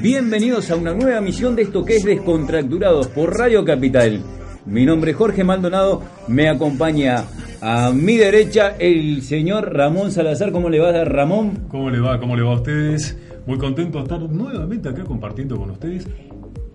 bienvenidos 0.00 0.70
a 0.70 0.76
una 0.76 0.94
nueva 0.94 1.20
misión 1.20 1.56
de 1.56 1.62
esto 1.62 1.84
que 1.84 1.96
es 1.96 2.04
Descontracturados 2.04 3.08
por 3.08 3.36
Radio 3.36 3.64
Capital. 3.64 4.20
Mi 4.64 4.86
nombre 4.86 5.10
es 5.10 5.16
Jorge 5.16 5.42
Maldonado, 5.42 6.02
me 6.28 6.48
acompaña 6.48 7.24
a 7.60 7.90
mi 7.90 8.16
derecha 8.16 8.76
el 8.78 9.22
señor 9.22 9.74
Ramón 9.74 10.12
Salazar. 10.12 10.52
¿Cómo 10.52 10.70
le 10.70 10.78
va 10.78 11.04
Ramón? 11.04 11.66
¿Cómo 11.68 11.90
le 11.90 11.98
va? 11.98 12.20
¿Cómo 12.20 12.36
le 12.36 12.42
va 12.42 12.52
a 12.52 12.56
ustedes? 12.56 13.18
Muy 13.44 13.58
contento 13.58 13.98
de 13.98 14.04
estar 14.04 14.20
nuevamente 14.20 14.88
acá 14.88 15.02
compartiendo 15.02 15.56
con 15.56 15.70
ustedes. 15.70 16.06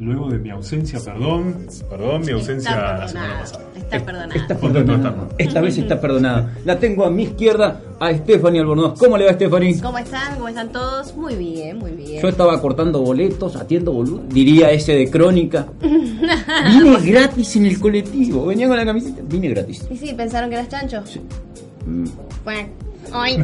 Luego 0.02 0.30
de 0.32 0.40
mi 0.40 0.50
ausencia, 0.50 1.00
perdón, 1.00 1.68
perdón, 1.88 2.22
mi 2.26 2.32
ausencia 2.32 2.72
Está 2.72 2.98
la 2.98 3.08
semana 3.08 3.28
perdonada. 3.28 3.40
pasada. 3.42 3.66
Está 3.78 4.00
perdonada. 4.06 4.36
Está 4.36 4.56
Contento 4.56 4.80
de 4.80 4.86
perdonada. 4.98 5.22
estar. 5.24 5.36
Esta 5.38 5.62
vez 5.62 5.78
está 5.78 6.02
perdonada. 6.02 6.58
La 6.66 6.80
tengo 6.80 7.06
a 7.06 7.12
mi 7.12 7.24
izquierda 7.24 7.82
a 8.00 8.12
Stephanie 8.12 8.62
Albornoz. 8.62 8.98
¿Cómo 9.00 9.16
le 9.16 9.26
va 9.26 9.34
Stephanie? 9.34 9.80
¿Cómo 9.80 9.98
están? 10.00 10.34
¿Cómo 10.36 10.48
están 10.48 10.72
todos? 10.72 11.16
Muy 11.16 11.36
bien, 11.36 11.78
muy 11.78 11.92
bien. 11.92 12.20
Yo 12.20 12.30
estaba 12.30 12.60
cortando 12.60 13.00
boletos, 13.02 13.56
atiendo 13.56 13.92
boludo, 13.94 14.24
diría 14.28 14.72
ese 14.72 14.94
de 14.96 15.08
crónica. 15.12 15.68
Vine 15.82 17.00
gratis 17.04 17.56
en 17.58 17.68
el 17.68 17.80
colectivo, 17.80 18.48
venía 18.48 18.68
con 18.68 18.78
la 18.78 18.86
camiseta, 18.86 19.22
vine 19.24 19.50
gratis. 19.50 19.86
¿Y 19.92 19.98
sí, 19.98 20.14
pensaron 20.18 20.50
que 20.50 20.56
eras 20.56 20.68
chancho? 20.70 21.04
Mm, 21.86 22.06
Bueno, 22.44 22.70
hoy. 23.14 23.44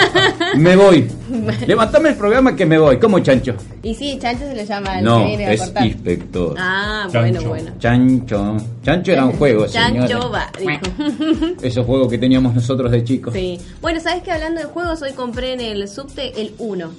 Me 0.56 0.76
voy. 0.76 1.08
Levantame 1.66 2.10
el 2.10 2.14
programa 2.16 2.54
que 2.54 2.64
me 2.66 2.78
voy. 2.78 2.98
¿Cómo 2.98 3.18
chancho? 3.20 3.54
y 3.82 3.94
sí, 3.94 4.18
chancho 4.20 4.44
se 4.46 4.54
le 4.54 4.64
llama 4.66 4.92
al 4.98 5.04
No, 5.04 5.20
que 5.20 5.26
viene 5.26 5.46
a 5.46 5.52
es 5.52 5.60
cortar. 5.62 5.86
inspector. 5.86 6.54
Ah, 6.58 7.08
Chancho. 7.10 7.20
bueno, 7.20 7.48
bueno. 7.48 7.70
Chancho. 7.78 8.56
Chancho 8.82 9.12
era 9.12 9.24
un 9.24 9.32
juego, 9.38 9.66
Chancho 9.66 10.06
señora. 10.06 10.26
va, 10.28 10.52
dijo. 10.58 11.56
Esos 11.62 11.84
juegos 11.86 12.08
que 12.08 12.18
teníamos 12.18 12.54
nosotros 12.54 12.90
de 12.90 13.04
chicos. 13.04 13.32
Sí. 13.34 13.58
Bueno, 13.80 14.00
¿sabes 14.00 14.22
que 14.22 14.30
hablando 14.32 14.60
de 14.60 14.66
juegos, 14.66 15.02
hoy 15.02 15.12
compré 15.12 15.54
en 15.54 15.60
el 15.60 15.88
subte 15.88 16.40
el 16.40 16.54
1. 16.58 16.90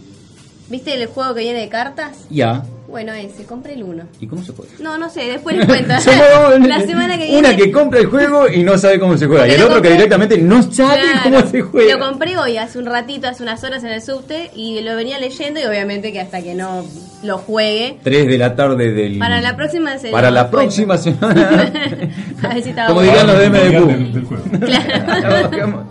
¿Viste 0.67 0.93
el 0.95 1.05
juego 1.07 1.33
que 1.35 1.41
viene 1.41 1.59
de 1.59 1.69
cartas? 1.69 2.25
Ya. 2.29 2.63
Bueno, 2.87 3.13
ese, 3.13 3.43
compré 3.45 3.73
el 3.73 3.83
1. 3.83 4.03
¿Y 4.21 4.27
cómo 4.27 4.43
se 4.43 4.51
juega? 4.53 4.71
No, 4.79 4.97
no 4.97 5.09
sé, 5.09 5.25
después 5.25 5.57
les 5.57 5.65
cuento. 5.65 5.93
Somos 5.99 6.59
La 6.67 6.79
semana 6.81 7.17
que 7.17 7.25
viene. 7.25 7.39
Una 7.39 7.55
que 7.55 7.71
compra 7.71 7.99
el 7.99 8.05
juego 8.07 8.47
y 8.47 8.63
no 8.63 8.77
sabe 8.77 8.99
cómo 8.99 9.17
se 9.17 9.27
juega. 9.27 9.47
Y 9.47 9.51
el 9.51 9.61
otro 9.63 9.81
que 9.81 9.89
directamente 9.91 10.37
no 10.37 10.63
sabe 10.63 11.01
Claro. 11.01 11.19
cómo 11.23 11.41
se 11.51 11.61
juega. 11.61 11.97
Lo 11.97 12.05
compré 12.05 12.37
hoy, 12.37 12.57
hace 12.57 12.79
un 12.79 12.85
ratito, 12.85 13.27
hace 13.27 13.43
unas 13.43 13.63
horas 13.63 13.83
en 13.83 13.89
el 13.91 14.01
subte 14.01 14.49
y 14.55 14.81
lo 14.81 14.95
venía 14.95 15.19
leyendo 15.19 15.59
y 15.59 15.65
obviamente 15.65 16.11
que 16.13 16.21
hasta 16.21 16.41
que 16.41 16.55
no 16.55 16.85
lo 17.23 17.37
juegue. 17.39 17.97
3 18.03 18.27
de 18.27 18.37
la 18.37 18.55
tarde 18.55 18.91
del. 18.91 19.19
Para 19.19 19.41
la 19.41 19.55
próxima 19.55 19.97
se 19.97 20.09
Para 20.09 20.31
la 20.31 20.49
próxima 20.49 20.97
semana. 20.97 21.71
A 22.43 22.47
ver 22.53 22.63
si 22.63 22.69
estaba 22.69 22.87
Como 22.89 23.01
dirían 23.01 23.27
los 23.27 23.37
de 23.39 23.49
MDQ. 23.49 24.27
juego. 24.27 25.83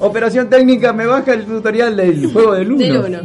Operación 0.00 0.48
técnica, 0.48 0.92
me 0.92 1.06
baja 1.06 1.34
el 1.34 1.44
tutorial 1.44 1.94
del 1.96 2.32
juego 2.32 2.54
del 2.54 2.72
1. 2.72 2.78
Del 2.78 2.96
uno. 2.96 3.18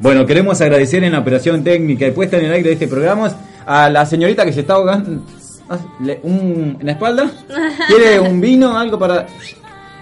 Bueno, 0.00 0.26
queremos 0.26 0.60
agradecer 0.60 1.02
en 1.04 1.12
la 1.12 1.20
operación 1.20 1.62
técnica 1.62 2.06
y 2.06 2.10
puesta 2.10 2.36
en 2.38 2.46
el 2.46 2.52
aire 2.52 2.68
de 2.70 2.72
este 2.74 2.88
programa 2.88 3.30
a 3.64 3.88
la 3.88 4.04
señorita 4.04 4.44
que 4.44 4.52
se 4.52 4.60
está 4.60 4.74
ahogando 4.74 5.22
ah, 5.70 5.78
un- 6.22 6.76
en 6.80 6.86
la 6.86 6.92
espalda. 6.92 7.30
¿Quiere 7.88 8.18
un 8.20 8.40
vino? 8.40 8.76
Algo 8.76 8.98
para. 8.98 9.26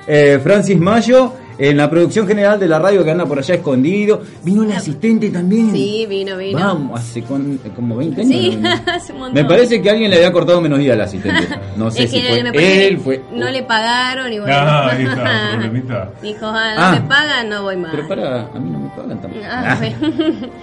Eh, 0.06 0.38
Francis 0.42 0.78
Mayo, 0.78 1.32
en 1.58 1.76
la 1.76 1.88
producción 1.90 2.26
general 2.26 2.58
de 2.58 2.66
la 2.68 2.78
radio 2.78 3.04
que 3.04 3.10
anda 3.10 3.26
por 3.26 3.38
allá 3.38 3.54
escondido. 3.54 4.22
Vino 4.42 4.62
el 4.64 4.72
asistente 4.72 5.30
también. 5.30 5.72
Sí, 5.72 6.06
vino, 6.08 6.36
vino. 6.36 6.58
Vamos, 6.58 7.00
hace 7.00 7.22
con- 7.22 7.58
como 7.76 7.96
20 7.96 8.20
años. 8.22 8.32
Sí, 8.32 8.56
¿no? 8.60 8.68
hace 8.92 9.12
un 9.12 9.18
montón. 9.20 9.34
Me 9.42 9.48
parece 9.48 9.80
que 9.80 9.90
alguien 9.90 10.10
le 10.10 10.16
había 10.16 10.32
cortado 10.32 10.60
menos 10.60 10.78
día 10.78 10.94
al 10.94 11.00
asistente. 11.00 11.46
No 11.76 11.90
sé 11.90 12.04
es 12.04 12.10
si 12.12 12.20
que 12.22 12.28
fue 12.52 12.86
él, 12.86 12.98
fue. 12.98 13.20
no 13.32 13.50
le 13.50 13.62
pagaron 13.64 14.32
y 14.32 14.38
bueno. 14.38 14.54
Ah, 14.56 14.90
ahí 14.92 15.02
está, 15.04 15.50
problemita. 15.58 16.10
Dijo, 16.22 16.46
ah, 16.46 16.74
no 16.76 16.82
Ah. 16.82 16.92
me 16.92 17.08
pagan, 17.08 17.48
no 17.48 17.62
voy 17.64 17.76
más. 17.76 17.90
Pero 17.94 18.06
para, 18.08 18.42
a 18.42 18.58
mí 18.60 18.70
no 18.70 18.78
me 18.78 18.88
pagan 18.90 19.20
tampoco. 19.20 19.44
Ah, 19.44 19.64
Ah. 19.72 19.76
bueno. 19.78 19.96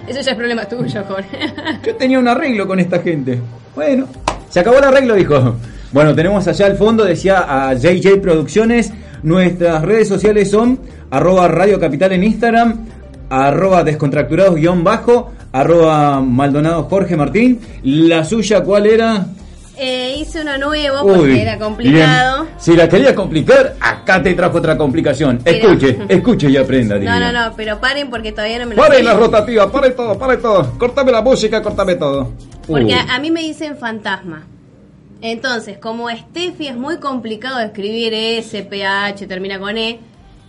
Eso 0.08 0.20
ya 0.22 0.30
es 0.30 0.36
problema 0.36 0.64
tuyo, 0.64 1.04
Jorge. 1.06 1.38
Yo 1.84 1.94
tenía 1.96 2.18
un 2.18 2.28
arreglo 2.28 2.66
con 2.66 2.80
esta 2.80 3.00
gente. 3.00 3.40
Bueno, 3.74 4.06
se 4.48 4.60
acabó 4.60 4.78
el 4.78 4.84
arreglo, 4.84 5.14
dijo. 5.14 5.56
Bueno, 5.92 6.14
tenemos 6.14 6.46
allá 6.48 6.66
al 6.66 6.76
fondo, 6.76 7.04
decía 7.04 7.44
a 7.68 7.74
JJ 7.74 8.20
Producciones. 8.20 8.92
Nuestras 9.22 9.82
redes 9.82 10.08
sociales 10.08 10.50
son 10.50 10.80
arroba 11.10 11.46
Radio 11.48 11.78
Capital 11.78 12.12
en 12.12 12.24
Instagram, 12.24 12.86
arroba 13.30 13.84
descontracturados 13.84 14.56
guion 14.56 14.82
bajo, 14.82 15.30
arroba 15.52 16.20
Maldonado 16.20 16.84
Jorge 16.84 17.16
Martín. 17.16 17.60
La 17.84 18.24
suya, 18.24 18.62
¿cuál 18.62 18.86
era? 18.86 19.26
Eh, 19.76 20.16
hice 20.18 20.42
uno 20.42 20.58
nuevo 20.58 21.02
porque 21.02 21.20
Uy, 21.32 21.38
era 21.40 21.58
complicado. 21.58 22.42
bien. 22.44 22.54
Si 22.58 22.74
la 22.76 22.88
quería 22.88 23.14
complicar, 23.14 23.74
acá 23.80 24.22
te 24.22 24.34
trajo 24.34 24.58
otra 24.58 24.76
complicación. 24.76 25.40
Pero- 25.44 25.72
Escuche, 25.72 25.98
escuche 26.08 26.50
y 26.50 26.56
aprenda. 26.56 26.98
No, 26.98 27.18
no, 27.20 27.32
no, 27.32 27.52
pero 27.56 27.80
paren 27.80 28.08
porque 28.10 28.32
todavía 28.32 28.58
no 28.60 28.66
me 28.66 28.74
lo 28.76 28.82
Pare 28.82 28.96
sé. 28.98 29.02
la 29.02 29.14
rotativa, 29.14 29.70
pare 29.70 29.90
todo, 29.90 30.18
pare 30.18 30.36
todo. 30.38 30.78
Cortame 30.78 31.12
la 31.12 31.22
música, 31.22 31.62
cortame 31.62 31.94
todo. 31.96 32.32
Porque 32.66 32.92
Uh. 32.94 33.10
a, 33.10 33.14
a 33.16 33.18
mí 33.18 33.30
me 33.30 33.40
dicen 33.42 33.76
fantasma. 33.76 34.44
Entonces, 35.22 35.78
como 35.78 36.10
Steffi 36.10 36.66
es 36.66 36.76
muy 36.76 36.98
complicado 36.98 37.58
de 37.58 37.66
escribir 37.66 38.12
S, 38.12 38.60
P, 38.64 38.84
H, 38.84 39.26
termina 39.28 39.58
con 39.58 39.78
E, 39.78 40.00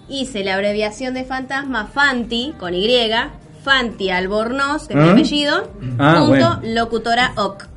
hice 0.09 0.44
la 0.44 0.56
abreviación 0.56 1.13
de 1.13 1.23
fantasma 1.23 1.85
Fanti, 1.94 2.53
con 2.59 2.73
Y, 2.73 2.89
Fanti 3.63 4.09
Albornoz, 4.09 4.88
que 4.88 4.94
es 4.95 5.00
mi 5.00 5.07
¿Ah? 5.07 5.12
apellido, 5.12 5.72
Ah, 6.00 6.16
punto 6.17 6.28
bueno. 6.28 6.59
locutora 6.63 7.33
OC. 7.35 7.67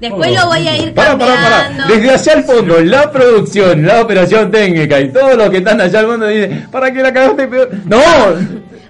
Después 0.00 0.30
Oh, 0.32 0.40
lo 0.40 0.46
voy 0.48 0.66
a 0.66 0.76
ir 0.76 0.92
Para, 0.94 1.16
para, 1.16 1.34
cambiando. 1.34 1.84
para. 1.84 1.94
Desde 1.94 2.10
allá 2.10 2.32
al 2.40 2.44
fondo, 2.44 2.80
la 2.80 3.12
producción, 3.12 3.86
la 3.86 4.02
operación 4.02 4.50
técnica 4.50 5.00
y 5.00 5.12
todos 5.12 5.36
los 5.36 5.48
que 5.48 5.58
están 5.58 5.80
allá 5.80 6.00
al 6.00 6.06
fondo 6.06 6.26
dicen, 6.26 6.66
¿para 6.72 6.92
qué 6.92 7.02
la 7.02 7.12
cagaste 7.12 7.46
peor? 7.46 7.70
¡No! 7.86 7.98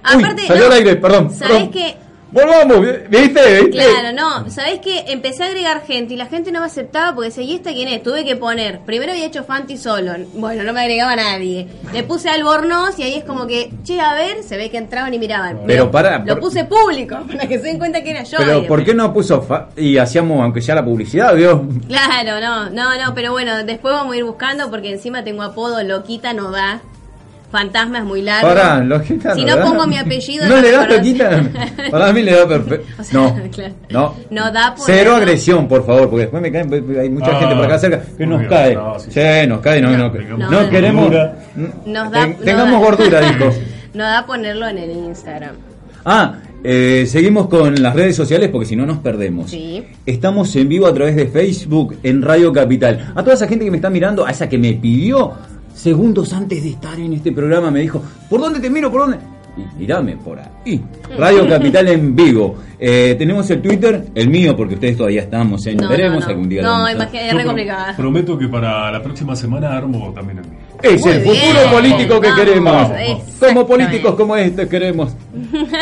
Aparte, 0.03 0.41
Uy, 0.41 0.47
salió 0.47 0.63
no, 0.63 0.71
al 0.71 0.73
aire, 0.79 0.95
perdón. 0.95 1.29
¿sabés 1.31 1.53
perdón. 1.53 1.71
qué? 1.71 1.97
Volvamos, 2.33 2.81
¿viste? 2.81 3.07
¿Viste? 3.09 3.69
Claro, 3.71 4.11
no, 4.15 4.49
¿sabés 4.49 4.79
qué? 4.79 5.05
Empecé 5.07 5.43
a 5.43 5.47
agregar 5.47 5.85
gente 5.85 6.15
y 6.15 6.17
la 6.17 6.25
gente 6.25 6.51
no 6.51 6.59
me 6.61 6.65
aceptaba 6.65 7.13
porque 7.13 7.29
decía, 7.29 7.43
¿y 7.43 7.53
esta 7.53 7.71
quién 7.71 7.87
es? 7.89 8.01
Tuve 8.01 8.25
que 8.25 8.35
poner, 8.35 8.79
primero 8.79 9.11
había 9.11 9.25
hecho 9.27 9.43
Fanti 9.43 9.77
solo, 9.77 10.13
bueno, 10.33 10.63
no 10.63 10.73
me 10.73 10.81
agregaba 10.81 11.15
nadie. 11.15 11.67
Le 11.93 12.03
puse 12.03 12.29
Albornoz 12.29 12.97
y 12.97 13.03
ahí 13.03 13.13
es 13.15 13.23
como 13.23 13.45
que, 13.45 13.69
che, 13.83 14.01
a 14.01 14.13
ver, 14.15 14.41
se 14.43 14.57
ve 14.57 14.69
que 14.71 14.77
entraban 14.77 15.13
y 15.13 15.19
miraban. 15.19 15.59
Pero 15.67 15.91
pará, 15.91 16.19
Lo 16.19 16.33
por- 16.33 16.39
puse 16.41 16.65
público, 16.65 17.17
para 17.27 17.47
que 17.47 17.57
se 17.59 17.65
den 17.65 17.77
cuenta 17.77 18.01
que 18.01 18.09
era 18.11 18.23
yo. 18.23 18.37
Pero 18.39 18.65
¿por 18.67 18.83
qué 18.83 18.93
no 18.95 19.13
puso 19.13 19.41
fa- 19.43 19.69
y 19.77 19.97
hacíamos 19.97 20.41
aunque 20.41 20.61
sea 20.61 20.73
la 20.75 20.83
publicidad, 20.83 21.35
vio? 21.35 21.63
Claro, 21.87 22.39
no, 22.41 22.69
no, 22.71 22.97
no, 22.99 23.13
pero 23.13 23.31
bueno, 23.31 23.63
después 23.63 23.93
vamos 23.93 24.13
a 24.13 24.17
ir 24.17 24.23
buscando 24.23 24.71
porque 24.71 24.91
encima 24.91 25.23
tengo 25.23 25.43
apodo, 25.43 25.83
Loquita 25.83 26.33
no 26.33 26.49
da. 26.51 26.81
Fantasma 27.53 27.99
es 27.99 28.03
muy 28.03 28.23
largo. 28.23 28.47
Pará, 28.49 28.83
Si 29.35 29.45
no 29.45 29.55
da. 29.55 29.63
pongo 29.63 29.85
mi 29.85 29.97
apellido, 29.97 30.45
No 30.49 30.55
no 30.55 30.61
le 30.61 30.71
das 30.71 30.87
conoce. 30.87 30.97
Loquita. 30.97 31.43
Para 31.91 32.11
mí 32.11 32.23
le 32.23 32.31
da 32.33 32.47
perfecto. 32.47 32.87
O 32.99 33.03
sea, 33.03 33.13
No, 33.19 33.35
claro. 33.51 33.73
no. 33.91 34.15
No 34.31 34.51
da 34.51 34.73
por 34.75 34.85
Cero 34.87 35.11
eso. 35.11 35.15
agresión, 35.17 35.67
por 35.67 35.85
favor, 35.85 36.09
porque 36.09 36.21
después 36.21 36.41
me 36.41 36.51
caen, 36.51 36.73
hay 36.99 37.09
mucha 37.09 37.31
Ah, 37.31 37.39
gente 37.39 37.55
por 37.55 37.65
acá 37.65 37.77
cerca 37.77 38.01
que 38.17 38.25
nos 38.25 38.41
cae. 38.47 38.73
no, 38.75 38.99
sí, 38.99 39.11
Sí, 39.11 39.47
nos 39.47 39.59
cae, 39.61 39.81
no, 39.81 39.95
no, 39.95 40.11
Tengamos 40.11 40.39
no, 40.51 40.61
No, 40.63 40.69
queremos. 40.69 41.11
Nos 41.85 42.11
da- 42.11 42.21
Ten- 42.21 42.37
no 42.39 42.43
tengamos 42.43 42.81
da. 42.81 42.87
gordura, 42.87 43.21
dijo. 43.21 43.49
No 43.93 44.03
da 44.03 44.25
ponerlo 44.25 44.67
en 44.67 44.77
el 44.79 44.89
Instagram. 44.91 45.55
Ah, 46.05 46.33
Eh, 46.65 47.05
seguimos 47.07 47.49
con 47.49 47.83
las 47.83 47.93
redes 47.93 48.15
sociales 48.15 48.47
porque 48.49 48.65
si 48.65 48.77
no 48.77 48.85
nos 48.85 48.99
perdemos. 48.99 49.51
Sí. 49.51 49.83
Estamos 50.05 50.55
en 50.55 50.69
vivo 50.69 50.87
a 50.87 50.93
través 50.93 51.13
de 51.17 51.27
Facebook 51.27 51.97
en 52.03 52.21
Radio 52.21 52.53
Capital. 52.53 53.11
A 53.13 53.21
toda 53.21 53.33
esa 53.35 53.47
gente 53.49 53.65
que 53.65 53.69
me 53.71 53.75
está 53.77 53.89
mirando, 53.89 54.25
a 54.25 54.31
esa 54.31 54.47
que 54.47 54.57
me 54.57 54.71
pidió 54.71 55.33
segundos 55.73 56.33
antes 56.33 56.63
de 56.63 56.69
estar 56.69 56.99
en 56.99 57.13
este 57.13 57.31
programa, 57.31 57.71
me 57.71 57.81
dijo, 57.81 58.01
¿por 58.29 58.39
dónde 58.41 58.59
te 58.59 58.69
miro? 58.69 58.91
¿Por 58.91 59.01
dónde? 59.01 59.17
Y 59.55 59.79
mirame 59.79 60.17
por 60.17 60.39
ahí. 60.39 60.81
Radio 61.15 61.47
Capital 61.47 61.87
en 61.87 62.15
vivo. 62.15 62.55
Eh, 62.79 63.15
tenemos 63.19 63.47
el 63.51 63.61
Twitter, 63.61 64.03
el 64.15 64.27
mío, 64.27 64.57
porque 64.57 64.73
ustedes 64.73 64.97
todavía 64.97 65.21
estamos 65.21 65.63
en. 65.67 65.77
No, 65.77 65.87
Veremos 65.89 66.21
no, 66.21 66.25
no. 66.25 66.31
algún 66.31 66.49
día. 66.49 66.61
No, 66.63 66.87
es 66.87 66.97
re 67.33 67.45
complicada. 67.45 67.95
Prometo 67.95 68.35
que 68.37 68.47
para 68.47 68.91
la 68.91 69.03
próxima 69.03 69.35
semana 69.35 69.77
armo 69.77 70.11
también 70.11 70.39
el 70.39 70.45
mío. 70.45 70.59
Es 70.81 71.01
Muy 71.01 71.11
el 71.11 71.21
bien. 71.21 71.35
futuro 71.35 71.71
político 71.71 72.19
que 72.19 72.27
Vamos, 72.29 72.43
queremos. 72.43 72.87
Como 73.39 73.67
políticos 73.67 74.15
como 74.15 74.35
este 74.35 74.67
queremos. 74.67 75.15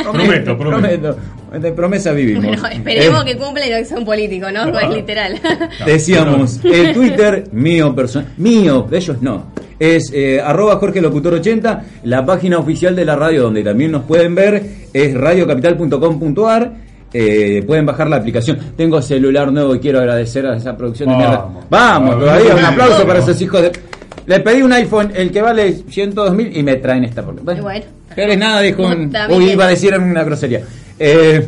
Prometo, 0.04 0.58
prometo. 0.58 1.18
De 1.60 1.72
promesa 1.72 2.12
vivimos. 2.12 2.46
Bueno, 2.46 2.68
esperemos 2.68 3.22
Eh, 3.22 3.26
que 3.26 3.38
cumpla 3.38 3.66
y 3.68 3.72
no 3.72 3.78
que 3.78 3.86
sea 3.86 3.98
un 3.98 4.06
político, 4.06 4.52
¿no? 4.52 4.72
Pues 4.72 4.90
literal. 4.90 5.40
Decíamos, 5.86 6.60
el 6.64 6.94
Twitter 6.94 7.48
mío 7.52 7.96
personal, 7.96 8.32
mío, 8.38 8.86
de 8.90 8.98
ellos 8.98 9.18
no. 9.22 9.46
Es 9.82 10.12
eh, 10.14 10.40
arroba 10.40 10.76
Jorge 10.76 11.02
Locutor 11.02 11.34
80, 11.34 11.84
la 12.04 12.24
página 12.24 12.60
oficial 12.60 12.96
de 12.96 13.04
la 13.04 13.16
radio 13.16 13.42
donde 13.42 13.64
también 13.64 13.92
nos 13.92 14.04
pueden 14.04 14.36
ver 14.36 14.62
es 14.94 15.14
radiocapital.com.ar. 15.16 16.72
Eh, 17.14 17.64
pueden 17.66 17.86
bajar 17.88 18.08
la 18.08 18.18
aplicación. 18.18 18.58
Tengo 18.78 19.02
celular 19.02 19.52
nuevo 19.52 19.74
y 19.74 19.80
quiero 19.80 19.98
agradecer 20.00 20.46
a 20.46 20.56
esa 20.56 20.78
producción 20.78 21.10
de 21.10 21.16
mierda. 21.16 21.38
Vamos. 21.40 21.66
Vamos, 21.70 22.20
todavía 22.20 22.56
un 22.56 22.62
vamos. 22.62 22.70
aplauso 22.80 23.08
para 23.08 23.20
esos 23.20 23.42
hijos 23.42 23.62
de. 23.64 23.72
Le 24.28 24.40
pedí 24.42 24.62
un 24.62 24.72
iPhone, 24.72 25.12
el 25.16 25.32
que 25.32 25.42
vale 25.42 25.74
102 25.90 26.34
mil 26.36 26.56
y 26.56 26.62
me 26.62 26.76
traen 26.76 27.04
esta. 27.04 27.24
Bueno, 27.24 27.42
Bueno. 27.64 27.86
eres 28.16 28.38
nada, 28.38 28.62
dijo. 28.62 28.84
un- 28.84 29.12
Uy, 29.32 29.50
iba 29.52 29.66
a 29.66 29.70
decir 29.70 29.98
una 29.98 30.24
grosería. 30.24 30.62
Eh, 31.00 31.44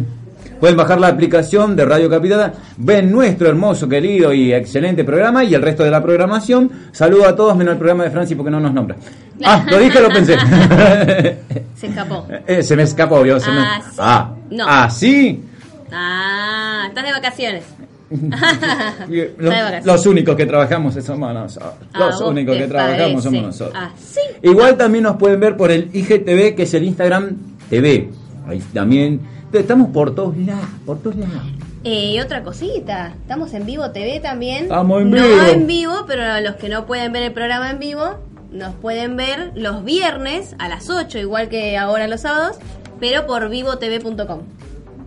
pueden 0.64 0.78
bajar 0.78 0.98
la 0.98 1.10
aplicación 1.10 1.76
de 1.76 1.84
Radio 1.84 2.10
Capital, 2.10 2.54
ven 2.78 3.12
nuestro 3.12 3.50
hermoso, 3.50 3.90
querido 3.90 4.32
y 4.32 4.54
excelente 4.54 5.04
programa 5.04 5.44
y 5.44 5.54
el 5.54 5.62
resto 5.62 5.84
de 5.84 5.92
la 5.92 6.02
programación. 6.02 6.72
Saludo 6.94 7.28
a 7.28 7.36
todos 7.36 7.58
menos 7.58 7.74
el 7.74 7.78
programa 7.80 8.06
de 8.06 8.12
Francis 8.12 8.38
porque 8.38 8.50
no 8.50 8.62
nos 8.62 8.74
nombra. 8.74 8.96
Ah, 9.46 9.66
lo 9.70 9.78
dije, 9.78 10.00
lo 10.00 10.08
pensé. 10.08 10.38
Se 11.76 11.88
escapó. 11.88 12.26
Eh, 12.48 12.64
se 12.64 12.78
me 12.78 12.84
escapó, 12.84 13.16
obvio. 13.18 13.42
se 13.42 13.52
me- 13.52 13.60
Ah, 13.60 13.82
sí. 13.84 13.98
Ah, 14.00 14.32
No. 14.52 14.66
ah, 14.66 14.90
sí. 14.90 15.44
Ah, 15.92 16.86
estás 16.88 17.04
de 17.04 17.12
vacaciones. 17.12 17.64
Los, 19.84 20.06
únicos 20.06 20.38
que 20.38 20.46
trabajamos 20.46 20.94
somos 20.94 21.34
nosotros. 21.34 21.74
Ah, 21.94 22.00
Los 22.06 22.22
únicos 22.22 22.56
que 22.56 22.68
trabajamos 22.68 23.00
parece. 23.00 23.22
somos 23.22 23.42
nosotros. 23.42 23.76
Ah, 23.76 23.90
sí. 24.00 24.22
Igual 24.44 24.78
también 24.78 25.04
nos 25.04 25.18
pueden 25.18 25.42
ver 25.42 25.58
por 25.58 25.72
el 25.72 25.90
IGTV, 25.94 26.56
que 26.56 26.64
es 26.64 26.74
el 26.76 26.86
Instagram 26.86 27.36
TV. 27.70 28.10
Ahí 28.48 28.60
también. 28.74 29.33
Estamos 29.54 29.90
por 29.90 30.16
todos 30.16 30.36
lados, 30.38 30.66
por 30.86 31.00
todos 31.00 31.16
lados. 31.18 31.44
Eh, 31.84 32.14
y 32.16 32.20
otra 32.20 32.44
cosita, 32.44 33.14
estamos 33.22 33.54
en 33.54 33.66
vivo 33.66 33.92
TV 33.92 34.20
también. 34.20 34.64
Estamos 34.64 35.02
en 35.02 35.12
no 35.12 35.18
vivo. 35.22 35.44
en 35.52 35.68
vivo, 35.68 35.94
pero 36.08 36.40
los 36.42 36.56
que 36.56 36.70
no 36.70 36.86
pueden 36.86 37.12
ver 37.12 37.24
el 37.24 37.34
programa 37.34 37.70
en 37.70 37.80
vivo, 37.80 38.16
nos 38.52 38.74
pueden 38.76 39.16
ver 39.18 39.52
los 39.56 39.84
viernes 39.84 40.56
a 40.60 40.70
las 40.70 40.90
8, 40.90 41.20
igual 41.20 41.50
que 41.50 41.78
ahora 41.78 42.08
los 42.08 42.22
sábados, 42.22 42.58
pero 43.00 43.28
por 43.28 43.50
vivotv.com. 43.50 44.40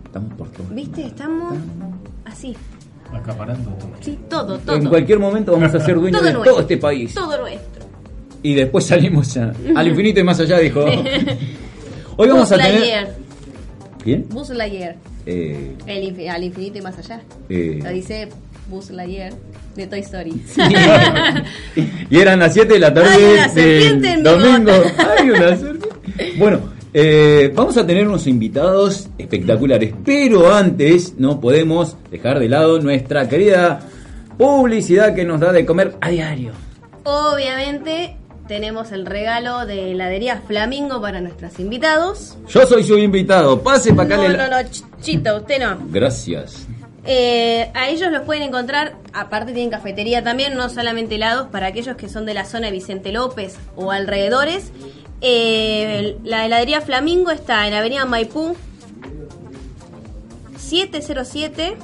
Estamos 0.05 0.33
por 0.35 0.47
todos 0.49 0.73
¿Viste? 0.73 1.05
Estamos 1.05 1.53
así. 2.25 2.55
Acaparando 3.13 3.69
todo. 3.71 3.89
Sí, 4.01 4.17
todo, 4.29 4.57
todo. 4.59 4.75
En 4.75 4.85
cualquier 4.87 5.19
momento 5.19 5.53
vamos 5.53 5.73
a 5.73 5.79
ser 5.79 5.95
dueños 5.95 6.19
Todo 6.19 6.27
de 6.27 6.33
nuestro. 6.33 6.51
todo 6.53 6.61
este 6.61 6.77
país. 6.77 7.13
Todo 7.13 7.37
nuestro. 7.41 7.85
Y 8.43 8.53
después 8.53 8.85
salimos 8.85 9.35
a- 9.37 9.51
al 9.75 9.87
infinito 9.89 10.19
y 10.19 10.23
más 10.23 10.39
allá, 10.39 10.59
dijo. 10.59 10.85
Hoy 12.17 12.27
vamos 12.29 12.51
a 12.51 12.57
tener. 12.57 13.26
¿Quién? 14.07 14.25
Buzz 14.29 14.49
Lightyear. 14.51 14.95
Eh, 15.25 15.73
El 15.85 16.15
infi- 16.15 16.29
al 16.29 16.41
infinito 16.41 16.77
y 16.77 16.81
más 16.81 16.97
allá. 16.97 17.21
Eh. 17.49 17.79
Lo 17.83 17.89
dice 17.89 18.29
Buzz 18.69 18.89
Lightyear 18.89 19.33
de 19.75 19.85
Toy 19.87 19.99
Story. 19.99 20.41
y 22.09 22.17
eran 22.17 22.39
las 22.39 22.53
7 22.53 22.73
de 22.75 22.79
la 22.79 22.93
tarde 22.93 23.09
Hay 23.09 23.23
una 23.23 23.47
del 23.47 23.51
serpiente 23.51 24.09
en 24.11 24.17
mi 24.17 24.23
domingo. 24.23 24.71
bota. 24.71 25.13
Hay 25.19 25.29
una 25.29 25.57
serpiente. 25.57 26.33
Bueno, 26.37 26.59
eh, 26.93 27.51
vamos 27.53 27.75
a 27.77 27.85
tener 27.85 28.07
unos 28.07 28.27
invitados 28.27 29.09
espectaculares, 29.17 29.93
pero 30.05 30.53
antes 30.53 31.15
no 31.17 31.39
podemos 31.41 31.97
dejar 32.09 32.39
de 32.39 32.47
lado 32.49 32.79
nuestra 32.79 33.27
querida 33.27 33.81
publicidad 34.37 35.13
que 35.15 35.25
nos 35.25 35.39
da 35.41 35.51
de 35.51 35.65
comer 35.65 35.95
a 36.01 36.09
diario. 36.09 36.51
Obviamente 37.03 38.16
tenemos 38.47 38.91
el 38.91 39.05
regalo 39.05 39.65
de 39.65 39.91
heladería 39.91 40.41
Flamingo 40.47 41.01
para 41.01 41.21
nuestros 41.21 41.59
invitados. 41.59 42.37
Yo 42.47 42.65
soy 42.65 42.83
su 42.83 42.97
invitado, 42.97 43.61
pase 43.61 43.93
para 43.93 44.15
acá. 44.15 44.27
No, 44.27 44.37
no, 44.37 44.47
no, 44.49 44.57
ch- 44.69 44.83
chito, 45.01 45.37
usted 45.37 45.59
no. 45.59 45.77
Gracias. 45.89 46.65
Eh, 47.05 47.71
a 47.73 47.87
ellos 47.89 48.11
los 48.11 48.23
pueden 48.23 48.43
encontrar, 48.43 48.95
aparte 49.13 49.53
tienen 49.53 49.69
cafetería 49.71 50.23
también, 50.23 50.55
no 50.55 50.67
solamente 50.69 51.15
helados, 51.15 51.47
para 51.47 51.67
aquellos 51.67 51.95
que 51.95 52.09
son 52.09 52.25
de 52.25 52.33
la 52.33 52.43
zona 52.43 52.67
de 52.67 52.73
Vicente 52.73 53.11
López 53.13 53.55
o 53.77 53.91
alrededores. 53.91 54.71
Eh, 55.21 56.17
la 56.23 56.45
heladería 56.45 56.81
Flamingo 56.81 57.31
está 57.31 57.65
en 57.67 57.73
Avenida 57.73 58.05
Maipú 58.05 58.55
707 60.57 61.77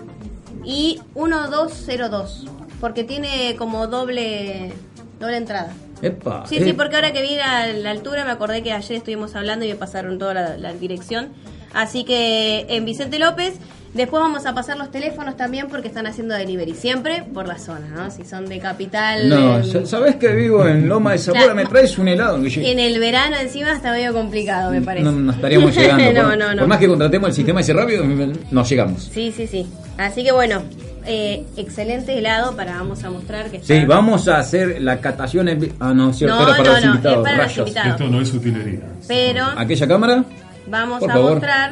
y 0.65 1.00
1202, 1.15 2.45
porque 2.80 3.04
tiene 3.04 3.56
como 3.57 3.88
doble, 3.88 4.74
doble 5.19 5.38
entrada. 5.38 5.74
Epa, 6.01 6.45
Sí, 6.48 6.60
sí, 6.63 6.74
porque 6.74 6.95
ahora 6.95 7.13
que 7.13 7.22
vi 7.22 7.38
a 7.40 7.68
la 7.68 7.92
altura 7.92 8.25
me 8.25 8.31
acordé 8.31 8.62
que 8.63 8.72
ayer 8.74 8.98
estuvimos 8.98 9.36
hablando 9.36 9.66
y 9.66 9.69
me 9.69 9.75
pasaron 9.75 10.18
toda 10.19 10.34
la, 10.34 10.57
la 10.57 10.74
dirección. 10.74 11.30
Así 11.74 12.04
que 12.04 12.66
en 12.69 12.86
Vicente 12.86 13.18
López, 13.19 13.56
después 13.95 14.22
vamos 14.22 14.45
a 14.45 14.54
pasar 14.54 14.78
los 14.78 14.92
teléfonos 14.92 15.38
también 15.38 15.69
porque 15.69 15.88
están 15.88 16.06
haciendo 16.06 16.36
delivery, 16.36 16.74
siempre 16.75 17.24
por 17.34 17.48
la 17.48 17.57
zona, 17.57 17.88
¿no? 17.88 18.12
Si 18.12 18.25
son 18.25 18.45
de 18.48 18.60
capital. 18.60 19.28
No, 19.30 19.57
en, 19.57 19.66
sa- 19.66 19.86
¿sabés 19.86 20.18
que 20.18 20.28
vivo 20.36 20.68
en 20.68 20.88
Loma 20.88 21.13
de 21.13 21.18
Zamora? 21.19 21.45
Claro. 21.45 21.56
¿Me 21.56 21.66
traes 21.66 21.98
un 21.98 22.10
helado? 22.10 22.39
Guille? 22.42 22.72
en 22.72 22.80
el 22.80 23.00
verano 23.00 23.38
encima 23.38 23.72
está 23.72 23.92
medio 23.92 24.13
complicado, 24.13 24.69
me 24.72 24.81
parece. 24.81 25.06
No, 25.06 25.13
no 25.13 25.31
estaríamos 25.31 25.75
llegando. 25.75 26.12
no, 26.22 26.30
por, 26.30 26.38
no, 26.38 26.51
no. 26.54 26.60
por 26.60 26.68
más 26.68 26.78
que 26.80 26.88
contratemos 26.88 27.30
el 27.30 27.34
sistema 27.36 27.62
ese 27.62 27.74
rápido, 27.74 28.04
no 28.51 28.63
llegamos. 28.63 29.10
Sí, 29.12 29.34
sí, 29.36 29.48
sí. 29.48 29.66
Así 29.98 30.24
que 30.24 30.31
bueno, 30.31 30.62
eh, 31.06 31.44
excelente 31.58 32.18
helado 32.18 32.56
para 32.56 32.76
vamos 32.78 33.04
a 33.04 33.10
mostrar 33.10 33.50
que 33.50 33.58
está... 33.58 33.74
Sí, 33.74 33.86
vamos 33.86 34.28
a 34.28 34.40
hacer 34.40 34.82
la 34.82 35.00
catación 35.00 35.48
en... 35.50 35.74
Ah, 35.80 35.94
no, 35.94 36.10
es 36.12 36.18
cierto, 36.18 36.36
No, 36.36 36.44
era 36.44 36.52
para 36.58 36.64
no, 36.70 36.74
los 36.76 36.84
no, 36.86 36.90
invitados. 36.92 37.18
es 37.18 37.24
para 37.24 37.38
los 37.38 37.46
rayos. 37.46 37.58
invitados. 37.68 37.92
Esto 37.92 38.08
no 38.12 38.22
es 38.22 38.34
utilería. 38.34 38.80
Pero 39.08 39.46
¿Aquella 39.58 39.88
cámara? 39.88 40.26
vamos 40.68 41.00
Por 41.00 41.12
a 41.12 41.14
favor. 41.14 41.32
mostrar 41.34 41.72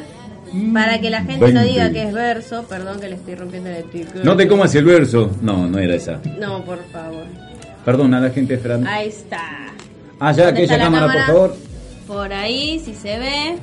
para 0.74 1.00
que 1.00 1.10
la 1.10 1.20
gente 1.24 1.40
no 1.54 1.62
20. 1.62 1.64
diga 1.64 1.90
que 1.92 2.04
es 2.08 2.14
verso. 2.14 2.66
Perdón 2.68 3.00
que 3.00 3.08
le 3.10 3.16
estoy 3.16 3.36
rompiendo 3.36 3.70
el 3.70 3.78
etiqueta. 3.78 4.20
No 4.24 4.36
te 4.36 4.48
comas 4.48 4.76
el 4.76 4.84
verso. 4.86 5.32
No, 5.42 5.66
no 5.68 5.80
era 5.80 5.96
esa. 5.96 6.20
No, 6.40 6.64
por 6.66 6.80
favor. 6.92 7.24
Perdón 7.86 8.14
a 8.14 8.20
la 8.20 8.30
gente 8.32 8.56
esperando. 8.56 8.90
Ahí 8.90 9.08
está. 9.08 9.40
Ah, 10.20 10.32
ya, 10.34 10.46
¿Dónde 10.46 10.64
aquella 10.64 10.78
cámara, 10.78 11.06
por 11.08 11.22
favor. 11.26 11.56
Por 12.06 12.34
ahí, 12.34 12.80
si 12.84 12.94
se 12.94 13.18
ve, 13.18 13.56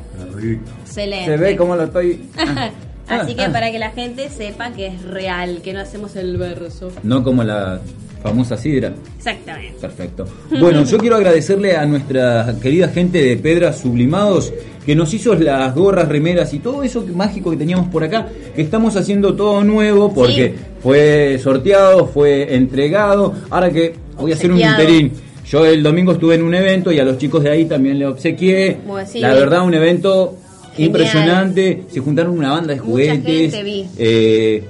excelente. 0.82 1.26
Se 1.26 1.36
ve 1.36 1.56
cómo 1.56 1.76
lo 1.76 1.84
estoy... 1.84 2.26
Ah, 2.38 2.70
Así 3.08 3.32
ah, 3.32 3.36
que 3.36 3.44
ah. 3.44 3.52
para 3.52 3.70
que 3.70 3.78
la 3.78 3.90
gente 3.90 4.28
sepa 4.28 4.72
que 4.72 4.88
es 4.88 5.02
real, 5.02 5.60
que 5.62 5.72
no 5.72 5.80
hacemos 5.80 6.14
el 6.16 6.36
verso. 6.36 6.92
No 7.02 7.22
como 7.22 7.42
la 7.42 7.80
famosa 8.22 8.56
sidra. 8.56 8.92
Exactamente. 9.16 9.78
Perfecto. 9.80 10.26
Bueno, 10.58 10.84
yo 10.84 10.98
quiero 10.98 11.16
agradecerle 11.16 11.76
a 11.76 11.86
nuestra 11.86 12.54
querida 12.60 12.88
gente 12.88 13.22
de 13.22 13.36
Pedras 13.36 13.78
Sublimados 13.78 14.52
que 14.84 14.96
nos 14.96 15.12
hizo 15.12 15.34
las 15.34 15.74
gorras, 15.74 16.08
remeras 16.08 16.52
y 16.54 16.60
todo 16.60 16.82
eso 16.82 17.04
mágico 17.14 17.50
que 17.50 17.58
teníamos 17.58 17.88
por 17.88 18.02
acá, 18.04 18.26
que 18.54 18.62
estamos 18.62 18.96
haciendo 18.96 19.34
todo 19.34 19.62
nuevo 19.62 20.12
porque 20.12 20.54
Sí. 20.56 20.64
fue 20.82 21.38
sorteado, 21.42 22.06
fue 22.06 22.54
entregado, 22.54 23.34
ahora 23.50 23.70
que 23.70 23.94
voy 24.16 24.32
a 24.32 24.34
hacer 24.34 24.50
un 24.50 24.60
interín. 24.60 25.12
Yo 25.46 25.64
el 25.64 25.82
domingo 25.82 26.12
estuve 26.12 26.34
en 26.34 26.42
un 26.42 26.54
evento 26.54 26.92
y 26.92 26.98
a 26.98 27.04
los 27.04 27.18
chicos 27.18 27.42
de 27.42 27.50
ahí 27.50 27.64
también 27.64 27.98
le 27.98 28.06
obsequié. 28.06 28.78
Bueno, 28.86 29.08
sí, 29.10 29.20
La 29.20 29.32
verdad, 29.32 29.62
un 29.64 29.74
evento. 29.74 30.36
Impresionante. 30.84 31.82
Se 31.90 32.00
juntaron 32.00 32.36
una 32.38 32.50
banda 32.52 32.74
de 32.74 32.80
Mucha 32.80 32.86
juguetes. 32.90 33.22
gente 33.54 33.62
vi. 33.62 33.86
eh, 33.98 34.64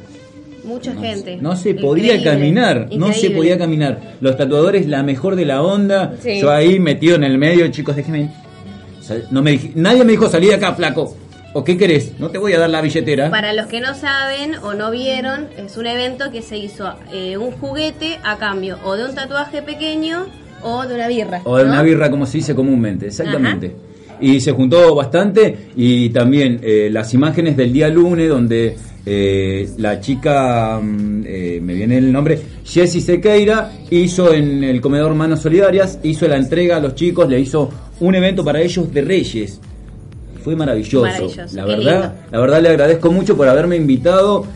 Mucha 0.65 0.93
no, 0.93 1.01
gente. 1.01 1.39
No 1.41 1.57
se 1.57 1.75
podía 1.75 2.15
Increíble, 2.17 2.31
caminar, 2.31 2.89
no 2.97 3.13
se 3.13 3.31
podía 3.31 3.57
caminar. 3.59 4.15
Los 4.21 4.37
tatuadores, 4.37 4.87
la 4.87 5.03
mejor 5.03 5.35
de 5.37 5.47
la 5.47 5.63
onda. 5.63 6.15
Sí. 6.21 6.41
Yo 6.41 6.51
ahí 6.51 6.79
metido 6.79 7.17
en 7.17 7.25
el 7.25 7.39
medio, 7.39 7.67
chicos, 7.69 7.97
déjenme. 7.97 8.31
No 9.31 9.41
me 9.43 9.53
dij- 9.53 9.73
nadie 9.75 10.05
me 10.05 10.13
dijo 10.13 10.29
salí 10.29 10.49
de 10.49 10.55
acá, 10.55 10.75
flaco. 10.75 11.17
¿O 11.55 11.65
qué 11.65 11.79
querés? 11.79 12.13
No 12.19 12.29
te 12.29 12.37
voy 12.37 12.53
a 12.53 12.59
dar 12.59 12.69
la 12.69 12.83
billetera. 12.83 13.31
Para 13.31 13.55
los 13.55 13.67
que 13.67 13.81
no 13.81 13.95
saben 13.95 14.57
o 14.63 14.75
no 14.75 14.91
vieron, 14.91 15.47
es 15.57 15.79
un 15.79 15.87
evento 15.87 16.31
que 16.31 16.43
se 16.43 16.59
hizo 16.59 16.93
eh, 17.11 17.39
un 17.39 17.53
juguete 17.53 18.19
a 18.23 18.37
cambio 18.37 18.79
o 18.85 18.97
de 18.97 19.07
un 19.07 19.15
tatuaje 19.15 19.63
pequeño 19.63 20.27
o 20.63 20.87
de 20.87 20.95
una 20.95 21.09
birra. 21.09 21.41
O 21.45 21.57
de 21.57 21.65
¿no? 21.65 21.71
una 21.71 21.83
birra, 21.83 22.11
como 22.11 22.27
se 22.27 22.37
dice 22.39 22.55
comúnmente, 22.55 23.07
exactamente. 23.07 23.75
Y 24.21 24.41
se 24.41 24.53
juntó 24.53 24.95
bastante. 24.95 25.71
Y 25.77 26.11
también 26.11 26.61
eh, 26.63 26.89
las 26.91 27.13
imágenes 27.15 27.57
del 27.57 27.73
día 27.73 27.89
lunes, 27.89 28.29
donde 28.29 28.77
eh, 29.07 29.69
la 29.79 30.01
chica, 30.01 30.81
mm, 30.83 31.23
eh, 31.27 31.61
me 31.63 31.75
viene 31.75 31.99
el 31.99 32.13
nombre, 32.13 32.39
Jessie 32.65 33.01
Sequeira, 33.01 33.73
hizo 33.91 34.33
en 34.33 34.65
el 34.65 34.81
comedor 34.81 35.15
Manos 35.15 35.41
Solidarias, 35.41 35.99
hizo 36.03 36.27
la 36.29 36.37
entrega 36.37 36.77
a 36.77 36.81
los 36.81 36.95
chicos, 36.95 37.29
le 37.29 37.41
hizo 37.41 37.71
un 38.01 38.15
evento 38.15 38.45
para 38.45 38.61
ellos 38.61 38.93
de 38.93 39.03
Reyes. 39.03 39.61
fue 40.43 40.57
maravilloso. 40.57 41.01
Maravilloso, 41.03 41.57
La 41.57 41.65
verdad, 41.65 42.01
lindo. 42.01 42.27
la 42.31 42.41
verdad 42.41 42.63
le 42.63 42.69
agradezco 42.71 43.11
mucho 43.11 43.37
por 43.37 43.49
haberme 43.49 43.77
invitado. 43.77 44.47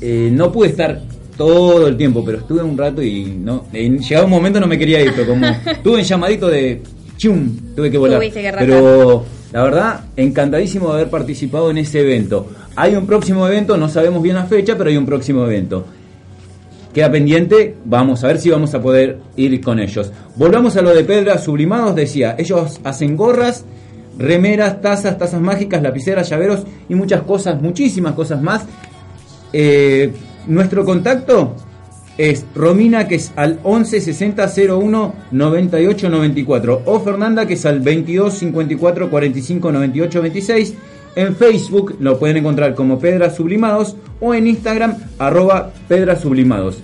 No 0.00 0.52
pude 0.52 0.68
estar 0.68 1.00
todo 1.36 1.86
el 1.86 1.96
tiempo, 1.96 2.24
pero 2.24 2.38
estuve 2.38 2.62
un 2.62 2.76
rato 2.76 3.02
y 3.02 3.24
no, 3.24 3.66
en 3.72 3.98
llegado 3.98 4.24
un 4.26 4.30
momento 4.30 4.60
no 4.60 4.66
me 4.66 4.78
quería 4.78 5.00
ir, 5.02 5.12
pero 5.14 5.28
como 5.28 5.46
tuve 5.82 5.98
un 5.98 6.02
llamadito 6.02 6.48
de 6.48 6.82
chum, 7.16 7.74
tuve 7.74 7.90
que 7.90 7.98
volar. 7.98 8.20
Que 8.20 8.52
pero 8.58 9.24
la 9.52 9.62
verdad, 9.62 10.00
encantadísimo 10.16 10.88
de 10.88 10.94
haber 10.94 11.10
participado 11.10 11.70
en 11.70 11.78
ese 11.78 12.00
evento. 12.00 12.48
Hay 12.74 12.94
un 12.94 13.06
próximo 13.06 13.46
evento, 13.46 13.76
no 13.76 13.88
sabemos 13.88 14.22
bien 14.22 14.36
la 14.36 14.44
fecha, 14.44 14.76
pero 14.76 14.90
hay 14.90 14.96
un 14.96 15.06
próximo 15.06 15.44
evento. 15.44 15.86
Queda 16.92 17.10
pendiente, 17.10 17.74
vamos 17.84 18.24
a 18.24 18.28
ver 18.28 18.38
si 18.38 18.50
vamos 18.50 18.74
a 18.74 18.80
poder 18.80 19.18
ir 19.36 19.60
con 19.60 19.78
ellos. 19.78 20.12
Volvamos 20.34 20.76
a 20.76 20.82
lo 20.82 20.94
de 20.94 21.04
Pedra 21.04 21.38
Sublimados, 21.38 21.94
decía, 21.94 22.34
ellos 22.38 22.80
hacen 22.84 23.16
gorras, 23.16 23.64
remeras, 24.18 24.80
tazas, 24.80 25.18
tazas 25.18 25.40
mágicas, 25.40 25.82
lapiceras, 25.82 26.28
llaveros 26.28 26.64
y 26.88 26.94
muchas 26.94 27.22
cosas, 27.22 27.60
muchísimas 27.60 28.14
cosas 28.14 28.42
más. 28.42 28.64
Eh, 29.52 30.12
nuestro 30.46 30.84
contacto 30.84 31.54
es 32.18 32.44
Romina, 32.54 33.08
que 33.08 33.16
es 33.16 33.32
al 33.36 33.58
11 33.62 34.00
60 34.00 34.52
01 34.68 35.14
98 35.30 36.08
94, 36.08 36.82
o 36.84 37.00
Fernanda, 37.00 37.46
que 37.46 37.54
es 37.54 37.66
al 37.66 37.80
22 37.80 38.34
54 38.34 39.10
45 39.10 39.72
98 39.72 40.22
26. 40.22 40.74
En 41.16 41.34
Facebook 41.34 41.96
lo 41.98 42.18
pueden 42.18 42.38
encontrar 42.38 42.74
como 42.74 42.98
Pedras 42.98 43.36
Sublimados 43.36 43.96
o 44.20 44.34
en 44.34 44.46
Instagram 44.46 44.96
arroba 45.18 45.72
Pedras 45.88 46.20
Sublimados. 46.20 46.78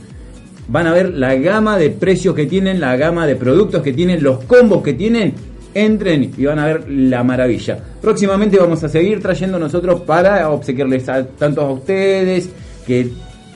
Van 0.68 0.86
a 0.86 0.92
ver 0.92 1.10
la 1.10 1.34
gama 1.34 1.76
de 1.76 1.90
precios 1.90 2.34
que 2.34 2.46
tienen, 2.46 2.80
la 2.80 2.96
gama 2.96 3.26
de 3.26 3.36
productos 3.36 3.82
que 3.82 3.92
tienen, 3.92 4.22
los 4.22 4.44
combos 4.44 4.82
que 4.82 4.94
tienen. 4.94 5.34
Entren 5.74 6.32
y 6.36 6.44
van 6.44 6.58
a 6.58 6.66
ver 6.66 6.90
la 6.90 7.22
maravilla. 7.24 7.78
Próximamente 8.00 8.58
vamos 8.58 8.84
a 8.84 8.88
seguir 8.88 9.20
trayendo 9.20 9.58
nosotros 9.58 10.02
para 10.02 10.50
obsequiarles 10.50 11.08
a, 11.08 11.26
tanto 11.26 11.62
a 11.62 11.72
ustedes 11.72 12.50
que 12.86 13.10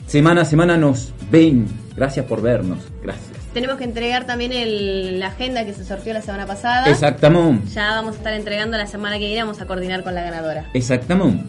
semana 0.07 0.41
a 0.41 0.45
semana 0.45 0.75
nos 0.77 1.13
ven. 1.29 1.67
Gracias 1.95 2.25
por 2.25 2.41
vernos. 2.41 2.79
Gracias. 3.03 3.27
Tenemos 3.53 3.77
que 3.77 3.83
entregar 3.85 4.25
también 4.25 4.51
el- 4.51 5.19
la 5.19 5.27
agenda 5.27 5.65
que 5.65 5.73
se 5.73 5.83
sorteó 5.83 6.13
la 6.13 6.21
semana 6.21 6.45
pasada. 6.45 6.87
Exactamente. 6.89 7.69
Ya 7.71 7.89
vamos 7.91 8.13
a 8.15 8.17
estar 8.17 8.33
entregando 8.33 8.77
la 8.77 8.87
semana 8.87 9.17
que 9.17 9.25
viene, 9.25 9.41
vamos 9.43 9.59
a 9.61 9.65
coordinar 9.65 10.03
con 10.03 10.13
la 10.15 10.21
ganadora. 10.23 10.69
Exactamente. 10.73 11.43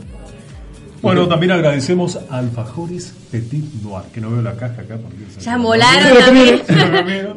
Bueno, 1.02 1.28
también 1.28 1.52
agradecemos 1.52 2.18
a 2.28 2.38
Alfajores 2.38 3.14
Petit 3.30 3.64
Noir, 3.84 4.04
que 4.12 4.20
no 4.20 4.30
veo 4.30 4.42
la 4.42 4.54
caja 4.56 4.82
acá. 4.82 4.96
Porque 4.96 5.18
Ya 5.40 5.56
volaron 5.56 6.18
también. 6.24 6.62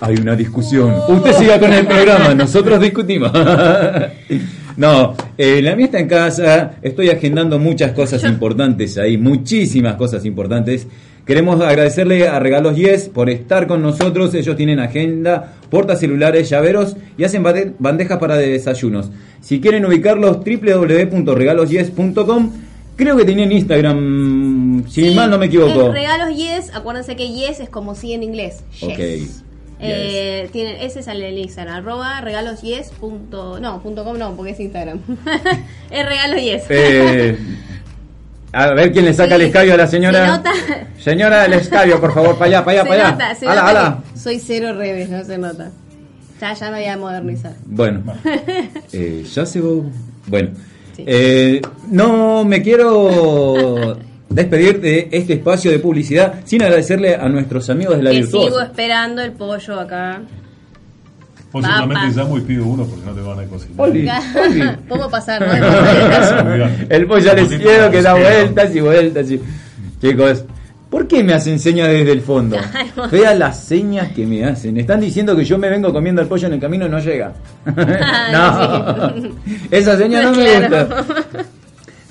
Hay 0.02 0.16
una 0.16 0.36
discusión. 0.36 0.94
Usted 1.08 1.34
siga 1.34 1.60
con 1.60 1.72
el 1.72 1.86
programa, 1.86 2.34
nosotros 2.34 2.80
discutimos. 2.82 3.32
no, 4.78 5.16
eh, 5.38 5.62
la 5.62 5.76
mía 5.76 5.86
está 5.86 6.00
en 6.00 6.08
casa, 6.08 6.74
estoy 6.82 7.10
agendando 7.10 7.60
muchas 7.60 7.92
cosas 7.92 8.24
importantes 8.24 8.98
ahí, 8.98 9.18
muchísimas 9.18 9.96
cosas 9.96 10.26
importantes. 10.26 10.88
Queremos 11.26 11.62
agradecerle 11.62 12.28
a 12.28 12.40
Regalos 12.40 12.76
Yes 12.76 13.08
por 13.10 13.30
estar 13.30 13.68
con 13.68 13.82
nosotros. 13.84 14.34
Ellos 14.34 14.56
tienen 14.58 14.80
agenda, 14.80 15.54
portas 15.70 16.00
celulares, 16.00 16.50
llaveros 16.50 16.98
y 17.16 17.24
hacen 17.24 17.44
bande- 17.44 17.74
bandejas 17.78 18.18
para 18.18 18.38
desayunos. 18.38 19.12
Si 19.42 19.60
quieren 19.60 19.86
ubicarlos, 19.86 20.38
www.regalosyes.com. 20.38 22.52
Creo 22.96 23.18
que 23.18 23.26
tienen 23.26 23.52
Instagram, 23.52 24.86
si 24.88 25.10
Sí, 25.10 25.16
mal 25.16 25.30
no 25.32 25.38
me 25.40 25.48
equivoco. 25.48 25.92
Regalos 25.92 26.36
Yes, 26.36 26.74
acuérdense 26.74 27.16
que 27.16 27.32
Yes 27.32 27.60
es 27.60 27.70
como 27.70 27.96
sí 27.96 28.14
en 28.14 28.22
inglés. 28.24 28.64
Yes. 28.80 29.42
Eh, 29.84 30.48
tienen, 30.52 30.76
ese 30.80 31.00
es 31.00 31.08
el 31.08 31.38
Instagram, 31.40 31.78
arroba 31.78 32.22
regalosyes. 32.22 32.90
Punto, 32.92 33.60
no, 33.60 33.82
punto 33.82 34.04
com 34.04 34.16
no, 34.18 34.36
porque 34.36 34.52
es 34.52 34.60
Instagram. 34.60 35.00
es 35.90 36.06
regalos 36.06 36.40
yes. 36.40 36.64
Eh, 36.70 37.36
a 38.54 38.74
ver 38.74 38.92
quién 38.92 39.06
le 39.06 39.14
saca 39.14 39.36
el 39.36 39.42
escabio 39.44 39.74
a 39.74 39.78
la 39.78 39.88
señora. 39.88 40.26
se 40.26 40.32
nota. 40.32 40.52
Señora, 41.00 41.46
el 41.46 41.54
escabio, 41.54 42.00
por 42.00 42.14
favor, 42.14 42.38
para 42.38 42.46
allá, 42.46 42.64
para 42.66 42.82
allá, 42.82 42.90
para 42.90 43.08
allá. 43.08 43.12
nota, 43.34 43.52
Ala, 43.52 43.68
ala. 43.68 44.04
Soy 44.16 44.38
cero 44.40 44.74
redes, 44.74 45.10
no 45.10 45.24
se 45.24 45.38
nota. 45.40 45.72
Ya, 46.42 46.54
ya 46.54 46.72
me 46.72 46.80
voy 46.80 46.88
a 46.88 46.98
modernizar. 46.98 47.54
Bueno, 47.68 48.02
eh, 48.94 49.24
ya 49.32 49.46
se 49.46 49.62
va. 49.62 49.84
Bueno, 50.26 50.50
Sí. 50.96 51.04
eh, 51.06 51.62
no 51.90 52.44
me 52.44 52.62
quiero 52.64 53.98
despedir 54.28 54.82
de 54.82 55.08
este 55.12 55.34
espacio 55.34 55.70
de 55.72 55.78
publicidad 55.80 56.42
sin 56.44 56.64
agradecerle 56.64 57.16
a 57.16 57.30
nuestros 57.30 57.70
amigos 57.70 57.98
de 57.98 58.04
la 58.04 58.12
que 58.12 58.24
sigo 58.26 58.60
esperando 58.60 59.22
el 59.22 59.34
pollo 59.34 59.80
acá. 59.80 60.22
Vos 61.52 61.64
solamente 61.64 62.18
llamo 62.18 62.38
y 62.38 62.42
pido 62.42 62.66
uno 62.66 62.86
porque 62.86 63.06
no 63.06 63.14
te 63.14 63.22
van 63.22 63.40
a 63.40 63.44
cocinar. 63.46 63.76
Oli, 63.90 64.10
Oli. 64.10 64.78
Podemos 64.88 65.12
pasar. 65.12 65.44
El 66.90 67.08
pollo 67.08 67.36
les 67.36 67.48
quiero 67.50 67.92
que 67.92 68.02
da 68.02 68.14
vueltas 68.14 68.76
y 68.76 68.80
vueltas. 68.80 69.32
Y... 69.32 69.42
Chicos, 70.02 70.46
¿por 70.92 71.08
qué 71.08 71.24
me 71.24 71.34
hacen 71.34 71.58
señas 71.58 71.88
desde 71.88 72.12
el 72.12 72.22
fondo? 72.22 72.58
Claro. 72.94 73.10
Vean 73.10 73.40
las 73.40 73.64
señas 73.64 74.12
que 74.12 74.28
me 74.28 74.44
hacen. 74.46 74.78
Están 74.78 75.00
diciendo 75.02 75.36
que 75.36 75.44
yo 75.46 75.58
me 75.58 75.70
vengo 75.70 75.92
comiendo 75.92 76.22
el 76.22 76.28
pollo 76.28 76.46
en 76.48 76.54
el 76.54 76.60
camino 76.60 76.86
y 76.86 76.90
no 76.90 77.00
llega. 77.00 77.34
no, 77.66 79.14
esa 79.72 79.98
seña 79.98 80.22
no 80.22 80.32
me 80.34 80.44
Claro. 80.68 80.88
gusta. 80.88 81.06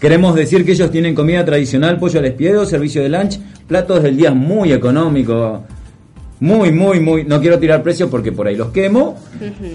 Queremos 0.00 0.34
decir 0.34 0.64
que 0.64 0.72
ellos 0.72 0.90
tienen 0.90 1.14
comida 1.14 1.44
tradicional, 1.44 1.98
pollo 1.98 2.18
al 2.18 2.24
espiedo, 2.24 2.64
servicio 2.64 3.02
de 3.02 3.10
lunch, 3.10 3.38
platos 3.68 4.02
del 4.02 4.16
día 4.16 4.32
muy 4.32 4.72
económico. 4.72 5.62
Muy, 6.40 6.72
muy, 6.72 7.00
muy. 7.00 7.24
No 7.24 7.38
quiero 7.40 7.58
tirar 7.58 7.82
precios 7.82 8.08
porque 8.10 8.32
por 8.32 8.46
ahí 8.48 8.56
los 8.56 8.68
quemo. 8.70 9.18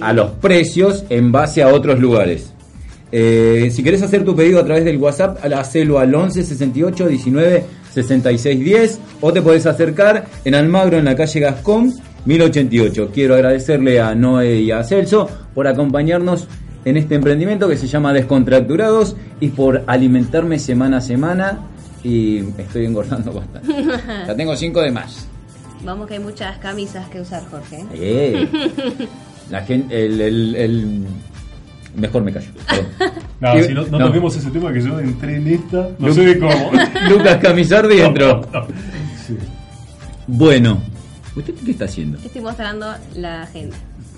A 0.02 0.12
los 0.14 0.32
precios 0.32 1.06
en 1.10 1.32
base 1.32 1.62
a 1.62 1.68
otros 1.68 2.00
lugares. 2.00 2.52
Eh, 3.12 3.70
si 3.72 3.84
querés 3.84 4.02
hacer 4.02 4.26
tu 4.26 4.36
pedido 4.36 4.60
a 4.60 4.66
través 4.66 4.84
del 4.84 4.98
WhatsApp, 4.98 5.38
hacelo 5.54 6.00
al 6.00 6.14
11 6.14 6.44
68 6.44 7.08
19 7.08 7.64
66 7.96 8.60
10 8.60 9.00
o 9.22 9.34
te 9.34 9.42
podés 9.42 9.66
acercar 9.66 10.26
en 10.44 10.54
Almagro 10.54 10.98
en 11.00 11.06
la 11.06 11.16
calle 11.16 11.40
Gascón 11.40 11.94
1088. 12.26 13.10
Quiero 13.14 13.34
agradecerle 13.36 14.00
a 14.02 14.14
Noé 14.14 14.60
y 14.62 14.72
a 14.72 14.84
Celso 14.84 15.28
por 15.56 15.68
acompañarnos 15.68 16.48
en 16.86 16.98
este 16.98 17.16
emprendimiento 17.16 17.68
que 17.68 17.78
se 17.78 17.88
llama 17.88 18.14
Descontracturados 18.14 19.16
y 19.40 19.48
por 19.50 19.84
alimentarme 19.88 20.60
semana 20.60 20.98
a 20.98 21.02
semana 21.02 21.60
y 22.04 22.40
estoy 22.60 22.86
engordando 22.86 23.32
bastante. 23.34 23.68
Ya 24.28 24.36
tengo 24.36 24.56
5 24.56 24.82
de 24.82 24.92
más. 24.92 25.28
Vamos 25.84 26.08
que 26.08 26.16
hay 26.16 26.20
muchas 26.20 26.58
camisas 26.60 27.08
que 27.10 27.22
usar, 27.22 27.44
Jorge. 27.50 27.86
Eh, 27.94 28.48
la 29.50 29.62
gente, 29.62 30.06
el, 30.06 30.20
el- 30.22 30.56
el- 30.56 31.04
mejor 31.96 32.24
me 32.24 32.32
callo. 32.34 32.50
No, 33.42 33.62
si 33.62 33.74
no, 33.74 33.86
no, 33.88 34.00
no. 34.00 34.08
toquemos 34.08 34.34
ese 34.38 34.50
tema 34.50 34.72
que 34.72 34.82
yo 34.82 34.98
entré 34.98 35.36
en 35.36 35.48
esta, 35.48 35.90
no 36.00 36.08
Lu- 36.08 36.14
sé 36.14 36.22
de 36.26 36.40
cómo. 36.40 36.72
Lucas 37.10 37.38
Camisardi 37.38 38.00
entró. 38.00 38.42
Sí. 39.28 39.38
Bueno, 40.26 40.82
¿usted 41.36 41.54
qué 41.66 41.72
está 41.72 41.84
haciendo? 41.86 42.18
Estoy 42.24 42.42
mostrando 42.42 42.88
la 43.18 43.44
agenda. 43.44 43.76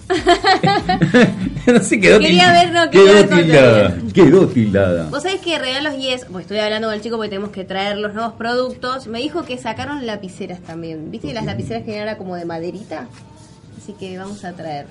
no 1.68 1.80
sé, 1.84 2.00
quedó 2.00 2.20
Quería 2.20 2.44
til- 2.50 2.54
ver, 2.54 2.74
no, 2.74 2.90
quería 2.92 3.26
quedó 3.28 3.38
tildada. 3.38 3.98
Quedó 4.14 4.48
tildada. 4.48 5.10
Vos 5.10 5.24
sabés 5.24 5.42
que 5.42 5.58
regalos 5.60 5.96
y 5.96 6.10
es, 6.10 6.26
pues 6.26 6.44
estoy 6.44 6.60
hablando 6.60 6.88
con 6.88 6.96
el 6.96 7.02
chico 7.02 7.16
porque 7.18 7.30
tenemos 7.30 7.50
que 7.50 7.64
traer 7.66 7.98
los 7.98 8.14
nuevos 8.14 8.34
productos. 8.34 9.08
Me 9.08 9.20
dijo 9.20 9.44
que 9.44 9.58
sacaron 9.58 10.06
lapiceras 10.06 10.60
también. 10.62 11.10
¿Viste 11.12 11.34
las 11.34 11.46
lapiceras 11.46 11.84
que 11.84 11.98
eran 11.98 12.16
como 12.18 12.36
de 12.36 12.46
maderita? 12.46 13.08
Así 13.82 13.94
que 14.00 14.18
vamos 14.18 14.46
a 14.46 14.54
traer. 14.54 14.86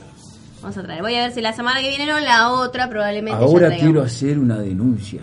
Vamos 0.67 0.79
a 0.79 0.83
traer. 0.83 1.01
Voy 1.01 1.15
a 1.15 1.21
ver 1.21 1.31
si 1.31 1.41
la 1.41 1.53
semana 1.53 1.81
que 1.81 1.91
viene 1.91 2.13
o 2.13 2.19
la 2.19 2.51
otra 2.51 2.89
probablemente. 2.89 3.41
Ahora 3.41 3.71
quiero 3.77 4.03
hacer 4.03 4.37
una 4.37 4.59
denuncia. 4.59 5.23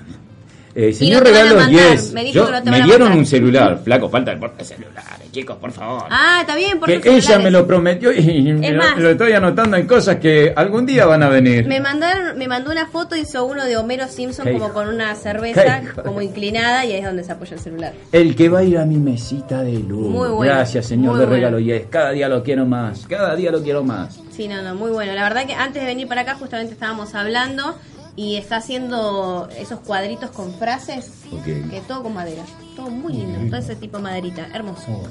Eh, 0.76 0.92
señor 0.92 1.24
no 1.24 1.30
Regalos 1.30 1.68
10, 1.70 2.14
me 2.14 2.24
dijo 2.24 2.34
yo- 2.36 2.46
que 2.48 2.52
no 2.52 2.64
te 2.64 2.72
me 2.72 2.80
van 2.80 2.82
a 2.82 2.86
dieron 2.86 3.12
un 3.14 3.26
celular. 3.28 3.80
Flaco, 3.84 4.10
falta 4.10 4.32
el 4.32 4.40
porte 4.40 4.64
celulares, 4.64 5.32
chicos, 5.32 5.58
por 5.58 5.72
favor. 5.72 6.06
Ah, 6.10 6.40
está 6.42 6.56
bien, 6.56 6.80
por 6.80 6.88
que 6.90 6.96
tus 6.98 7.06
ella 7.08 7.22
celulares. 7.22 7.44
me 7.44 7.52
lo 7.52 7.68
prometió 7.68 8.12
y 8.12 8.42
me 8.54 8.72
lo, 8.72 8.84
más. 8.84 8.98
lo 8.98 9.10
estoy 9.12 9.34
anotando 9.34 9.78
en 9.78 9.86
cosas 9.86 10.16
que 10.16 10.52
algún 10.56 10.86
día 10.88 11.06
van 11.06 11.22
a 11.22 11.30
venir. 11.30 11.68
Me 11.68 11.80
mandaron, 11.80 12.38
me 12.40 12.48
mandó 12.48 12.72
una 12.72 12.88
foto, 12.88 13.16
hizo 13.16 13.46
uno 13.46 13.66
de 13.66 13.78
Homero 13.78 14.08
Simpson 14.08 14.52
como 14.52 14.74
con 14.74 14.88
una 14.88 15.14
cerveza, 15.16 15.82
como 16.04 16.22
inclinada, 16.24 16.86
y 16.86 16.94
ahí 16.94 17.00
es 17.00 17.06
donde 17.06 17.24
se 17.24 17.32
apoya 17.34 17.54
el 17.54 17.60
celular. 17.60 17.94
El 18.12 18.36
que 18.36 18.50
va 18.50 18.60
a 18.60 18.64
ir 18.64 18.80
a 18.80 18.86
mi 18.86 18.98
mesita 18.98 19.62
de 19.62 19.74
luz. 19.74 20.08
Muy 20.10 20.30
bueno, 20.30 20.54
Gracias, 20.54 20.88
señor 20.88 21.14
de 21.18 21.26
bueno. 21.26 21.34
regalo. 21.36 21.60
Y 21.60 21.72
es, 21.72 21.86
cada 21.88 22.10
día 22.12 22.28
lo 22.28 22.42
quiero 22.42 22.66
más. 22.66 23.06
Cada 23.08 23.36
día 23.36 23.52
lo 23.52 23.62
quiero 23.62 23.84
más. 23.84 24.20
Sí, 24.36 24.48
no, 24.48 24.60
no, 24.64 24.74
muy 24.74 24.90
bueno. 24.90 25.14
La 25.14 25.22
verdad 25.22 25.46
que 25.46 25.54
antes 25.54 25.84
de 25.84 25.88
venir 25.88 26.08
para 26.08 26.22
acá 26.22 26.34
justamente 26.34 26.74
estábamos 26.74 27.14
hablando 27.14 27.78
y 28.16 28.36
está 28.36 28.58
haciendo 28.58 29.48
esos 29.58 29.80
cuadritos 29.80 30.30
con 30.32 30.54
frases, 30.54 31.12
Ok. 31.32 31.44
que 31.44 31.82
todo 31.88 32.04
con 32.04 32.14
madera, 32.14 32.44
todo 32.76 32.90
muy 32.90 33.14
lindo, 33.14 33.40
todo 33.50 33.58
ese 33.60 33.76
tipo 33.76 33.98
de 33.98 34.04
maderita, 34.04 34.48
hermoso. 34.54 35.04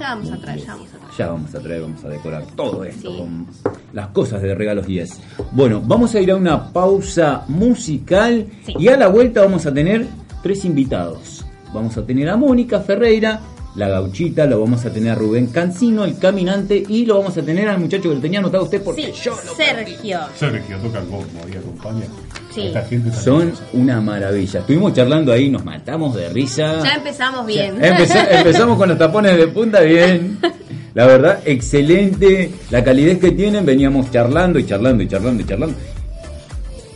Ya 0.00 0.14
vamos 0.14 0.32
a 0.32 0.36
traer, 0.38 0.58
ya 0.60 0.72
vamos 0.74 0.88
a 0.88 0.98
traer. 0.98 1.14
Ya 1.16 1.26
vamos 1.28 1.54
a 1.54 1.60
traer, 1.60 1.82
vamos 1.82 2.04
a 2.04 2.08
decorar 2.08 2.44
todo 2.56 2.84
esto 2.84 3.10
Sí. 3.12 3.18
con 3.18 3.46
las 3.92 4.08
cosas 4.08 4.42
de 4.42 4.54
regalos 4.54 4.86
10. 4.86 5.20
Bueno, 5.52 5.80
vamos 5.84 6.14
a 6.14 6.20
ir 6.20 6.30
a 6.32 6.36
una 6.36 6.72
pausa 6.72 7.44
musical 7.48 8.46
Sí. 8.64 8.74
y 8.78 8.88
a 8.88 8.96
la 8.96 9.06
vuelta 9.08 9.42
vamos 9.42 9.64
a 9.66 9.72
tener 9.72 10.06
tres 10.42 10.64
invitados. 10.64 11.44
Vamos 11.72 11.96
a 11.96 12.04
tener 12.04 12.28
a 12.28 12.36
Mónica 12.36 12.80
Ferreira, 12.80 13.40
la 13.76 13.88
gauchita, 13.88 14.46
lo 14.46 14.58
vamos 14.60 14.84
a 14.86 14.90
tener 14.92 15.12
a 15.12 15.14
Rubén 15.14 15.48
Cancino, 15.48 16.04
el 16.04 16.18
caminante, 16.18 16.82
y 16.88 17.04
lo 17.04 17.18
vamos 17.18 17.36
a 17.36 17.42
tener 17.42 17.68
al 17.68 17.78
muchacho 17.78 18.08
que 18.08 18.14
lo 18.14 18.20
tenía 18.20 18.38
anotado 18.38 18.64
usted 18.64 18.82
porque 18.82 19.12
Sí, 19.12 19.20
yo 19.22 19.32
lo 19.44 19.52
perdí. 19.54 19.92
Sergio. 19.92 20.20
Sergio 20.34 20.78
toca 20.78 20.98
el 21.00 21.04
bombo 21.06 21.40
y 21.52 21.56
acompaña. 21.56 22.06
Sí. 22.56 22.66
Esta 22.68 22.82
gente 22.82 23.10
tan 23.10 23.22
Son 23.22 23.52
una 23.74 24.00
maravilla. 24.00 24.60
Estuvimos 24.60 24.92
charlando 24.94 25.30
ahí, 25.32 25.48
nos 25.50 25.64
matamos 25.64 26.16
de 26.16 26.28
risa. 26.30 26.82
Ya 26.82 26.94
empezamos 26.94 27.46
bien. 27.46 27.76
Empeza- 27.82 28.26
empezamos 28.38 28.76
con 28.78 28.88
los 28.88 28.98
tapones 28.98 29.36
de 29.36 29.46
punta 29.48 29.80
bien. 29.82 30.38
La 30.94 31.06
verdad, 31.06 31.40
excelente. 31.44 32.50
La 32.70 32.82
calidez 32.82 33.18
que 33.18 33.30
tienen, 33.32 33.64
veníamos 33.66 34.10
charlando 34.10 34.58
y 34.58 34.64
charlando 34.66 35.02
y 35.02 35.08
charlando 35.08 35.42
y 35.42 35.46
charlando. 35.46 35.76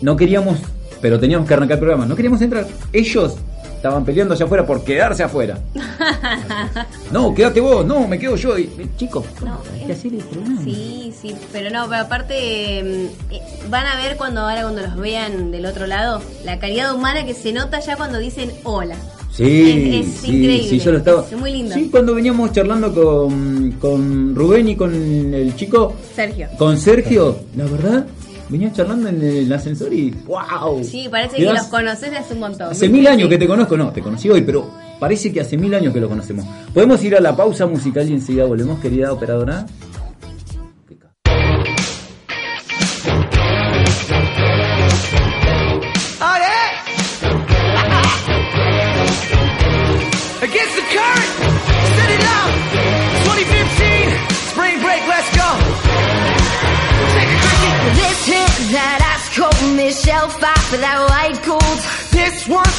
No 0.00 0.16
queríamos, 0.16 0.58
pero 1.02 1.20
teníamos 1.20 1.46
que 1.46 1.54
arrancar 1.54 1.74
el 1.76 1.80
programa. 1.80 2.06
No 2.06 2.16
queríamos 2.16 2.40
entrar. 2.40 2.66
Ellos 2.92 3.36
estaban 3.80 4.04
peleando 4.04 4.34
allá 4.34 4.44
afuera 4.44 4.66
por 4.66 4.84
quedarse 4.84 5.22
afuera. 5.22 5.58
No, 7.10 7.34
quédate 7.34 7.60
vos. 7.60 7.84
No, 7.84 8.06
me 8.06 8.18
quedo 8.18 8.36
yo. 8.36 8.56
Y, 8.58 8.62
eh, 8.78 8.86
chicos, 8.96 9.24
No, 9.44 9.58
hay 9.74 9.86
que 9.86 9.92
hacer 9.92 10.12
el 10.14 10.18
programa. 10.20 10.62
Sí, 10.62 11.12
sí, 11.20 11.34
pero 11.52 11.70
no, 11.70 11.88
pero 11.88 12.02
aparte 12.02 12.82
mm, 12.84 13.32
eh, 13.34 13.40
van 13.68 13.86
a 13.86 13.96
ver 13.96 14.16
cuando 14.16 14.42
ahora 14.42 14.62
cuando 14.62 14.82
los 14.82 14.96
vean 14.96 15.50
del 15.50 15.66
otro 15.66 15.86
lado 15.86 16.22
la 16.44 16.58
calidad 16.60 16.94
humana 16.94 17.24
que 17.26 17.34
se 17.34 17.52
nota 17.52 17.80
ya 17.80 17.96
cuando 17.96 18.18
dicen 18.18 18.52
hola. 18.62 18.94
Sí, 19.32 20.00
Es- 20.00 20.06
es 20.06 20.20
sí, 20.20 20.26
increíble, 20.36 20.68
sí, 20.68 20.78
yo 20.78 20.92
lo 20.92 20.98
estaba. 20.98 21.24
es 21.28 21.36
muy 21.38 21.52
lindo. 21.52 21.74
Sí, 21.74 21.88
cuando 21.90 22.14
veníamos 22.14 22.52
charlando 22.52 22.92
con, 22.94 23.72
con 23.80 24.34
Rubén 24.34 24.68
y 24.68 24.76
con 24.76 24.92
el 25.34 25.56
chico, 25.56 25.94
Sergio. 26.14 26.48
con 26.58 26.78
Sergio, 26.78 27.38
la 27.56 27.64
verdad, 27.64 28.06
venía 28.50 28.72
charlando 28.72 29.08
en 29.08 29.22
el 29.22 29.52
ascensor 29.52 29.92
y 29.92 30.10
¡wow! 30.26 30.82
Sí, 30.82 31.08
parece 31.10 31.36
que 31.36 31.44
los 31.44 31.62
conoces 31.64 32.12
hace 32.12 32.34
un 32.34 32.40
montón. 32.40 32.70
Hace 32.70 32.88
mil 32.88 33.06
años 33.06 33.28
que 33.28 33.38
te 33.38 33.46
conozco, 33.46 33.76
no, 33.76 33.90
te 33.92 34.02
conocí 34.02 34.28
hoy, 34.28 34.42
pero 34.42 34.70
parece 34.98 35.32
que 35.32 35.40
hace 35.40 35.56
mil 35.56 35.72
años 35.74 35.94
que 35.94 36.00
lo 36.00 36.08
conocemos. 36.08 36.44
¿Podemos 36.74 37.02
ir 37.04 37.16
a 37.16 37.20
la 37.20 37.36
pausa 37.36 37.66
musical 37.66 38.08
y 38.10 38.14
enseguida 38.14 38.44
volvemos, 38.44 38.80
querida 38.80 39.12
operadora? 39.12 39.66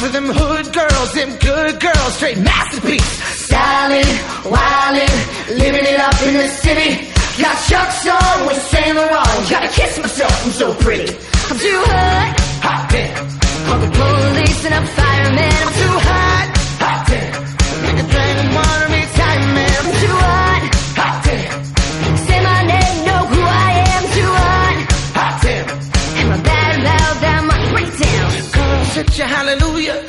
For 0.01 0.07
them 0.07 0.25
hood 0.25 0.73
girls, 0.73 1.13
them 1.13 1.29
good 1.37 1.79
girls, 1.79 2.15
straight 2.15 2.39
masterpiece. 2.39 3.11
Styling, 3.45 4.09
wildin', 4.49 5.17
living 5.61 5.85
it 5.85 5.99
up 5.99 6.17
in 6.25 6.33
the 6.33 6.47
city. 6.47 7.05
Got 7.37 7.55
Chuck's 7.69 8.07
on 8.09 8.47
with 8.47 8.57
Saint 8.73 8.95
Laurent. 8.97 9.49
Gotta 9.49 9.67
kiss 9.67 9.99
myself, 9.99 10.33
I'm 10.43 10.51
so 10.51 10.73
pretty. 10.73 11.13
I'm 11.49 11.59
too 11.59 11.81
hot. 11.85 12.33
Hot 12.65 12.89
damn, 12.89 13.13
Call 13.65 13.79
the 13.79 13.91
police 13.93 14.65
and 14.65 14.73
a 14.73 14.87
fireman. 14.87 15.53
I'm 15.61 15.73
too 15.81 15.95
hot. 16.09 16.60
Girls 29.21 29.29
hit 29.29 29.37
you 29.37 29.37
hallelujah. 29.37 30.07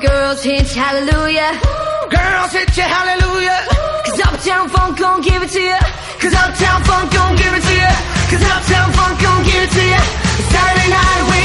Girls 0.00 0.42
hit 0.42 0.68
hallelujah. 0.72 1.60
Girls 2.08 2.52
hit 2.52 2.76
you 2.78 2.82
hallelujah. 2.82 3.58
Cause 4.06 4.20
Uptown 4.20 4.68
Funk 4.70 4.98
gon' 4.98 5.20
give 5.20 5.42
it 5.42 5.50
to 5.50 5.60
ya. 5.60 5.78
Cause 6.18 6.32
Uptown 6.32 6.82
Funk 6.84 7.12
gon' 7.12 7.36
give 7.36 7.52
it 7.52 7.62
to 7.62 7.74
ya. 7.76 7.92
Cause 8.30 8.42
Uptown 8.42 8.90
Funk 8.96 9.20
gon' 9.20 9.44
give 9.44 9.62
it 9.64 9.70
to 9.70 9.84
ya. 9.84 10.00
Saturday 10.48 10.88
night, 10.88 11.22
we 11.28 11.43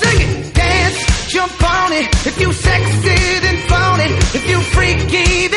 Sing 0.00 0.20
it, 0.28 0.54
dance, 0.54 1.28
jump 1.28 1.62
on 1.62 1.92
it. 1.92 2.08
If 2.26 2.40
you 2.40 2.52
sexy, 2.52 3.40
then 3.44 3.56
phone 3.68 4.00
it. 4.00 4.12
If 4.34 4.48
you 4.48 4.60
freaky, 4.60 5.49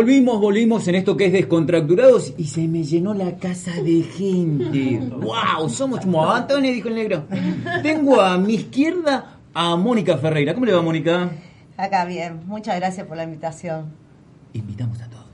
Volvimos, 0.00 0.40
volvimos 0.40 0.88
en 0.88 0.94
esto 0.94 1.14
que 1.14 1.26
es 1.26 1.32
Descontracturados 1.32 2.32
y 2.38 2.44
se 2.44 2.66
me 2.66 2.82
llenó 2.84 3.12
la 3.12 3.36
casa 3.36 3.70
de 3.82 4.02
gente. 4.02 4.98
¡Wow! 5.10 5.68
Somos 5.68 6.00
como 6.00 6.26
Antonio, 6.26 6.72
dijo 6.72 6.88
el 6.88 6.94
negro. 6.94 7.24
Tengo 7.82 8.18
a 8.18 8.38
mi 8.38 8.54
izquierda 8.54 9.36
a 9.52 9.76
Mónica 9.76 10.16
Ferreira. 10.16 10.54
¿Cómo 10.54 10.64
le 10.64 10.72
va, 10.72 10.80
Mónica? 10.80 11.28
Acá 11.76 12.06
bien, 12.06 12.40
muchas 12.46 12.76
gracias 12.76 13.06
por 13.06 13.18
la 13.18 13.24
invitación. 13.24 13.90
Invitamos 14.54 15.02
a 15.02 15.10
todos. 15.10 15.26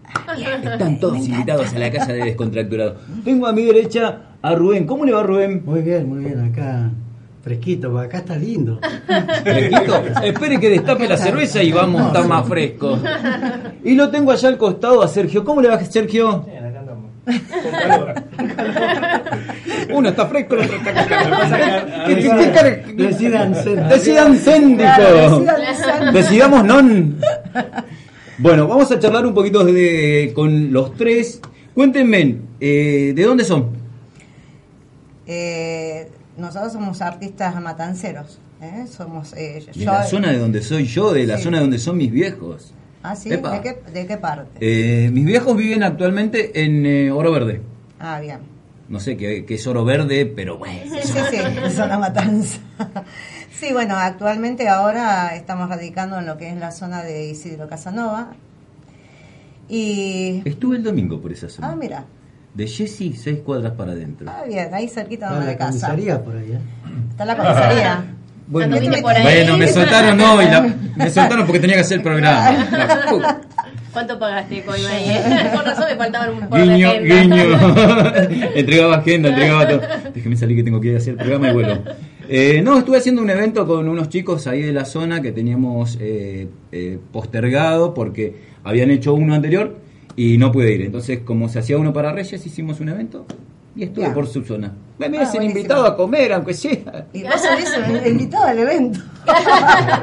Están 0.65 0.99
todos 0.99 1.25
invitados 1.29 1.73
a 1.73 1.79
la 1.79 1.93
casa 1.93 2.13
de 2.13 2.25
Descontracturados. 2.25 2.99
Tengo 3.25 3.47
a 3.47 3.53
mi 3.53 3.63
derecha 3.63 4.31
a 4.43 4.53
Rubén. 4.57 4.85
¿Cómo 4.85 5.05
le 5.05 5.13
va, 5.13 5.23
Rubén? 5.23 5.63
Muy 5.65 5.83
bien, 5.83 6.09
muy 6.09 6.25
bien, 6.25 6.41
acá 6.41 6.91
fresquito, 7.47 7.93
porque 7.93 8.07
acá 8.09 8.19
está 8.19 8.37
lindo. 8.37 8.81
Fresquito. 9.45 10.03
Espere 10.25 10.59
que 10.59 10.69
destape 10.69 11.07
la 11.07 11.17
cerveza 11.17 11.63
y 11.63 11.71
vamos 11.71 12.03
a 12.03 12.07
estar 12.09 12.27
más 12.27 12.45
frescos. 12.49 12.99
Y 13.85 13.95
lo 13.95 14.11
tengo 14.11 14.33
allá 14.33 14.49
al 14.49 14.59
costado 14.59 15.01
a 15.01 15.07
Sergio. 15.07 15.45
¿Cómo 15.45 15.63
le 15.63 15.69
va, 15.69 15.79
Sergio? 15.85 16.45
Uno 19.95 20.09
está 20.09 20.27
fresco, 20.27 20.55
el 20.57 20.63
otro 20.63 20.77
está 20.77 20.93
cagado. 20.93 21.37
¿Qué- 22.07 22.15
qué- 22.17 22.23
qué 22.23 22.51
cara- 22.53 22.83
Decidan. 22.95 23.53
Decidan. 23.89 24.33
Decidamos 26.13 26.65
non. 26.65 27.17
Bueno, 28.39 28.67
vamos 28.67 28.91
a 28.91 28.99
charlar 28.99 29.25
un 29.25 29.35
poquito 29.35 29.65
de, 29.65 30.33
con 30.35 30.73
los 30.73 30.95
tres. 30.97 31.41
Cuéntenme, 31.75 32.39
eh, 32.61 33.13
¿de 33.15 33.23
dónde 33.23 33.45
son? 33.45 33.69
Eh, 35.27 36.09
nosotros 36.37 36.73
somos 36.73 37.01
artistas 37.03 37.61
matanceros. 37.61 38.39
¿eh? 38.61 38.87
Somos, 38.91 39.33
eh, 39.35 39.65
De 39.67 39.73
yo- 39.81 39.93
la 39.93 40.05
zona 40.05 40.31
de 40.33 40.39
donde 40.39 40.63
soy 40.63 40.87
yo, 40.87 41.13
de 41.13 41.27
la 41.27 41.37
Sí. 41.39 41.45
zona 41.45 41.61
donde 41.61 41.79
son 41.79 41.97
mis 41.97 42.11
viejos. 42.11 42.73
Ah, 43.03 43.15
sí. 43.15 43.29
¿De 43.31 43.41
qué, 43.63 43.79
de 43.93 44.07
qué 44.07 44.17
parte? 44.17 44.51
Eh, 44.61 45.11
mis 45.11 45.25
viejos 45.25 45.57
viven 45.57 45.83
actualmente 45.83 46.65
en 46.65 46.85
eh, 46.87 47.11
Oro 47.11 47.31
Verde. 47.33 47.61
Ah, 48.01 48.19
bien. 48.21 48.39
No 48.89 49.01
sé 49.01 49.17
qué, 49.17 49.45
qué 49.45 49.55
es 49.55 49.67
Oro 49.67 49.85
Verde, 49.85 50.27
pero 50.27 50.59
bueno. 50.59 50.81
Sí, 51.03 51.13
sí, 51.31 51.79
matanza. 51.99 52.59
Sí, 53.59 53.73
bueno, 53.73 53.97
actualmente 53.97 54.69
ahora 54.69 55.35
estamos 55.35 55.71
radicando 55.71 56.19
en 56.19 56.27
lo 56.27 56.37
que 56.37 56.51
es 56.51 56.57
la 56.59 56.73
zona 56.73 57.03
de 57.03 57.29
Isidro 57.31 57.69
Casanova. 57.69 58.35
Y. 59.69 60.43
Estuve 60.45 60.77
el 60.77 60.83
domingo 60.83 61.21
por 61.21 61.33
esa 61.33 61.49
zona. 61.49 61.71
Ah, 61.73 61.77
mira. 61.77 62.05
De 62.57 62.67
Jessy, 62.67 63.13
seis 63.13 63.41
cuadras 63.45 63.73
para 63.73 63.93
adentro. 63.93 64.27
Ah, 64.31 64.45
bien, 64.49 64.73
ahí 64.73 64.89
cerquita 64.89 65.27
Está 65.27 65.41
de 65.41 65.47
la 65.47 65.57
casa. 65.59 65.69
comisaría 65.89 66.25
por 66.25 66.37
ahí, 66.37 66.53
¿eh? 66.53 66.59
Está 67.11 67.25
la 67.25 67.37
comisaría. 67.37 68.05
Bueno, 68.49 68.77
por 69.03 69.13
ahí. 69.13 69.23
bueno, 69.25 69.57
me 69.59 69.67
soltaron 69.67 70.21
hoy, 70.21 70.45
la- 70.45 70.61
me 70.97 71.11
soltaron 71.11 71.47
porque 71.47 71.59
tenía 71.59 71.75
que 71.75 71.81
hacer 71.83 71.97
el 71.97 72.03
programa. 72.05 72.53
La. 72.71 73.41
¿Cuánto 73.93 74.17
pagaste, 74.21 74.63
Coima? 74.63 74.89
ahí, 74.89 75.09
eh? 75.09 75.51
Con 75.53 75.65
razón 75.65 75.85
me 75.91 75.97
faltaban 75.97 76.31
un 76.31 76.49
por 76.49 76.61
Guiño, 76.63 76.93
guiño. 77.03 77.45
entregaba 78.55 78.97
agenda, 78.99 79.31
entregaba 79.31 79.67
todo. 79.69 79.81
Déjeme 80.15 80.37
salir 80.37 80.57
que 80.59 80.63
tengo 80.63 80.81
que 80.81 80.89
ir 80.89 80.95
a 80.95 80.99
hacer 80.99 81.15
el 81.15 81.17
programa 81.19 81.49
y 81.51 81.53
vuelvo. 81.55 81.83
Eh, 82.29 82.61
no, 82.63 82.79
estuve 82.79 82.99
haciendo 82.99 83.21
un 83.21 83.31
evento 83.31 83.67
con 83.67 83.89
unos 83.89 84.09
chicos 84.11 84.47
ahí 84.47 84.63
de 84.63 84.73
la 84.73 84.85
zona 84.85 85.21
que 85.21 85.33
teníamos 85.33 85.99
eh, 86.01 86.49
eh, 86.71 86.99
postergado 87.13 87.95
porque 87.95 88.37
habían 88.63 88.93
hecho 88.93 89.13
uno 89.15 89.35
anterior 89.35 89.77
y 90.17 90.39
no 90.39 90.51
pude 90.51 90.73
ir. 90.73 90.83
Entonces, 90.83 91.21
como 91.25 91.49
se 91.49 91.59
hacía 91.59 91.77
uno 91.79 91.93
para 91.93 92.13
Reyes, 92.13 92.45
hicimos 92.47 92.81
un 92.81 92.89
evento 92.89 93.27
y 93.77 93.85
estuve 93.85 94.07
Ya. 94.07 94.15
por 94.15 94.27
su 94.27 94.43
zona. 94.43 94.73
Me 94.99 95.07
Ah, 95.07 95.09
hubiesen 95.11 95.33
buenísimo. 95.35 95.45
invitado 95.59 95.87
a 95.87 95.95
comer, 95.97 96.33
aunque 96.33 96.55
sea. 96.55 97.07
Y 97.13 97.23
vos 97.23 97.33
sos 97.35 97.77
el 98.03 98.07
invitado 98.13 98.45
al 98.47 98.59
evento. 98.59 99.01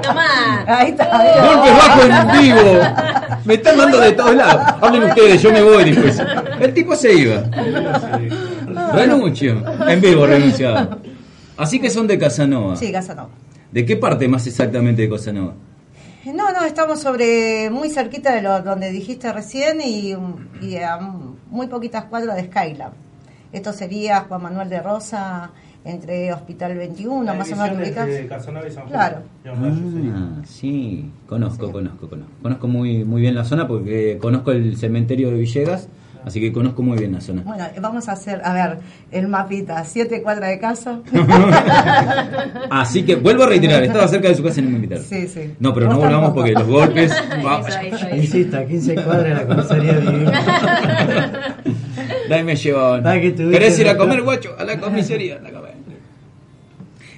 Tomá. 0.04 0.64
Ahí 0.68 0.92
está. 0.92 1.06
Golpes 1.08 1.74
bajo 1.74 2.02
en 2.04 2.42
vivo. 2.42 2.80
Me 3.46 3.54
están 3.56 3.78
dando 3.78 4.00
de 4.00 4.12
todos 4.12 4.36
lados. 4.36 4.62
Hablen 4.82 5.04
ustedes, 5.04 5.42
yo 5.42 5.52
me 5.52 5.64
voy 5.64 5.84
después. 5.92 6.22
El 6.60 6.74
tipo 6.74 6.96
se 6.96 7.14
iba. 7.14 7.44
Renuncio. 8.94 9.64
En 9.88 10.02
vivo 10.02 10.26
renunciaba. 10.28 10.98
Así 11.58 11.80
que 11.80 11.90
son 11.90 12.08
de 12.08 12.18
Casanova. 12.18 12.76
Sí, 12.76 12.92
Casanova. 12.92 13.30
¿De 13.72 13.86
qué 13.86 13.96
parte 13.98 14.28
más 14.28 14.46
exactamente 14.46 15.02
de 15.04 15.10
Casanova? 15.10 15.54
No, 16.26 16.54
no, 16.54 16.64
estamos 16.66 17.02
sobre 17.02 17.70
muy 17.70 17.90
cerquita 17.90 18.34
de 18.34 18.42
lo 18.42 18.62
donde 18.62 18.92
dijiste 18.92 19.32
recién 19.34 19.82
y, 19.82 20.16
y 20.62 20.78
a 20.78 20.98
muy 21.50 21.68
poquitas 21.68 22.06
cuadras 22.06 22.38
de 22.38 22.46
Skyland. 22.46 22.94
Esto 23.52 23.74
sería 23.74 24.22
Juan 24.22 24.42
Manuel 24.42 24.70
de 24.70 24.82
Rosa 24.82 25.52
entre 25.86 26.32
Hospital 26.32 26.78
21, 26.78 27.36
más 27.36 27.52
o 27.52 27.56
menos 27.58 27.78
ubicás. 27.78 28.08
Claro. 28.90 29.18
Ah, 29.46 30.42
sí, 30.46 31.12
conozco, 31.28 31.72
conozco, 31.72 32.10
conozco. 32.10 32.32
Conozco 32.42 32.68
muy, 32.68 33.04
muy 33.04 33.22
bien 33.22 33.36
la 33.36 33.44
zona 33.44 33.68
porque 33.68 34.18
conozco 34.22 34.52
el 34.52 34.78
cementerio 34.78 35.30
de 35.30 35.38
Villegas, 35.40 35.90
así 36.26 36.40
que 36.40 36.52
conozco 36.52 36.82
muy 36.82 36.98
bien 36.98 37.14
la 37.14 37.22
zona. 37.22 37.42
Bueno, 37.44 37.66
vamos 37.82 38.08
a 38.10 38.14
hacer, 38.14 38.42
a 38.44 38.54
ver, 38.54 38.80
el 39.12 39.28
mapita, 39.28 39.84
siete 39.86 40.22
cuadras 40.22 40.50
de 40.50 40.60
casa. 40.60 41.00
Así 42.70 43.04
que 43.04 43.16
vuelvo 43.16 43.44
a 43.44 43.48
reiterar, 43.48 43.84
estaba 43.84 44.08
cerca 44.08 44.30
de 44.30 44.36
su 44.36 44.44
casa 44.44 44.60
y 44.60 44.64
no 44.64 44.70
me 44.70 44.76
invitaron. 44.78 45.04
Sí, 45.04 45.28
sí. 45.28 45.54
No, 45.60 45.74
pero 45.74 45.88
no 45.88 45.98
volvamos 45.98 46.34
tampoco. 46.34 46.36
porque 46.36 46.54
los 46.54 46.68
golpes... 46.68 47.12
Eso, 47.12 47.68
eso, 47.68 47.96
eso. 47.96 48.16
Insisto, 48.16 48.58
a 48.58 48.66
15 48.66 48.96
cuadras 48.96 49.24
de 49.24 49.34
la 49.34 49.48
comisaría 49.48 49.94
divina. 50.00 51.56
De 52.28 52.36
ahí 52.36 52.44
me 52.46 52.56
llevaban. 52.56 53.08
Ah, 53.08 53.20
¿Querés 53.20 53.80
ir 53.80 53.90
a 53.90 53.98
comer, 53.98 54.22
guacho? 54.22 54.56
A 54.58 54.64
la 54.64 54.80
comisaría. 54.80 55.38
a 55.38 55.42
la. 55.42 55.64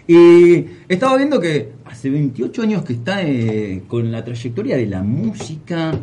Y 0.07 0.65
estaba 0.87 1.17
viendo 1.17 1.39
que 1.39 1.71
hace 1.85 2.09
28 2.09 2.61
años 2.61 2.83
que 2.83 2.93
está 2.93 3.23
eh, 3.23 3.83
con 3.87 4.11
la 4.11 4.23
trayectoria 4.23 4.77
de 4.77 4.85
la 4.85 5.01
música, 5.01 5.93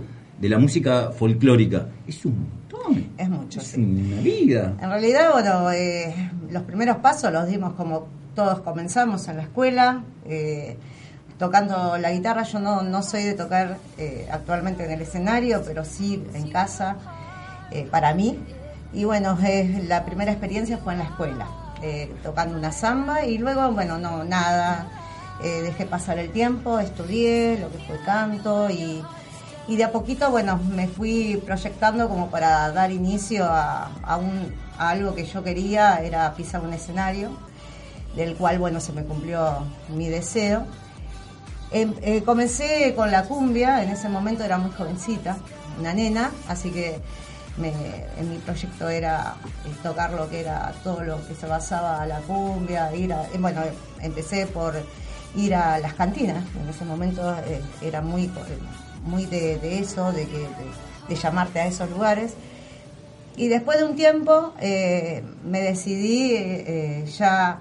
de 0.40 0.48
la 0.48 0.58
música 0.58 1.12
folclórica. 1.12 1.88
Es 2.06 2.24
un 2.24 2.46
montón. 2.82 3.12
Es 3.18 3.28
mucho, 3.28 3.60
Es 3.60 3.66
sí. 3.66 3.80
una 3.80 4.20
vida. 4.20 4.74
En 4.80 4.88
realidad, 4.90 5.32
bueno, 5.32 5.70
eh, 5.72 6.14
los 6.50 6.62
primeros 6.62 6.98
pasos 6.98 7.32
los 7.32 7.46
dimos 7.46 7.74
como 7.74 8.06
todos 8.34 8.60
comenzamos 8.60 9.28
en 9.28 9.36
la 9.36 9.42
escuela, 9.42 10.04
eh, 10.26 10.76
tocando 11.38 11.96
la 11.98 12.12
guitarra. 12.12 12.42
Yo 12.44 12.60
no, 12.60 12.82
no 12.82 13.02
soy 13.02 13.24
de 13.24 13.34
tocar 13.34 13.78
eh, 13.98 14.28
actualmente 14.30 14.84
en 14.84 14.92
el 14.92 15.02
escenario, 15.02 15.62
pero 15.64 15.84
sí 15.84 16.22
en 16.34 16.50
casa, 16.50 16.96
para 17.90 18.14
mí. 18.14 18.38
Y 18.92 19.04
bueno, 19.04 19.38
la 19.88 20.04
primera 20.04 20.32
experiencia 20.32 20.76
fue 20.76 20.92
en 20.92 20.98
la 20.98 21.06
escuela, 21.06 21.48
tocando 22.22 22.58
una 22.58 22.70
samba 22.70 23.24
y 23.24 23.38
luego, 23.38 23.72
bueno, 23.72 23.96
no, 23.96 24.24
nada. 24.24 24.86
dejé 25.42 25.86
pasar 25.86 26.18
el 26.18 26.30
tiempo, 26.30 26.78
estudié 26.78 27.58
lo 27.58 27.72
que 27.72 27.78
fue 27.78 27.98
canto 28.04 28.68
y, 28.68 29.02
y 29.68 29.76
de 29.76 29.84
a 29.84 29.92
poquito, 29.92 30.30
bueno, 30.30 30.58
me 30.58 30.88
fui 30.88 31.40
proyectando 31.44 32.08
como 32.08 32.30
para 32.30 32.70
dar 32.72 32.90
inicio 32.90 33.46
a, 33.48 34.16
un, 34.16 34.52
algo 34.78 35.14
que 35.14 35.24
yo 35.24 35.44
quería, 35.44 36.00
era 36.02 36.34
pisar 36.34 36.62
un 36.62 36.72
escenario, 36.72 37.30
del 38.16 38.34
cual, 38.34 38.58
bueno, 38.58 38.80
se 38.80 38.92
me 38.92 39.04
cumplió 39.04 39.64
mi 39.88 40.08
deseo. 40.08 40.66
Em- 41.70 41.94
eh, 42.02 42.22
comencé 42.22 42.92
con 42.94 43.10
la 43.10 43.24
cumbia, 43.24 43.82
en 43.82 43.90
ese 43.90 44.08
momento 44.08 44.42
era 44.44 44.58
muy 44.58 44.72
jovencita, 44.72 45.38
una 45.78 45.94
nena, 45.94 46.30
así 46.48 46.70
que 46.70 47.00
en 47.56 48.30
mi 48.30 48.38
proyecto 48.38 48.88
era 48.88 49.34
eh, 49.64 49.72
tocar 49.82 50.12
lo 50.12 50.28
que 50.28 50.40
era 50.40 50.72
todo 50.82 51.02
lo 51.02 51.26
que 51.26 51.34
se 51.34 51.46
basaba 51.46 52.02
a 52.02 52.06
la 52.06 52.20
cumbia, 52.20 52.94
ir 52.94 53.12
eh, 53.12 53.38
bueno, 53.38 53.60
empecé 54.00 54.46
por 54.46 54.74
ir 55.36 55.54
a 55.54 55.78
las 55.78 55.94
cantinas, 55.94 56.44
en 56.60 56.68
ese 56.68 56.84
momento 56.84 57.34
era 57.80 58.02
muy, 58.02 58.30
muy 59.04 59.26
de, 59.26 59.58
de 59.58 59.78
eso, 59.78 60.12
de, 60.12 60.26
que, 60.26 60.38
de, 60.38 60.48
de 61.08 61.14
llamarte 61.14 61.60
a 61.60 61.66
esos 61.66 61.90
lugares. 61.90 62.34
Y 63.36 63.48
después 63.48 63.78
de 63.78 63.84
un 63.84 63.96
tiempo 63.96 64.52
eh, 64.60 65.22
me 65.44 65.60
decidí 65.60 66.32
eh, 66.32 66.64
eh, 66.66 67.06
ya 67.06 67.60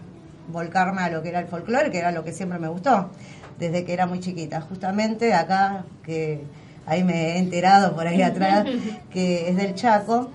volcarme 0.49 1.01
a 1.01 1.10
lo 1.10 1.21
que 1.21 1.30
era 1.30 1.39
el 1.39 1.47
folclore, 1.47 1.91
que 1.91 1.97
era 1.99 2.12
lo 2.12 2.23
que 2.23 2.34
siempre 2.34 2.60
me 2.60 2.67
gustó, 2.67 3.10
desde 3.58 3.86
que 3.86 3.93
era 3.93 4.06
muy 4.06 4.19
chiquita. 4.19 4.62
Justamente 4.62 5.34
acá, 5.34 5.86
que 6.04 6.43
ahí 6.86 7.04
me 7.04 7.36
he 7.36 7.38
enterado 7.38 7.95
por 7.95 8.06
ahí 8.06 8.21
atrás, 8.21 8.65
que 9.12 9.49
es 9.49 9.56
del 9.56 9.75
Chaco. 9.75 10.30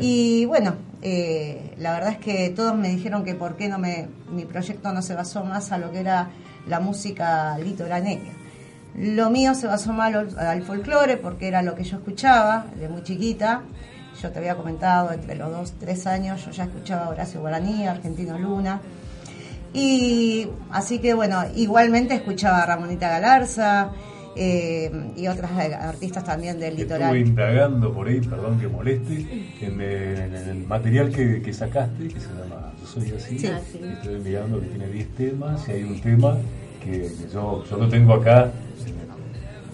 Y 0.00 0.46
bueno, 0.46 0.74
eh, 1.02 1.74
la 1.78 1.92
verdad 1.92 2.12
es 2.12 2.18
que 2.18 2.50
todos 2.50 2.74
me 2.74 2.88
dijeron 2.88 3.24
que 3.24 3.34
por 3.34 3.56
qué 3.56 3.68
no 3.68 3.78
me, 3.78 4.08
mi 4.30 4.44
proyecto 4.44 4.92
no 4.92 5.02
se 5.02 5.14
basó 5.14 5.44
más 5.44 5.70
a 5.70 5.78
lo 5.78 5.92
que 5.92 6.00
era 6.00 6.28
la 6.66 6.80
música 6.80 7.58
litoraneña. 7.58 8.32
Lo 8.96 9.30
mío 9.30 9.54
se 9.54 9.66
basó 9.66 9.92
más 9.92 10.14
al, 10.14 10.38
al 10.38 10.62
folclore 10.62 11.16
porque 11.16 11.48
era 11.48 11.62
lo 11.62 11.74
que 11.74 11.84
yo 11.84 11.98
escuchaba 11.98 12.66
de 12.78 12.88
muy 12.88 13.02
chiquita. 13.02 13.62
Yo 14.20 14.30
te 14.30 14.38
había 14.40 14.56
comentado, 14.56 15.12
entre 15.12 15.36
los 15.36 15.50
dos, 15.50 15.74
tres 15.78 16.06
años, 16.06 16.44
yo 16.44 16.50
ya 16.50 16.64
escuchaba 16.64 17.08
Horacio 17.08 17.40
Guaraní, 17.40 17.86
Argentino 17.86 18.36
Luna. 18.38 18.80
Y 19.72 20.48
así 20.70 20.98
que 20.98 21.14
bueno, 21.14 21.42
igualmente 21.54 22.14
escuchaba 22.14 22.62
a 22.62 22.66
Ramonita 22.66 23.08
Galarza 23.08 23.92
eh, 24.34 24.90
y 25.16 25.26
otras 25.26 25.50
artistas 25.52 26.24
también 26.24 26.58
del 26.58 26.76
litoral. 26.76 27.14
Estuve 27.14 27.20
indagando 27.20 27.92
por 27.92 28.08
ahí, 28.08 28.20
perdón 28.20 28.58
que 28.58 28.68
moleste, 28.68 29.26
en, 29.60 29.80
el, 29.80 30.18
en 30.18 30.34
el 30.34 30.66
material 30.66 31.10
que, 31.10 31.42
que 31.42 31.52
sacaste, 31.52 32.08
que 32.08 32.20
se 32.20 32.28
llama 32.28 32.72
Yo 32.80 32.86
Soy 32.86 33.12
Así. 33.12 33.38
Sí. 33.38 33.48
Sí. 33.70 33.80
Estoy 33.92 34.18
mirando 34.20 34.60
que 34.60 34.66
tiene 34.66 34.88
10 34.88 35.08
temas 35.14 35.68
y 35.68 35.72
hay 35.72 35.82
un 35.84 36.00
tema 36.00 36.36
que, 36.84 36.90
que 36.90 37.28
yo, 37.32 37.64
yo 37.68 37.76
lo 37.76 37.88
tengo 37.88 38.14
acá 38.14 38.50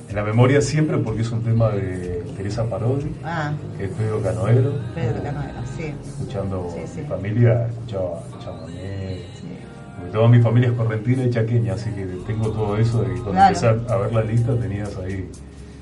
en, 0.08 0.14
la 0.14 0.22
memoria 0.22 0.60
siempre 0.60 0.98
porque 0.98 1.22
es 1.22 1.30
un 1.32 1.42
tema 1.42 1.70
de 1.70 2.22
Teresa 2.36 2.64
Parodi, 2.64 3.10
Ah, 3.24 3.52
que 3.76 3.86
es 3.86 3.90
Pedro 3.90 4.22
Canoero. 4.22 4.74
Pedro 4.94 5.22
Canoero, 5.22 5.54
sí. 5.76 5.92
Escuchando 6.06 6.68
Sí, 6.72 6.80
sí. 6.94 7.00
mi 7.00 7.06
familia, 7.08 7.66
escuchaba. 7.68 8.20
Porque 9.96 10.10
toda 10.12 10.28
mi 10.28 10.40
familia 10.40 10.68
es 10.70 10.74
correntina 10.76 11.24
y 11.24 11.30
chaqueña, 11.30 11.74
así 11.74 11.90
que 11.90 12.04
tengo 12.26 12.50
todo 12.50 12.76
eso 12.76 13.00
de 13.02 13.06
que 13.14 13.20
cuando 13.20 13.32
Claro. 13.32 13.56
empecé 13.68 13.92
a 13.92 13.96
ver 13.96 14.12
la 14.12 14.22
lista 14.22 14.56
tenías 14.56 14.96
ahí 14.98 15.28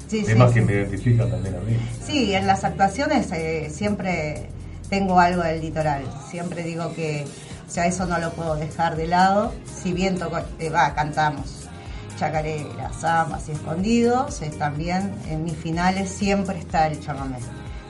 Sí, 0.08 0.22
temas 0.24 0.52
que 0.52 0.60
me 0.60 0.72
identifican 0.74 1.30
también 1.30 1.54
a 1.54 1.60
mí. 1.60 1.76
Sí, 2.02 2.34
en 2.34 2.46
las 2.46 2.64
actuaciones 2.64 3.32
eh, 3.32 3.68
siempre 3.70 4.48
tengo 4.90 5.18
algo 5.18 5.42
del 5.42 5.60
litoral. 5.62 6.02
Siempre 6.30 6.62
digo 6.62 6.92
que, 6.94 7.24
o 7.72 7.74
sea, 7.74 7.86
eso 7.86 8.04
no 8.04 8.18
lo 8.18 8.32
puedo 8.32 8.54
dejar 8.56 8.96
de 8.96 9.06
lado. 9.06 9.50
Si 9.64 9.94
bien 9.94 10.18
toco, 10.18 10.38
eh, 10.58 10.68
va, 10.68 10.92
cantamos 10.94 11.70
chacareras, 12.18 12.94
zambas 13.00 13.48
y 13.48 13.52
escondidos, 13.52 14.42
eh, 14.42 14.50
también 14.58 15.14
en 15.30 15.42
mis 15.44 15.56
finales 15.56 16.10
siempre 16.10 16.58
está 16.58 16.86
el 16.88 17.00
chamamé. 17.00 17.38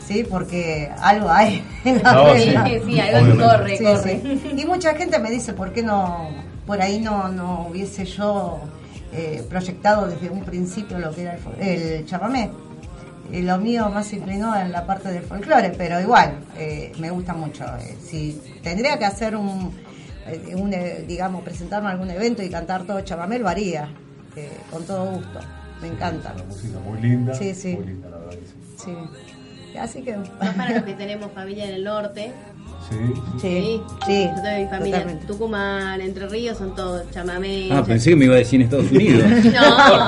¿Sí? 0.06 0.22
Porque 0.22 0.88
algo 1.00 1.28
hay 1.28 1.64
en 1.84 2.00
la 2.00 2.12
No. 2.12 2.32
Sí, 2.36 2.54
sí, 2.86 3.00
algo 3.00 3.44
corre, 3.44 3.76
Sí, 3.76 3.84
corre. 3.84 4.20
sí. 4.22 4.52
Y 4.56 4.64
mucha 4.66 4.94
gente 4.94 5.18
me 5.18 5.32
dice, 5.32 5.52
¿por 5.52 5.72
qué 5.72 5.82
no, 5.82 6.28
por 6.64 6.80
ahí 6.80 7.00
no, 7.00 7.26
no 7.26 7.66
hubiese 7.68 8.04
yo 8.04 8.60
eh, 9.12 9.44
proyectado 9.50 10.06
desde 10.06 10.30
un 10.30 10.44
principio 10.44 11.00
lo 11.00 11.12
que 11.12 11.22
era 11.22 11.36
el, 11.58 11.68
el 11.68 12.06
chamamé? 12.06 12.52
Y 13.32 13.42
lo 13.42 13.58
mío 13.58 13.88
más 13.88 14.12
inclinó 14.12 14.54
en 14.60 14.70
la 14.72 14.84
parte 14.86 15.10
del 15.10 15.22
folclore, 15.24 15.70
pero 15.70 16.00
igual, 16.00 16.38
eh, 16.58 16.92
me 16.98 17.10
gusta 17.10 17.32
mucho. 17.32 17.64
Eh, 17.78 17.96
si 18.04 18.40
tendría 18.62 18.98
que 18.98 19.06
hacer 19.06 19.34
un, 19.36 19.72
eh, 20.26 20.54
un, 20.54 20.72
eh, 20.74 21.04
digamos, 21.08 21.42
presentarme 21.42 21.88
a 21.88 21.92
algún 21.92 22.10
evento 22.10 22.42
y 22.42 22.50
cantar 22.50 22.84
todo 22.84 23.00
chamamé, 23.00 23.38
lo 23.38 23.48
haría, 23.48 23.88
eh, 24.36 24.50
con 24.70 24.84
todo 24.84 25.12
gusto. 25.12 25.40
Me 25.80 25.88
encanta. 25.88 26.32
Una 26.34 26.44
música 26.44 26.78
muy 26.78 27.00
linda. 27.00 27.34
Sí, 27.34 27.54
sí. 27.54 27.74
Muy 27.74 27.86
linda, 27.86 28.10
la 28.10 28.18
verdad 28.18 28.32
que 28.32 28.46
sí. 28.46 28.52
Sí. 28.84 28.96
Así 29.78 30.02
que... 30.02 30.16
Más 30.16 30.54
para 30.56 30.74
los 30.74 30.82
que 30.84 30.94
tenemos 30.94 31.30
familia 31.32 31.66
en 31.68 31.74
el 31.74 31.84
norte. 31.84 32.32
Sí, 32.90 32.96
sí. 33.40 33.40
Sí, 33.40 33.80
sí, 34.06 34.24
Yo 34.36 34.42
tengo 34.42 34.58
mi 34.58 34.66
familia 34.68 34.98
totalmente. 34.98 35.26
Tucumán, 35.26 36.00
Entre 36.00 36.28
Ríos, 36.28 36.58
son 36.58 36.74
todos 36.74 37.02
chamamé. 37.12 37.68
Ah, 37.70 37.82
pensé 37.86 38.10
que 38.10 38.16
me 38.16 38.24
iba 38.26 38.34
a 38.34 38.38
decir 38.38 38.60
en 38.60 38.64
Estados 38.66 38.90
Unidos. 38.90 39.24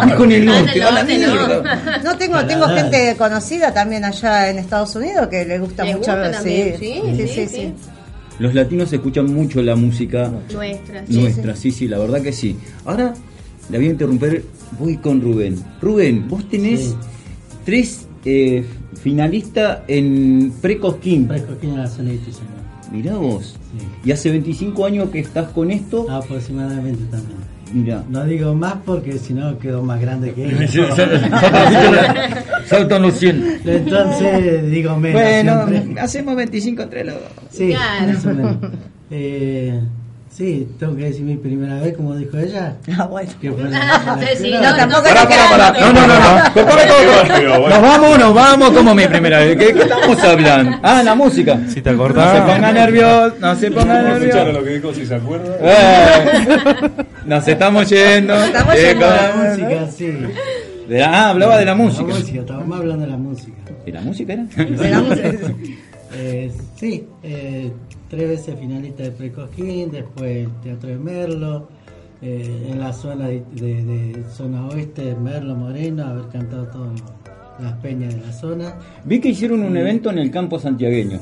No, 0.06 0.16
Con 0.16 0.32
el 0.32 0.48
ah, 0.48 0.60
norte, 0.60 0.82
a 0.82 0.90
la 0.90 1.02
norte 1.02 1.16
mierda. 1.18 2.00
No 2.04 2.16
tengo, 2.18 2.44
tengo 2.46 2.66
gente 2.68 3.14
conocida 3.16 3.72
también 3.72 4.04
allá 4.04 4.50
en 4.50 4.58
Estados 4.58 4.94
Unidos 4.96 5.28
que 5.28 5.44
le 5.44 5.58
gusta 5.60 5.84
¿Le 5.84 5.94
mucho. 5.96 6.12
gusta 6.12 6.30
también? 6.32 6.76
sí, 6.78 6.84
Sí, 6.84 7.00
sí, 7.04 7.16
sí, 7.16 7.28
sí, 7.28 7.46
sí. 7.46 7.56
sí. 7.56 7.72
Los 8.40 8.52
latinos 8.52 8.92
escuchan 8.92 9.32
mucho 9.32 9.62
la 9.62 9.76
música 9.76 10.30
Nuestra. 10.52 11.06
sí. 11.06 11.20
nuestra, 11.20 11.54
sí, 11.56 11.70
sí, 11.70 11.86
la 11.86 11.98
verdad 11.98 12.20
que 12.20 12.32
sí. 12.32 12.56
Ahora 12.84 13.14
la 13.70 13.78
voy 13.78 13.86
a 13.86 13.90
interrumpir, 13.90 14.44
voy 14.78 14.96
con 14.96 15.20
Rubén. 15.22 15.62
Rubén, 15.80 16.28
vos 16.28 16.46
tenés 16.50 16.80
Sí. 16.80 16.96
tres 17.64 18.08
eh, 18.24 18.64
finalistas 19.00 19.80
en 19.88 20.52
Precosquín. 20.60 21.26
Frescoquín 21.28 21.76
la 21.76 21.86
señor. 21.86 22.18
Mirá 22.92 23.16
vos. 23.16 23.56
Sí. 23.78 23.86
Y 24.04 24.12
hace 24.12 24.30
25 24.30 24.86
años 24.86 25.10
que 25.10 25.18
estás 25.20 25.48
con 25.48 25.70
esto. 25.70 26.08
Aproximadamente 26.10 27.02
también. 27.10 27.38
Mirá. 27.72 28.04
No 28.08 28.24
digo 28.24 28.54
más 28.54 28.76
porque 28.84 29.18
si 29.18 29.34
no 29.34 29.58
quedo 29.58 29.82
más 29.82 30.00
grande 30.00 30.32
que 30.32 30.44
ellos. 30.46 30.94
Saltan 32.66 33.02
los 33.02 33.14
100. 33.14 33.60
Entonces 33.64 34.70
digo 34.70 34.96
menos. 34.96 35.20
Bueno, 35.20 35.68
siempre. 35.68 36.00
hacemos 36.00 36.36
25 36.36 36.82
entre 36.82 37.04
los 37.04 37.14
dos. 37.14 37.22
Sí, 37.50 37.68
Claro. 37.68 38.06
más 38.12 38.26
o 38.26 38.28
menos. 38.34 38.56
Eh, 39.10 39.80
sí, 40.36 40.68
tengo 40.78 40.96
que 40.96 41.04
decir 41.04 41.22
mi 41.22 41.36
primera 41.36 41.80
vez, 41.80 41.96
como 41.96 42.14
dijo 42.16 42.36
ella. 42.38 42.74
Ah, 42.98 43.04
bueno. 43.06 43.30
Que 43.40 43.52
fue 43.52 43.70
la- 43.70 44.18
Sí, 44.20 44.26
sí, 44.42 44.50
la- 44.50 44.60
no, 44.70 44.76
tampoco 44.76 45.02
no, 45.08 45.14
no, 45.14 45.20
no, 45.22 45.28
Pará, 45.50 45.72
No, 45.80 45.92
no, 45.92 46.06
no, 46.06 46.06
no. 46.06 46.52
Todo. 46.52 46.64
Qué 46.66 47.28
rápido, 47.28 47.60
bueno. 47.60 47.68
Nos 47.68 47.82
vamos, 47.82 48.18
nos 48.18 48.34
vamos 48.34 48.70
como 48.70 48.94
mi 48.94 49.06
primera 49.06 49.38
vez. 49.38 49.56
¿Qué, 49.56 49.72
qué 49.74 49.82
estamos 49.82 50.18
hablando? 50.24 50.78
Ah, 50.82 51.02
la 51.02 51.14
música. 51.14 51.58
Si 51.68 51.80
te 51.80 51.90
No 51.92 51.96
acordás. 52.02 52.36
se 52.46 52.52
ponga 52.54 52.72
nervioso, 52.72 53.34
no 53.40 53.54
se 53.56 53.70
ponga 53.70 54.02
¿No 54.02 54.08
nervioso. 54.18 54.52
lo 54.52 54.64
que 54.64 54.70
dijo 54.70 54.92
si 54.94 55.06
se 55.06 55.14
acuerda? 55.14 55.56
Eh, 55.60 56.88
nos 57.26 57.46
estamos 57.48 57.88
yendo. 57.88 58.34
Estamos 58.34 58.74
chicos. 58.74 58.88
yendo. 58.90 59.06
La 59.06 59.34
música, 59.50 59.90
sí. 59.96 60.12
De 60.88 60.98
la- 60.98 61.10
ah, 61.10 61.30
hablaba 61.30 61.56
de 61.58 61.64
la 61.64 61.70
La 61.72 61.76
música. 61.76 62.04
música, 62.04 62.40
estábamos 62.40 62.78
hablando 62.78 63.04
de 63.06 63.10
la 63.10 63.16
música. 63.16 63.52
¿De 63.86 63.92
la 63.92 64.00
música 64.02 64.32
era? 64.34 64.42
De 64.56 64.90
la 64.90 65.00
música. 65.00 65.30
Eh, 66.16 66.52
sí, 66.76 67.06
eh, 67.22 67.72
tres 68.14 68.28
veces 68.28 68.58
finalista 68.58 69.02
de 69.02 69.10
Precosquín, 69.10 69.90
después 69.90 70.48
Teatro 70.62 70.88
de 70.88 70.96
Merlo, 70.96 71.68
eh, 72.22 72.68
en 72.70 72.78
la 72.80 72.92
zona 72.92 73.26
de, 73.28 73.42
de- 73.54 73.84
de 73.84 74.24
zona 74.30 74.66
oeste, 74.68 75.14
Merlo, 75.16 75.54
Moreno, 75.56 76.04
haber 76.04 76.28
cantado 76.28 76.66
todas 76.68 77.02
las 77.60 77.72
peñas 77.74 78.14
de 78.14 78.20
la 78.20 78.32
zona. 78.32 78.74
Vi 79.04 79.20
que 79.20 79.30
hicieron 79.30 79.62
un 79.62 79.76
evento 79.76 80.10
en 80.10 80.18
el 80.18 80.30
campo 80.30 80.58
santiagueño 80.58 81.18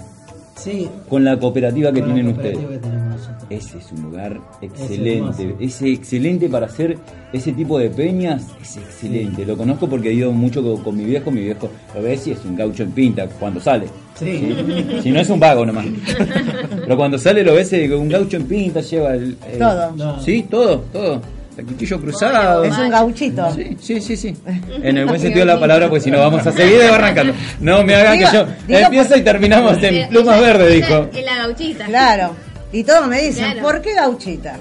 Sí, 0.55 0.89
con 1.09 1.25
la 1.25 1.39
cooperativa 1.39 1.93
que 1.93 2.01
con 2.01 2.11
la 2.11 2.15
tienen 2.15 2.35
cooperativa 2.35 2.65
ustedes. 2.65 2.81
que 2.83 2.89
tenemos 2.89 3.17
nosotros. 3.17 3.45
Ese 3.51 3.79
es 3.79 3.93
un 3.93 4.03
lugar 4.03 4.41
excelente. 4.61 5.57
Es, 5.61 5.83
excelente 5.83 6.49
para 6.49 6.67
hacer 6.67 6.99
ese 7.33 7.53
tipo 7.53 7.79
de 7.79 7.91
peñas. 7.91 8.47
Es 8.61 8.77
excelente. 8.77 9.45
Lo 9.47 9.57
conozco 9.57 9.89
porque 9.89 10.11
he 10.11 10.13
ido 10.13 10.31
mucho 10.33 10.63
con, 10.63 10.83
con 10.83 10.97
mi 10.97 11.05
viejo. 11.05 11.31
Mi 11.31 11.41
viejo 11.43 11.69
lo 11.95 12.03
ves 12.03 12.27
y 12.27 12.33
es 12.33 12.45
un 12.45 12.55
gaucho 12.55 12.83
en 12.83 12.93
pinta 12.93 13.27
cuando 13.27 13.61
sale. 13.61 13.87
Sí. 14.15 14.55
Si 15.03 15.11
no 15.11 15.21
es 15.21 15.31
un 15.31 15.41
vago 15.41 15.65
nomás. 15.65 15.87
Pero 16.83 16.97
cuando 16.97 17.19
sale 17.19 17.43
lo 17.43 17.55
ves 17.55 17.73
y 17.73 17.87
un 17.91 18.09
gaucho 18.09 18.37
en 18.37 18.45
pinta 18.47 18.81
lleva 18.83 19.15
el. 19.15 19.37
el- 19.51 19.59
Todo. 19.59 19.93
No. 19.97 20.21
Sí, 20.23 20.47
todo, 20.51 20.81
todo. 20.93 21.23
El 21.57 21.67
cuchillo 21.67 22.01
cruzado. 22.01 22.65
Es 22.65 22.77
un 22.79 22.89
gauchito. 22.91 23.53
Sí, 23.55 23.77
sí, 23.81 24.01
sí, 24.01 24.17
sí. 24.17 24.37
En 24.83 24.97
el 24.99 25.07
buen 25.07 25.21
sentido 25.21 25.45
de 25.47 25.53
la 25.55 25.61
palabra, 25.61 25.89
pues 25.89 26.03
si 26.03 26.11
no 26.11 26.19
vamos 26.19 26.47
a 26.47 26.53
seguir 26.53 26.83
arrancando. 26.83 27.35
No 27.61 27.83
me 27.85 27.95
hagan 27.95 28.19
que 28.19 28.25
yo 28.33 28.47
por- 28.47 29.19
y 29.19 29.23
terminamos 29.23 29.83
en 29.83 30.09
plumas 30.09 30.41
verdes, 30.41 30.73
dijo. 30.75 31.09
Es 31.15 31.25
la 31.25 31.37
gauchita. 31.37 31.85
Claro. 31.87 32.35
Y 32.73 32.85
todos 32.85 33.07
me 33.07 33.21
dicen, 33.21 33.45
Claro. 33.53 33.61
¿por 33.63 33.83
qué 33.83 33.95
gauchita? 33.95 34.57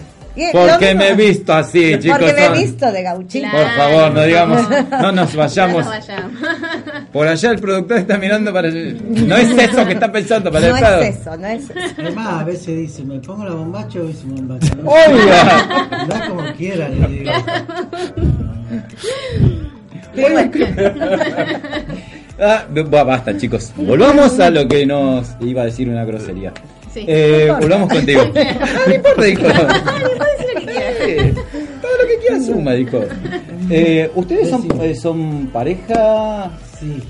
Porque 0.54 0.96
me 0.96 1.10
he 1.10 1.14
visto 1.16 1.54
así, 1.54 2.00
chicos. 2.00 2.18
Porque 2.20 2.34
me 2.34 2.46
he 2.46 2.50
visto 2.64 2.90
de 2.92 3.04
gauchita. 3.04 3.52
Por 3.52 3.68
favor, 3.72 4.12
no 4.14 4.24
digamos, 4.24 4.70
no 4.92 5.12
nos 5.12 5.34
No 5.34 5.40
vayamos. 5.42 5.86
nos 5.86 5.88
vayamos. 5.88 6.32
Por 7.12 7.28
allá 7.28 7.52
el 7.52 7.60
productor 7.60 7.98
está 7.98 8.18
mirando 8.18 8.54
para 8.54 8.70
allá. 8.70 8.94
No 9.10 9.36
es 9.36 9.52
eso 9.52 9.86
que 9.86 9.94
está 9.94 10.10
pensando 10.12 10.50
para 10.52 10.70
No 10.70 10.76
el 10.78 10.82
lado. 10.82 11.02
es 11.02 11.18
eso, 11.20 11.36
no 11.38 11.48
es 11.48 11.64
eso. 11.64 11.74
Además, 11.98 12.28
a 12.42 12.44
veces 12.46 12.68
dice, 12.78 13.04
me 13.04 13.20
pongo 13.20 13.44
la 13.44 13.52
bombacha 13.56 14.00
o 14.00 14.12
sin 14.14 14.36
bombacha. 14.36 14.74
¿no? 14.76 14.90
Oiga. 14.90 16.08
Da 16.08 16.28
como 16.30 16.54
quiera, 16.54 16.88
le 16.88 17.08
digo. 17.08 17.32
Ah, 22.40 22.66
ba- 22.90 23.04
basta, 23.04 23.38
chicos. 23.38 23.72
Volvamos 23.76 24.40
a 24.40 24.50
lo 24.50 24.68
que 24.68 24.86
nos 24.86 25.36
iba 25.42 25.62
a 25.62 25.66
decir 25.66 25.90
una 25.90 26.06
grosería. 26.06 26.52
Sí. 26.94 27.06
Eh, 27.08 27.52
volvamos 27.60 27.90
contigo. 27.90 28.22
No 28.88 28.94
importa, 28.94 29.24
dijo. 29.24 29.42
Puede 30.18 30.32
decir 30.38 30.54
lo 30.54 30.60
que 30.60 30.66
quiera. 30.66 30.92
Eh, 31.06 31.34
Todo 31.82 31.92
lo 32.02 32.08
que 32.08 32.18
quiera 32.20 32.40
suma, 32.44 32.74
dijo. 32.74 33.00
Eh, 33.74 34.12
¿Ustedes 34.16 34.50
son, 34.50 34.68
eh, 34.82 34.94
son 34.96 35.48
pareja? 35.54 36.52
Sí, 36.78 37.02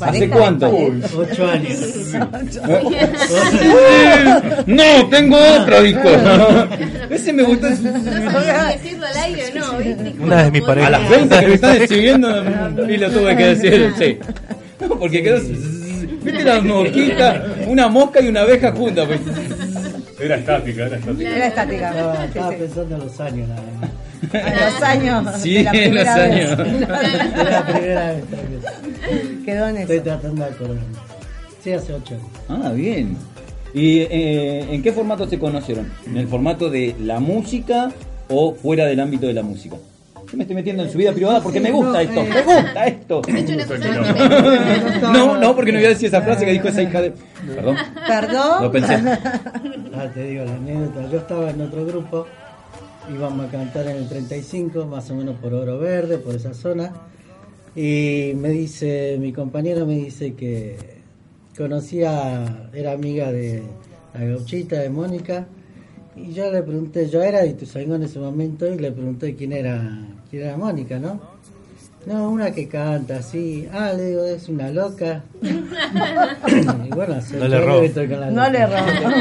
¿Hace 0.00 0.28
cuánto? 0.28 0.68
Ocho 1.16 1.46
años. 1.48 1.78
No, 4.66 5.08
tengo 5.08 5.38
otro 5.62 5.82
disco. 5.82 6.08
Ese 7.08 7.32
me 7.32 7.42
gustó. 7.42 7.68
Decirlo 7.68 9.06
al 9.06 9.16
aire 9.24 9.44
no, 9.54 9.78
¿viste? 9.78 10.14
Una 10.20 10.42
de 10.44 10.50
mis 10.50 10.62
A 10.62 10.66
parejas. 10.66 10.90
las 10.90 11.10
20 11.10 11.40
que 11.40 11.46
me 11.46 11.54
están 11.54 11.76
escribiendo 11.82 12.28
y 12.90 12.96
lo 12.98 13.10
tuve 13.10 13.36
que 13.36 13.44
decir, 13.54 13.94
sí. 13.98 14.18
No, 14.80 14.98
porque 14.98 15.22
quedó. 15.22 15.38
¿Viste 16.22 16.44
la 16.44 16.60
mosquita? 16.60 17.44
Una 17.66 17.88
mosca 17.88 18.20
y 18.20 18.28
una 18.28 18.40
abeja 18.42 18.72
juntas. 18.72 19.06
Pues. 19.06 19.20
Era 20.20 20.36
estática, 20.36 20.86
era 20.86 20.96
estática. 20.96 21.30
Era 21.36 21.46
estática. 21.46 21.90
No, 21.92 22.22
estaba 22.24 22.50
pensando 22.50 22.94
en 22.96 23.00
los 23.00 23.20
años 23.20 23.48
nada 23.48 23.62
más. 23.80 23.90
A 24.34 24.70
los 24.70 24.82
años. 24.82 25.34
Sí, 25.40 25.54
de 25.54 25.62
la 25.64 25.70
en 25.72 25.94
los 25.94 26.04
primera 26.04 26.16
vez. 26.16 26.50
años. 26.52 26.68
Es 26.68 27.50
la 27.50 27.66
primera 27.66 28.12
vez 28.12 28.24
también. 28.26 29.44
Quedó 29.44 29.68
en 29.68 29.76
Estoy 29.78 29.96
eso. 29.96 30.04
tratando 30.04 30.44
de 30.44 30.50
acordarme. 30.50 30.82
Sí, 31.64 31.72
hace 31.72 31.94
ocho 31.94 32.14
años. 32.14 32.26
Ah, 32.66 32.70
bien. 32.72 33.16
¿Y 33.72 33.98
eh, 34.00 34.66
en 34.74 34.82
qué 34.82 34.92
formato 34.92 35.28
se 35.28 35.38
conocieron? 35.38 35.90
¿En 36.06 36.16
el 36.18 36.26
formato 36.28 36.68
de 36.68 36.94
la 37.00 37.20
música 37.20 37.90
o 38.28 38.54
fuera 38.54 38.84
del 38.86 39.00
ámbito 39.00 39.26
de 39.26 39.32
la 39.34 39.42
música? 39.42 39.76
Yo 40.30 40.36
me 40.36 40.44
estoy 40.44 40.54
metiendo 40.54 40.84
en 40.84 40.90
su 40.90 40.98
vida 40.98 41.12
privada 41.12 41.42
porque 41.42 41.60
me 41.60 41.70
gusta 41.70 42.02
esto, 42.02 42.22
me 42.22 42.42
gusta 42.42 42.86
esto. 42.86 43.22
No 45.02 45.12
No, 45.12 45.36
no, 45.38 45.56
porque 45.56 45.72
no 45.72 45.78
voy 45.78 45.86
a 45.86 45.90
decir 45.90 46.06
esa 46.08 46.22
frase 46.22 46.44
que 46.44 46.52
dijo 46.52 46.68
esa 46.68 46.82
hija 46.82 47.00
de. 47.02 47.12
Perdón, 47.54 47.76
Perdón. 48.06 48.62
lo 48.62 48.70
pensé. 48.72 48.98
Ah, 49.92 50.08
te 50.14 50.24
digo 50.24 50.44
la 50.44 50.54
anécdota. 50.54 51.10
Yo 51.10 51.18
estaba 51.18 51.50
en 51.50 51.60
otro 51.60 51.84
grupo, 51.84 52.26
íbamos 53.12 53.46
a 53.46 53.50
cantar 53.50 53.88
en 53.88 53.96
el 53.96 54.08
35, 54.08 54.86
más 54.86 55.10
o 55.10 55.14
menos 55.16 55.36
por 55.40 55.52
Oro 55.52 55.78
Verde, 55.78 56.18
por 56.18 56.34
esa 56.34 56.54
zona. 56.54 56.92
Y 57.74 58.32
me 58.36 58.50
dice, 58.50 59.16
mi 59.20 59.32
compañero 59.32 59.84
me 59.84 59.96
dice 59.96 60.34
que 60.34 60.76
conocía, 61.56 62.68
era 62.72 62.92
amiga 62.92 63.30
de 63.32 63.62
la 64.14 64.24
gauchita, 64.24 64.76
de 64.76 64.90
Mónica. 64.90 65.46
Y 66.16 66.32
yo 66.32 66.50
le 66.50 66.62
pregunté, 66.62 67.08
yo 67.08 67.22
era 67.22 67.40
de 67.42 67.48
Ituzaingó 67.48 67.96
en 67.96 68.04
ese 68.04 68.18
momento 68.18 68.66
y 68.72 68.78
le 68.78 68.92
pregunté 68.92 69.34
quién 69.36 69.52
era, 69.52 69.82
quién 70.30 70.44
era 70.44 70.56
Mónica, 70.56 70.98
¿no? 70.98 71.20
No, 72.06 72.30
una 72.30 72.50
que 72.52 72.66
canta 72.66 73.16
así. 73.16 73.68
Ah, 73.72 73.92
le 73.94 74.06
digo, 74.06 74.24
es 74.24 74.48
una 74.48 74.70
loca. 74.70 75.22
y 75.42 76.88
bueno, 76.94 77.20
se 77.20 77.36
No 77.36 77.46
le 77.46 77.60
robo. 77.60 77.82
la 77.82 78.30
No 78.30 78.50
le 78.50 78.66
robo. 78.66 79.20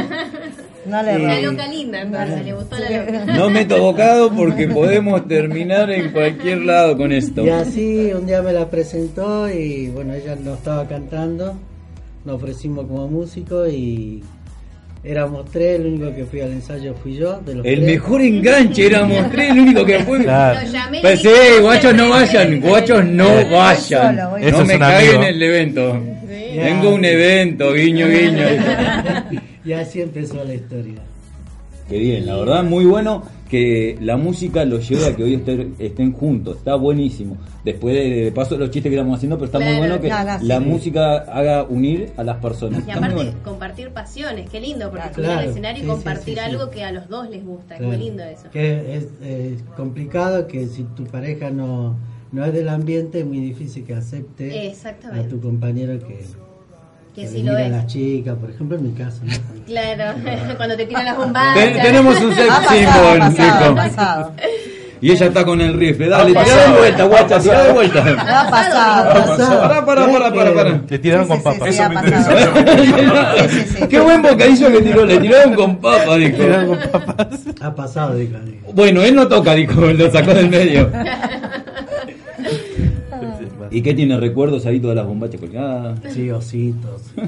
No 0.85 1.03
le. 1.03 1.19
La 1.19 1.41
loca 1.41 1.67
linda, 1.67 2.01
entonces, 2.01 2.45
le 2.45 2.53
gustó 2.53 2.79
la 2.79 2.89
loca. 2.89 3.25
No 3.25 3.49
meto 3.49 3.81
bocado 3.81 4.31
porque 4.33 4.67
podemos 4.67 5.27
terminar 5.27 5.91
en 5.91 6.11
cualquier 6.13 6.59
lado 6.59 6.95
con 6.95 7.11
esto. 7.11 7.45
Y 7.45 7.49
así 7.49 8.13
un 8.13 8.25
día 8.25 8.41
me 8.41 8.53
la 8.53 8.69
presentó 8.69 9.49
y 9.49 9.89
bueno, 9.89 10.13
ella 10.13 10.37
no 10.41 10.53
estaba 10.53 10.87
cantando, 10.87 11.55
nos 12.23 12.35
ofrecimos 12.35 12.85
como 12.87 13.09
músico 13.09 13.67
y 13.67 14.23
éramos 15.03 15.45
tres, 15.51 15.79
el 15.79 15.87
único 15.87 16.13
que 16.15 16.25
fui 16.25 16.41
al 16.41 16.51
ensayo 16.51 16.93
fui 17.01 17.15
yo. 17.15 17.39
De 17.41 17.55
los 17.55 17.65
El 17.65 17.75
tres. 17.75 17.85
mejor 17.93 18.21
enganche 18.21 18.85
éramos 18.87 19.31
tres, 19.31 19.51
el 19.51 19.59
único 19.59 19.85
que 19.85 19.99
fue. 19.99 20.23
Claro. 20.23 20.59
Lo 20.65 20.71
llamé 20.71 20.97
y 20.97 21.01
Pues 21.01 21.21
sí, 21.21 21.29
guachos 21.61 21.95
no 21.95 22.09
vayan, 22.09 22.61
guachos 22.61 23.05
no 23.05 23.27
vayan. 23.49 24.17
solo, 24.17 24.51
No 24.51 24.65
me 24.65 24.79
caguen 24.79 25.23
el 25.23 25.41
evento. 25.41 25.99
Tengo 26.53 26.89
un 26.95 27.05
evento, 27.05 27.73
guiño, 27.73 28.07
guiño. 28.07 28.43
y 29.65 29.71
así 29.73 30.01
empezó 30.01 30.43
la 30.43 30.53
historia. 30.55 30.95
Qué 31.87 31.97
bien, 31.97 32.25
la 32.25 32.35
verdad, 32.37 32.63
muy 32.63 32.85
bueno 32.85 33.23
que 33.49 33.97
la 33.99 34.15
música 34.15 34.63
los 34.63 34.87
lleve 34.87 35.07
a 35.07 35.15
que 35.15 35.23
hoy 35.23 35.33
estén, 35.33 35.75
estén 35.79 36.13
juntos. 36.13 36.57
Está 36.57 36.75
buenísimo. 36.75 37.35
Después 37.65 37.95
de, 37.95 38.09
de 38.25 38.31
paso 38.31 38.57
los 38.57 38.69
chistes 38.69 38.89
que 38.91 38.95
estamos 38.95 39.17
haciendo, 39.17 39.37
pero 39.37 39.45
está 39.47 39.59
muy 39.59 39.75
bueno 39.77 39.99
que 39.99 40.07
sí. 40.09 40.45
la 40.47 40.59
música 40.59 41.17
haga 41.17 41.63
unir 41.63 42.11
a 42.15 42.23
las 42.23 42.37
personas. 42.37 42.83
Y 42.87 42.91
aparte, 42.91 43.15
bueno. 43.15 43.31
compartir 43.43 43.89
pasiones, 43.89 44.49
qué 44.49 44.61
lindo, 44.61 44.89
porque 44.91 45.09
Claro. 45.09 45.13
subir 45.15 45.25
al 45.29 45.35
Claro. 45.37 45.49
escenario 45.49 45.79
y 45.79 45.85
Sí, 45.85 45.87
compartir 45.91 46.35
sí, 46.37 46.39
sí. 46.45 46.51
algo 46.51 46.69
que 46.69 46.83
a 46.83 46.91
los 46.91 47.09
dos 47.09 47.29
les 47.29 47.43
gusta, 47.45 47.77
muy 47.81 47.97
lindo 47.97 48.23
eso. 48.23 48.49
Que 48.51 48.95
es, 48.95 49.07
es 49.23 49.61
complicado 49.75 50.47
que 50.47 50.67
si 50.67 50.83
tu 50.95 51.03
pareja 51.05 51.49
no, 51.49 51.97
no 52.31 52.45
es 52.45 52.53
del 52.53 52.69
ambiente, 52.69 53.21
es 53.21 53.25
muy 53.25 53.39
difícil 53.39 53.83
que 53.83 53.95
acepte 53.95 54.71
a 55.11 55.23
tu 55.27 55.41
compañero 55.41 55.97
que, 55.99 56.19
Que 57.15 57.21
que 57.23 57.27
sí 57.27 57.41
le 57.43 57.51
lo 57.51 57.57
es. 57.57 57.71
las 57.71 57.87
chicas, 57.87 58.35
por 58.39 58.49
ejemplo 58.49 58.77
en 58.77 58.83
mi 58.83 58.91
caso. 58.93 59.19
¿no? 59.23 59.31
Claro, 59.69 60.13
cuando 60.57 60.75
te 60.75 60.85
tiran 60.85 61.05
las 61.05 61.17
bombas. 61.17 61.53
Ten- 61.53 61.73
tenemos 61.81 62.19
un 62.21 62.33
sex 62.33 62.49
Ha 62.49 62.55
pasado, 62.61 62.75
symbol, 62.79 63.21
ha 63.21 63.29
pasado, 63.29 63.53
ha 63.53 63.59
dijo. 63.61 63.75
pasado. 63.75 64.31
Y 65.01 65.11
ella 65.11 65.27
está 65.27 65.45
con 65.45 65.61
el 65.61 65.73
rifle. 65.75 66.09
Dale, 66.09 66.23
Ha 66.23 66.43
tirá 66.43 66.43
de 66.43 66.49
pasado. 66.61 66.77
vuelta, 66.79 67.03
guacha, 67.03 67.39
tirá 67.39 67.63
de 67.63 67.71
vuelta. 67.71 67.99
Ha 68.03 68.49
pasado. 68.49 69.61
Pará, 69.61 69.85
pará, 69.85 70.07
pará, 70.11 70.33
pará, 70.33 70.53
pará. 70.53 70.81
Le 70.89 70.99
tiraron 70.99 71.25
Sí, 71.25 71.29
con 71.29 71.37
sí, 71.37 71.43
papas. 71.43 71.61
sí, 71.63 71.69
Eso 71.69 71.83
ha 71.83 71.89
me 71.89 71.95
pasado. 71.95 72.59
interesa. 72.59 73.35
Sí, 73.49 73.59
sí, 73.61 73.75
sí. 73.77 73.87
Qué 73.87 73.99
buen 74.01 74.21
bocadillo 74.21 74.71
que 74.71 74.81
tiró, 74.81 75.05
le 75.05 75.17
tiraron 75.19 75.53
con 75.53 75.77
papa, 75.77 76.15
dijo. 76.17 76.43
Ha 77.61 77.75
pasado, 77.75 78.15
digo. 78.15 78.37
Bueno, 78.73 79.01
él 79.03 79.15
no 79.15 79.27
toca, 79.27 79.53
dijo, 79.53 79.79
lo 79.81 80.11
sacó 80.11 80.33
del 80.33 80.49
medio. 80.49 80.89
¿Y 83.71 83.81
qué 83.81 83.93
tiene 83.93 84.17
recuerdos 84.17 84.65
ahí 84.65 84.79
todas 84.79 84.95
las 84.95 85.05
bombachas 85.05 85.39
colgadas? 85.39 85.99
Sí, 86.13 86.29
ositos. 86.31 87.01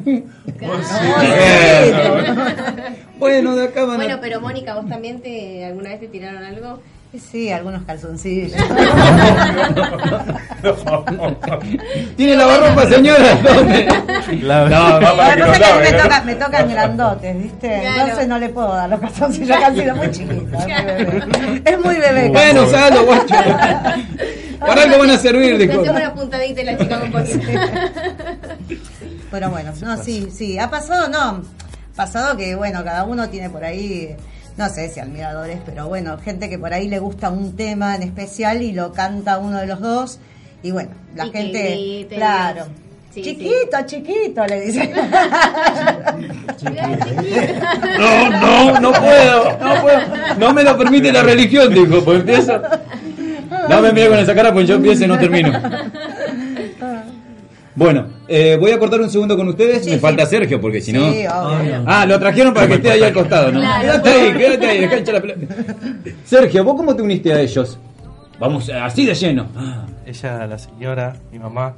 Bueno, 3.19 3.55
de 3.55 3.65
acá 3.65 3.81
van 3.85 3.93
a... 3.93 3.97
Bueno, 3.97 4.17
pero 4.19 4.41
Mónica, 4.41 4.73
¿vos 4.73 4.89
también 4.89 5.21
te 5.21 5.63
alguna 5.63 5.89
vez 5.89 5.99
te 5.99 6.07
tiraron 6.07 6.43
algo? 6.43 6.79
Sí, 7.15 7.51
algunos 7.51 7.83
calzoncillos. 7.83 8.53
¿Tiene 12.15 12.35
lavarropa, 12.35 12.85
señora? 12.87 13.35
¿Dónde? 13.43 13.87
La- 14.41 14.69
No, 14.69 14.99
para 15.17 15.33
que 15.33 15.39
Lo 15.39 15.47
no 15.47 15.53
que 15.53 15.59
me, 15.59 15.91
¿no? 15.97 16.03
toca- 16.03 16.23
me 16.23 16.35
tocan 16.35 16.69
grandotes, 16.69 17.37
¿viste? 17.43 17.79
Claro. 17.81 18.01
Entonces 18.01 18.27
no 18.27 18.39
le 18.39 18.49
puedo 18.49 18.73
dar 18.73 18.89
los 18.89 18.99
calzoncillos, 18.99 19.57
que 19.57 19.65
han 19.65 19.75
sido 19.75 19.95
muy 19.95 20.11
chiquitos. 20.11 20.63
Es 20.63 20.65
muy 20.65 20.85
bebé. 20.85 21.61
Es 21.65 21.79
muy 21.85 21.95
bebé. 21.97 22.29
Bueno, 22.29 22.65
salgo, 22.67 23.03
guacho. 23.05 23.35
Para 24.67 24.83
algo 24.83 24.99
van 24.99 25.09
a 25.09 25.17
servir, 25.17 25.57
Me 25.57 25.67
dijo. 25.67 25.81
una 25.81 26.13
puntadita 26.13 26.61
y 26.61 26.65
la 26.65 26.77
chica 26.77 26.99
con 26.99 27.11
poquito. 27.11 27.39
Pero 29.31 29.49
bueno, 29.49 29.73
no, 29.81 30.03
sí, 30.03 30.27
sí. 30.31 30.57
Ha 30.59 30.69
pasado, 30.69 31.07
no. 31.09 31.41
Pasado 31.95 32.37
que, 32.37 32.55
bueno, 32.55 32.83
cada 32.83 33.03
uno 33.05 33.29
tiene 33.29 33.49
por 33.49 33.63
ahí, 33.63 34.15
no 34.57 34.69
sé 34.69 34.89
si 34.89 34.99
admiradores, 34.99 35.59
pero 35.65 35.87
bueno, 35.87 36.17
gente 36.17 36.49
que 36.49 36.57
por 36.57 36.73
ahí 36.73 36.87
le 36.87 36.99
gusta 36.99 37.29
un 37.29 37.55
tema 37.55 37.95
en 37.95 38.03
especial 38.03 38.61
y 38.61 38.71
lo 38.71 38.91
canta 38.93 39.37
uno 39.39 39.59
de 39.59 39.67
los 39.67 39.79
dos. 39.81 40.19
Y 40.63 40.71
bueno, 40.71 40.91
la 41.15 41.25
Y 41.27 41.31
que 41.31 41.37
gente, 41.37 41.63
grite, 41.71 42.15
claro. 42.15 42.65
sí, 43.13 43.21
chiquito, 43.23 43.77
chiquito, 43.85 44.45
le 44.47 44.61
dice. 44.61 44.93
No, 47.99 48.29
no, 48.29 48.79
no 48.79 48.91
puedo, 48.91 49.57
no 49.59 49.81
puedo. 49.81 49.99
No 50.37 50.53
me 50.53 50.63
lo 50.63 50.77
permite 50.77 51.11
la 51.11 51.23
religión, 51.23 51.73
dijo. 51.73 52.03
Pues 52.03 52.19
empiezo. 52.21 52.61
No 53.69 53.81
me 53.81 53.91
mire 53.91 54.09
con 54.09 54.17
esa 54.19 54.33
cara, 54.35 54.53
pues 54.53 54.67
yo 54.67 54.75
empiezo 54.75 55.05
y 55.05 55.07
no 55.07 55.17
termino. 55.19 55.51
Bueno, 57.73 58.05
eh, 58.27 58.57
voy 58.59 58.71
a 58.71 58.79
cortar 58.79 58.99
un 58.99 59.09
segundo 59.09 59.37
con 59.37 59.47
ustedes. 59.47 59.83
Sí, 59.83 59.89
me 59.91 59.95
sí. 59.95 60.01
falta 60.01 60.25
Sergio, 60.25 60.59
porque 60.59 60.81
si 60.81 60.91
no. 60.91 61.09
Sí. 61.11 61.23
Ah, 61.29 62.05
lo 62.05 62.19
trajeron 62.19 62.53
para 62.53 62.67
que 62.67 62.73
esté 62.75 62.91
ahí 62.91 63.03
al 63.03 63.13
costado, 63.13 63.51
¿no? 63.51 63.59
Claro. 63.61 63.81
Quédate 64.03 64.09
ahí, 64.09 64.33
quédate 64.37 64.67
ahí, 64.67 64.79
dejá 64.81 64.97
echar 64.97 65.13
la 65.15 65.21
pelota. 65.21 65.55
Sergio, 66.25 66.63
¿vos 66.65 66.75
cómo 66.75 66.95
te 66.95 67.01
uniste 67.01 67.31
a 67.33 67.39
ellos? 67.39 67.79
Vamos, 68.39 68.67
eh, 68.69 68.73
así 68.73 69.05
de 69.05 69.13
lleno. 69.15 69.47
Ah, 69.55 69.85
Ella, 70.05 70.47
la 70.47 70.57
señora, 70.57 71.15
mi 71.31 71.39
mamá, 71.39 71.73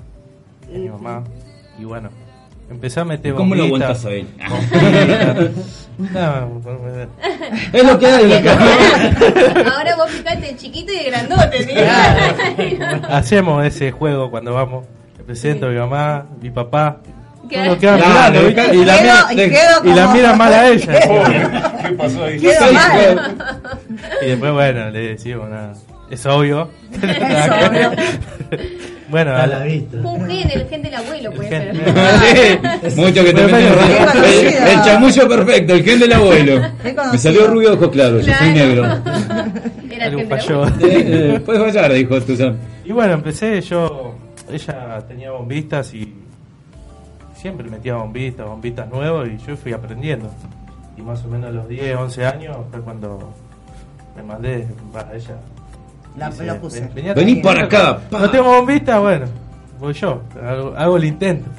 y 0.73 0.79
mi 0.79 0.89
mamá. 0.89 1.23
Y 1.79 1.83
bueno, 1.83 2.09
empecé 2.69 2.99
a 2.99 3.05
meter 3.05 3.33
¿Cómo 3.33 3.55
lo 3.55 3.63
aguantas 3.65 4.05
a 4.05 4.11
él? 4.11 4.27
No. 6.09 6.61
Es 7.71 7.83
lo 7.85 7.99
que 7.99 8.07
hay, 8.07 8.27
lo 8.27 8.41
que 8.41 8.49
hay. 8.49 9.65
Ahora 9.71 9.95
vos 9.95 10.09
fijate 10.09 10.47
de 10.47 10.55
chiquito 10.55 10.91
y 10.91 10.97
de 10.97 11.03
grandote, 11.03 11.63
¿sí? 11.63 11.71
hacemos 13.09 13.63
ese 13.65 13.91
juego 13.91 14.31
cuando 14.31 14.53
vamos. 14.53 14.85
Le 15.17 15.23
presento 15.23 15.67
a 15.67 15.69
mi 15.69 15.77
mamá, 15.77 16.25
mi 16.41 16.49
papá. 16.49 16.99
Quedan 17.79 17.95
mirando, 17.95 18.49
y 18.49 18.77
y, 18.81 18.85
la 18.85 18.97
quedo- 18.97 19.29
mira, 19.31 19.43
y 19.85 19.89
y 19.89 19.93
la 19.93 20.07
mira 20.13 20.33
mal 20.35 20.53
a 20.53 20.67
ella. 20.69 20.93
¿Qué 21.83 21.89
pasó 21.93 22.23
ahí? 22.23 22.37
Y 24.21 24.25
después, 24.27 24.51
bueno, 24.53 24.89
le 24.89 24.99
decimos 25.09 25.49
nada. 25.49 25.73
Es 26.09 26.25
obvio. 26.25 26.69
obvio. 27.01 27.91
bueno, 29.09 29.35
A 29.35 29.47
la 29.47 29.59
la- 29.59 29.65
vista. 29.65 29.97
Un 29.97 30.27
gen, 30.27 30.49
el 30.51 30.67
gen 30.69 30.81
del 30.83 30.93
abuelo 30.95 31.31
puede 31.31 31.49
ser. 31.49 31.75
Sí, 32.91 32.95
mucho 33.01 33.23
que 33.23 33.33
te 33.33 33.43
el, 33.43 34.53
el 34.67 34.81
chamullo 34.83 35.27
perfecto, 35.27 35.73
el 35.73 35.83
gen 35.83 35.99
del 35.99 36.13
abuelo. 36.13 36.61
Me 37.11 37.17
salió 37.17 37.47
rubio 37.47 37.73
ojos 37.73 37.89
claros, 37.89 38.25
yo 38.25 38.33
soy 38.33 38.49
negro. 38.53 38.83
Era 39.91 40.07
el 40.07 40.27
falló. 40.27 40.65
Eh, 40.67 40.71
eh, 40.81 41.39
Puedes 41.45 41.63
fallar, 41.63 41.93
dijo 41.93 42.19
Tuzán. 42.21 42.57
Y 42.85 42.91
bueno, 42.91 43.13
empecé 43.13 43.61
yo. 43.61 44.15
Ella 44.51 44.99
tenía 45.07 45.31
bombistas 45.31 45.93
y 45.93 46.13
siempre 47.43 47.69
metía 47.69 47.95
bombistas, 47.95 48.47
bombistas 48.47 48.89
nuevos 48.89 49.27
y 49.27 49.37
yo 49.37 49.57
fui 49.57 49.73
aprendiendo. 49.73 50.29
Y 50.97 51.01
más 51.01 51.23
o 51.25 51.27
menos 51.27 51.49
a 51.49 51.51
los 51.51 51.67
10, 51.67 51.95
11 51.97 52.25
años 52.25 52.55
fue 52.71 52.79
cuando 52.81 53.19
me 54.15 54.23
mandé 54.23 54.65
para 54.93 55.13
ella. 55.13 55.35
La- 56.17 56.29
Dice, 56.29 56.53
puse. 56.55 56.87
"Ven- 56.95 57.13
Vení 57.13 57.35
para 57.35 57.65
acá, 57.65 57.99
pa". 58.09 58.19
No 58.21 58.29
tengo 58.31 58.45
bombista, 58.45 58.99
bueno. 58.99 59.25
voy 59.79 59.93
yo, 59.93 60.21
hago, 60.41 60.73
hago 60.77 60.95
el 60.97 61.03
intento. 61.03 61.49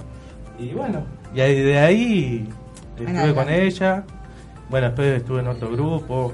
Y 0.59 0.68
bueno, 0.70 1.03
y 1.35 1.41
ahí- 1.41 1.61
de 1.61 1.78
ahí 1.78 2.49
estuve 2.97 3.35
con 3.35 3.51
ella, 3.51 4.05
bueno, 4.70 4.87
después 4.87 5.18
estuve 5.18 5.41
en 5.41 5.49
otro 5.49 5.70
grupo 5.70 6.32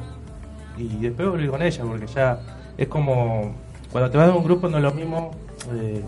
y 0.77 0.87
después 0.99 1.29
volví 1.29 1.49
con 1.49 1.61
ella 1.61 1.83
porque 1.85 2.07
ya 2.07 2.39
es 2.79 2.87
como, 2.87 3.53
cuando 3.91 4.09
te 4.11 4.17
vas 4.19 4.29
de 4.29 4.33
un 4.35 4.45
grupo 4.45 4.69
no 4.69 4.77
es 4.77 4.83
lo 4.85 4.93
mismo, 4.93 5.33
eh, 5.75 6.05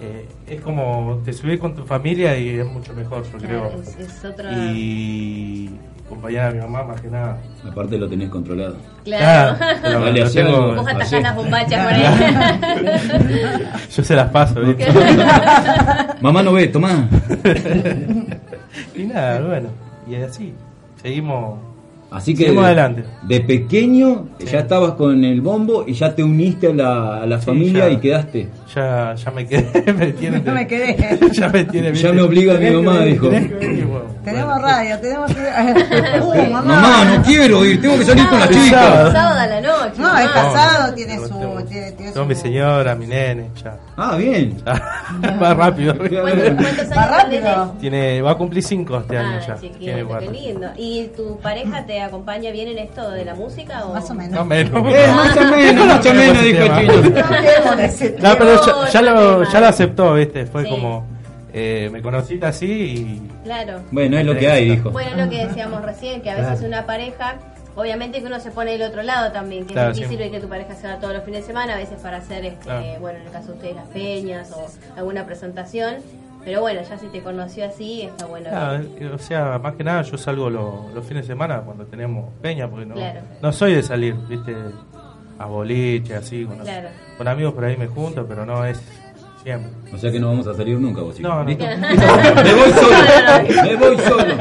eh, 0.00 0.28
es 0.46 0.60
como 0.60 1.20
te 1.24 1.32
subís 1.32 1.58
con 1.58 1.74
tu 1.74 1.84
familia 1.84 2.36
y 2.38 2.50
es 2.50 2.66
mucho 2.66 2.92
mejor, 2.94 3.24
yo 3.32 3.38
creo. 3.38 3.66
Es, 3.82 3.96
es 3.98 4.24
otra. 4.24 4.52
Y 4.52 5.70
acompañar 6.06 6.50
a 6.50 6.50
mi 6.52 6.60
mamá 6.60 6.84
más 6.84 7.00
que 7.00 7.08
nada. 7.08 7.38
Aparte 7.70 7.98
lo 7.98 8.08
tenés 8.08 8.28
controlado. 8.30 8.76
Claro. 9.04 9.56
lo 9.82 10.30
tengo- 10.30 10.56
algo. 10.56 10.74
Vos 10.76 10.86
atajás 10.88 11.12
Así. 11.12 11.22
las 11.22 11.36
bombachas 11.36 11.84
por 11.84 11.92
ahí. 11.94 13.50
Yo 13.96 14.04
se 14.04 14.14
las 14.14 14.30
paso, 14.30 14.60
¿viste? 14.60 14.86
Mamá 16.20 16.42
no 16.42 16.52
ve, 16.52 16.68
tomá. 16.68 17.08
y 18.94 19.02
nada, 19.04 19.40
bueno, 19.40 19.68
y 20.08 20.14
así, 20.16 20.52
seguimos. 21.02 21.58
Así 22.10 22.32
que 22.34 22.44
Seguimos 22.44 22.64
de, 22.64 22.68
adelante. 22.70 23.04
de 23.24 23.40
pequeño 23.42 24.28
ya 24.38 24.60
estabas 24.60 24.92
con 24.92 25.22
el 25.24 25.42
bombo 25.42 25.84
y 25.86 25.92
ya 25.92 26.14
te 26.14 26.22
uniste 26.24 26.68
a 26.68 26.72
la, 26.74 27.16
a 27.22 27.26
la 27.26 27.38
Sí, 27.38 27.44
familia 27.46 27.86
ya. 27.86 27.90
y 27.90 27.96
quedaste. 27.98 28.48
Ya, 28.74 29.14
ya 29.14 29.30
me 29.30 29.46
quedé, 29.46 29.92
me 29.94 30.12
tiene, 30.12 30.40
No 30.40 30.52
me 30.52 30.66
quedé. 30.66 31.18
ya 31.32 31.48
me 31.48 31.64
tiene, 31.64 31.92
Ya 31.94 32.12
me 32.12 32.20
obliga 32.22 32.52
mi 32.54 32.58
Tenés 32.60 32.72
que 32.74 32.82
mamá, 32.82 33.00
dijo. 33.04 33.30
Tenemos 34.24 34.60
radio, 34.60 34.98
tenemos. 35.00 35.30
Uh, 35.30 36.52
mamá. 36.52 36.62
Mamá, 36.80 37.04
no 37.16 37.22
quiero 37.22 37.64
ir, 37.64 37.80
tengo 37.80 37.96
que 37.98 38.04
salir 38.04 38.28
con 38.28 38.38
la 38.38 38.48
chica. 38.48 39.10
Sábado 39.10 39.40
a 39.40 39.46
la 39.46 39.60
noche. 39.62 39.94
No, 39.96 40.18
es 40.18 40.28
casado, 40.28 40.92
tiene 40.94 41.14
Tengo- 41.14 41.28
su... 41.28 41.38
tengo- 41.38 41.64
Tiene, 41.64 41.92
tiene 41.92 42.12
Tengo 42.12 42.24
su... 42.24 42.28
mi 42.28 42.34
señora, 42.34 42.94
mi 42.94 43.06
nene, 43.06 43.48
ya. 43.64 43.76
Ah, 43.96 44.16
bien. 44.16 44.54
ya. 44.66 45.34
Más 45.40 45.56
rápido. 45.56 45.94
¿Cuántos, 45.96 46.18
cuántos 46.66 46.90
Va 46.90 47.06
rápido. 47.08 47.74
Tiene, 47.80 48.20
va 48.20 48.32
a 48.32 48.34
cumplir 48.34 48.62
cinco 48.62 48.98
este 48.98 49.16
año 49.16 49.38
Ah, 49.40 49.46
ya. 49.46 49.54
Tiene 49.54 50.06
qué 50.18 50.30
lindo. 50.30 50.68
¿Y 50.76 51.06
tu 51.16 51.38
pareja 51.40 51.86
te 51.86 52.02
acompaña 52.02 52.50
bien 52.50 52.68
en 52.68 52.78
esto 52.78 53.10
de 53.10 53.24
la 53.24 53.34
música? 53.34 53.84
O? 53.86 53.94
Más 53.94 54.10
o 54.10 54.14
menos. 54.14 54.32
No 54.32 54.44
menos. 54.44 54.72
Eh, 54.94 55.06
más 55.14 55.36
o 55.36 55.40
menos, 55.56 55.86
más 55.86 56.06
o 56.06 56.12
menos, 56.14 56.42
dijo 56.42 56.62
el 56.64 56.80
chino. 56.80 58.18
No 58.18 58.36
pero 58.38 58.54
No, 58.54 58.57
ya, 58.92 59.02
lo, 59.02 59.44
ya 59.44 59.60
lo 59.60 59.66
aceptó, 59.66 60.14
¿viste? 60.14 60.46
Fue 60.46 60.64
Sí. 60.64 60.70
como. 60.70 61.06
eh, 61.52 61.88
me 61.92 62.02
conociste 62.02 62.44
así 62.46 62.66
y. 62.66 63.30
Claro. 63.44 63.80
Bueno, 63.90 64.18
es 64.18 64.26
lo 64.26 64.36
que 64.36 64.48
hay, 64.48 64.70
dijo. 64.70 64.90
Bueno, 64.90 65.10
es 65.12 65.16
lo 65.24 65.30
que 65.30 65.46
decíamos 65.46 65.82
recién, 65.82 66.20
que 66.20 66.30
a 66.30 66.34
veces 66.34 66.52
Claro. 66.60 66.66
una 66.68 66.86
pareja, 66.86 67.36
obviamente 67.74 68.20
que 68.20 68.26
uno 68.26 68.38
se 68.38 68.50
pone 68.50 68.72
del 68.72 68.82
otro 68.82 69.02
lado 69.02 69.32
también, 69.32 69.66
que 69.66 69.72
Claro, 69.72 69.90
es 69.92 69.96
difícil 69.96 70.22
sí. 70.26 70.30
que 70.30 70.40
tu 70.40 70.48
pareja 70.48 70.74
se 70.74 70.86
va 70.86 70.98
todos 71.00 71.14
los 71.14 71.24
fines 71.24 71.40
de 71.40 71.46
semana, 71.46 71.74
a 71.74 71.76
veces 71.78 71.98
para 72.00 72.18
hacer, 72.18 72.44
este, 72.44 72.64
Claro. 72.64 72.84
bueno, 73.00 73.18
en 73.20 73.26
el 73.26 73.32
caso 73.32 73.48
de 73.48 73.52
ustedes, 73.54 73.76
las 73.76 73.88
peñas 73.88 74.52
o 74.52 74.66
alguna 74.96 75.24
presentación. 75.24 75.94
Pero 76.44 76.60
bueno, 76.60 76.80
ya 76.88 76.96
si 76.98 77.06
te 77.08 77.20
conoció 77.22 77.66
así, 77.66 78.02
está 78.02 78.24
bueno. 78.26 78.48
Ah, 78.52 78.78
o 79.12 79.18
sea, 79.18 79.58
más 79.58 79.74
que 79.74 79.84
nada 79.84 80.02
yo 80.02 80.16
salgo 80.16 80.48
lo- 80.48 80.88
los 80.94 81.04
fines 81.04 81.24
de 81.26 81.32
semana 81.34 81.60
cuando 81.60 81.84
tenemos 81.86 82.30
peña, 82.40 82.68
porque 82.70 82.86
no, 82.86 82.94
Claro. 82.94 83.20
no 83.42 83.52
soy 83.52 83.74
de 83.74 83.82
salir, 83.82 84.14
¿viste? 84.28 84.54
A 85.38 85.46
boliche, 85.46 86.14
así, 86.16 86.44
con, 86.44 86.58
Claro. 86.58 86.88
con 87.16 87.28
amigos 87.28 87.54
por 87.54 87.64
ahí 87.64 87.76
me 87.76 87.86
junto, 87.86 88.26
pero 88.26 88.44
no 88.44 88.64
es 88.64 88.80
siempre. 89.42 89.70
O 89.92 89.98
sea 89.98 90.10
que 90.10 90.18
no 90.18 90.28
vamos 90.28 90.46
a 90.48 90.54
salir 90.54 90.78
nunca, 90.78 91.00
vos. 91.02 91.18
No, 91.20 91.42
no. 91.42 91.44
¿Listo? 91.44 91.64
No. 91.78 92.42
Me 92.42 92.54
voy 92.54 92.70
solo. 92.72 93.62
Me 93.64 93.76
voy 93.76 93.98
solo. 93.98 94.34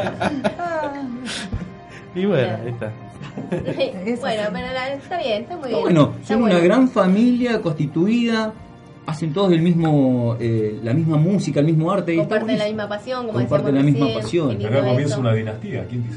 Y 2.16 2.26
bueno, 2.26 2.58
ahí 2.64 2.70
está. 2.70 2.92
bueno, 4.22 4.42
pero 4.52 4.74
la- 4.74 4.94
está 4.94 5.18
bien, 5.20 5.44
está 5.44 5.56
muy 5.56 5.66
Está 5.66 5.68
bien. 5.68 5.82
bueno, 5.82 6.14
Está 6.20 6.28
son 6.34 6.42
una 6.44 6.54
bueno. 6.56 6.66
gran 6.66 6.90
familia 6.90 7.62
constituida, 7.62 8.54
hacen 9.06 9.32
todos 9.34 9.52
el 9.52 9.62
mismo, 9.62 10.36
eh, 10.40 10.80
la 10.84 10.94
misma 10.94 11.18
música, 11.18 11.60
el 11.60 11.68
mismo 11.68 11.92
arte. 11.92 12.16
y 12.16 12.18
Comparten 12.18 12.58
la 12.58 12.66
misma 12.66 12.90
pasión, 12.90 13.28
como 13.28 13.38
Comparten 13.40 13.76
la 13.76 13.84
misma 13.84 14.08
pasión. 14.16 14.52
Acá 14.66 14.84
comienza 14.84 15.20
una 15.20 15.34
dinastía. 15.34 15.86
¿Quién 15.88 16.04
te 16.04 16.10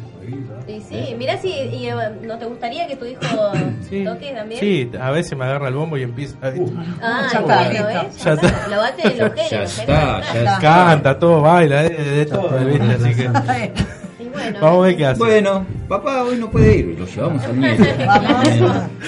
ah? 0.51 0.63
Sí, 0.67 0.83
sí, 0.89 1.15
mirá 1.19 1.39
si 1.39 1.49
y, 1.49 1.87
eh, 1.89 1.95
no 2.23 2.39
te 2.39 2.45
gustaría 2.47 2.87
que 2.87 2.97
tu 2.97 3.05
hijo 3.07 3.21
Sí, 3.89 4.05
toque 4.05 4.33
también. 4.33 4.61
sí, 4.61 4.91
a 5.01 5.11
veces 5.11 5.37
me 5.37 5.45
agarra 5.45 5.69
el 5.69 5.75
bombo 5.75 5.97
y 5.97 6.03
empieza. 6.03 6.37
Ah, 6.43 7.29
Ya 7.33 7.39
está, 7.41 7.41
bueno, 7.41 7.71
listo. 7.71 7.87
¿ves? 7.87 8.17
Ya 8.19 8.25
Ya 8.25 8.33
está. 8.35 8.47
está. 8.47 8.69
Lo 8.69 8.77
bate 8.79 9.03
en 9.03 9.19
los 9.19 9.35
Ya 9.37 9.43
géneros. 9.45 9.79
está, 9.79 10.21
ya 10.21 10.39
está. 10.41 10.59
Canta, 10.61 11.19
todo, 11.19 11.41
baila, 11.43 11.83
de, 11.83 11.91
de 11.91 12.27
todo, 12.27 12.51
¿viste? 12.65 12.85
Así 12.85 13.15
que. 13.15 13.31
Y 14.21 14.29
bueno, 14.29 14.59
Vamos 14.61 14.79
a 14.85 14.87
ver 14.89 14.97
qué 14.99 15.07
hace. 15.07 15.19
Bueno, 15.19 15.67
papá 15.89 16.23
hoy 16.25 16.37
no 16.37 16.51
puede 16.51 16.77
ir, 16.77 16.99
lo 16.99 17.07
llevamos 17.07 17.43
al. 17.43 17.65
Eh, 17.65 17.77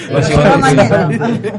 Lo 0.09 0.15
Va 0.15 0.21
llevando. 0.21 1.51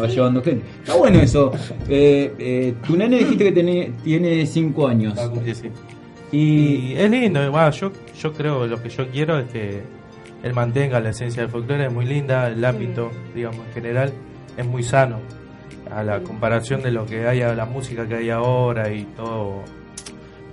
Va 0.00 0.06
llevando 0.06 0.42
gente. 0.42 0.64
Está 0.80 0.94
bueno 0.96 1.20
eso. 1.20 1.52
Eh, 1.88 2.32
eh, 2.38 2.74
tu 2.86 2.96
nene 2.96 3.18
dijiste 3.18 3.44
que 3.44 3.52
tiene, 3.52 3.92
tiene 4.02 4.46
5 4.46 4.88
años. 4.88 5.14
Y 6.34 6.92
Y 6.92 6.94
es 6.96 7.10
lindo, 7.10 7.50
bueno, 7.50 7.70
yo, 7.70 7.92
yo 8.18 8.32
creo 8.32 8.66
lo 8.66 8.82
que 8.82 8.88
yo 8.88 9.08
quiero 9.10 9.38
es 9.38 9.48
que 9.50 9.82
él 10.42 10.52
mantenga 10.52 11.00
la 11.00 11.10
esencia 11.10 11.42
del 11.42 11.50
folclore, 11.50 11.86
es 11.86 11.92
muy 11.92 12.04
linda, 12.04 12.48
el 12.48 12.64
ámbito, 12.64 13.10
digamos, 13.34 13.60
en 13.68 13.72
general, 13.72 14.12
es 14.56 14.66
muy 14.66 14.82
sano. 14.82 15.20
A 15.90 16.02
la 16.02 16.20
comparación 16.20 16.82
de 16.82 16.90
lo 16.90 17.06
que 17.06 17.26
hay, 17.28 17.42
a 17.42 17.54
la 17.54 17.66
música 17.66 18.06
que 18.08 18.14
hay 18.16 18.30
ahora 18.30 18.90
y 18.92 19.04
todo 19.16 19.62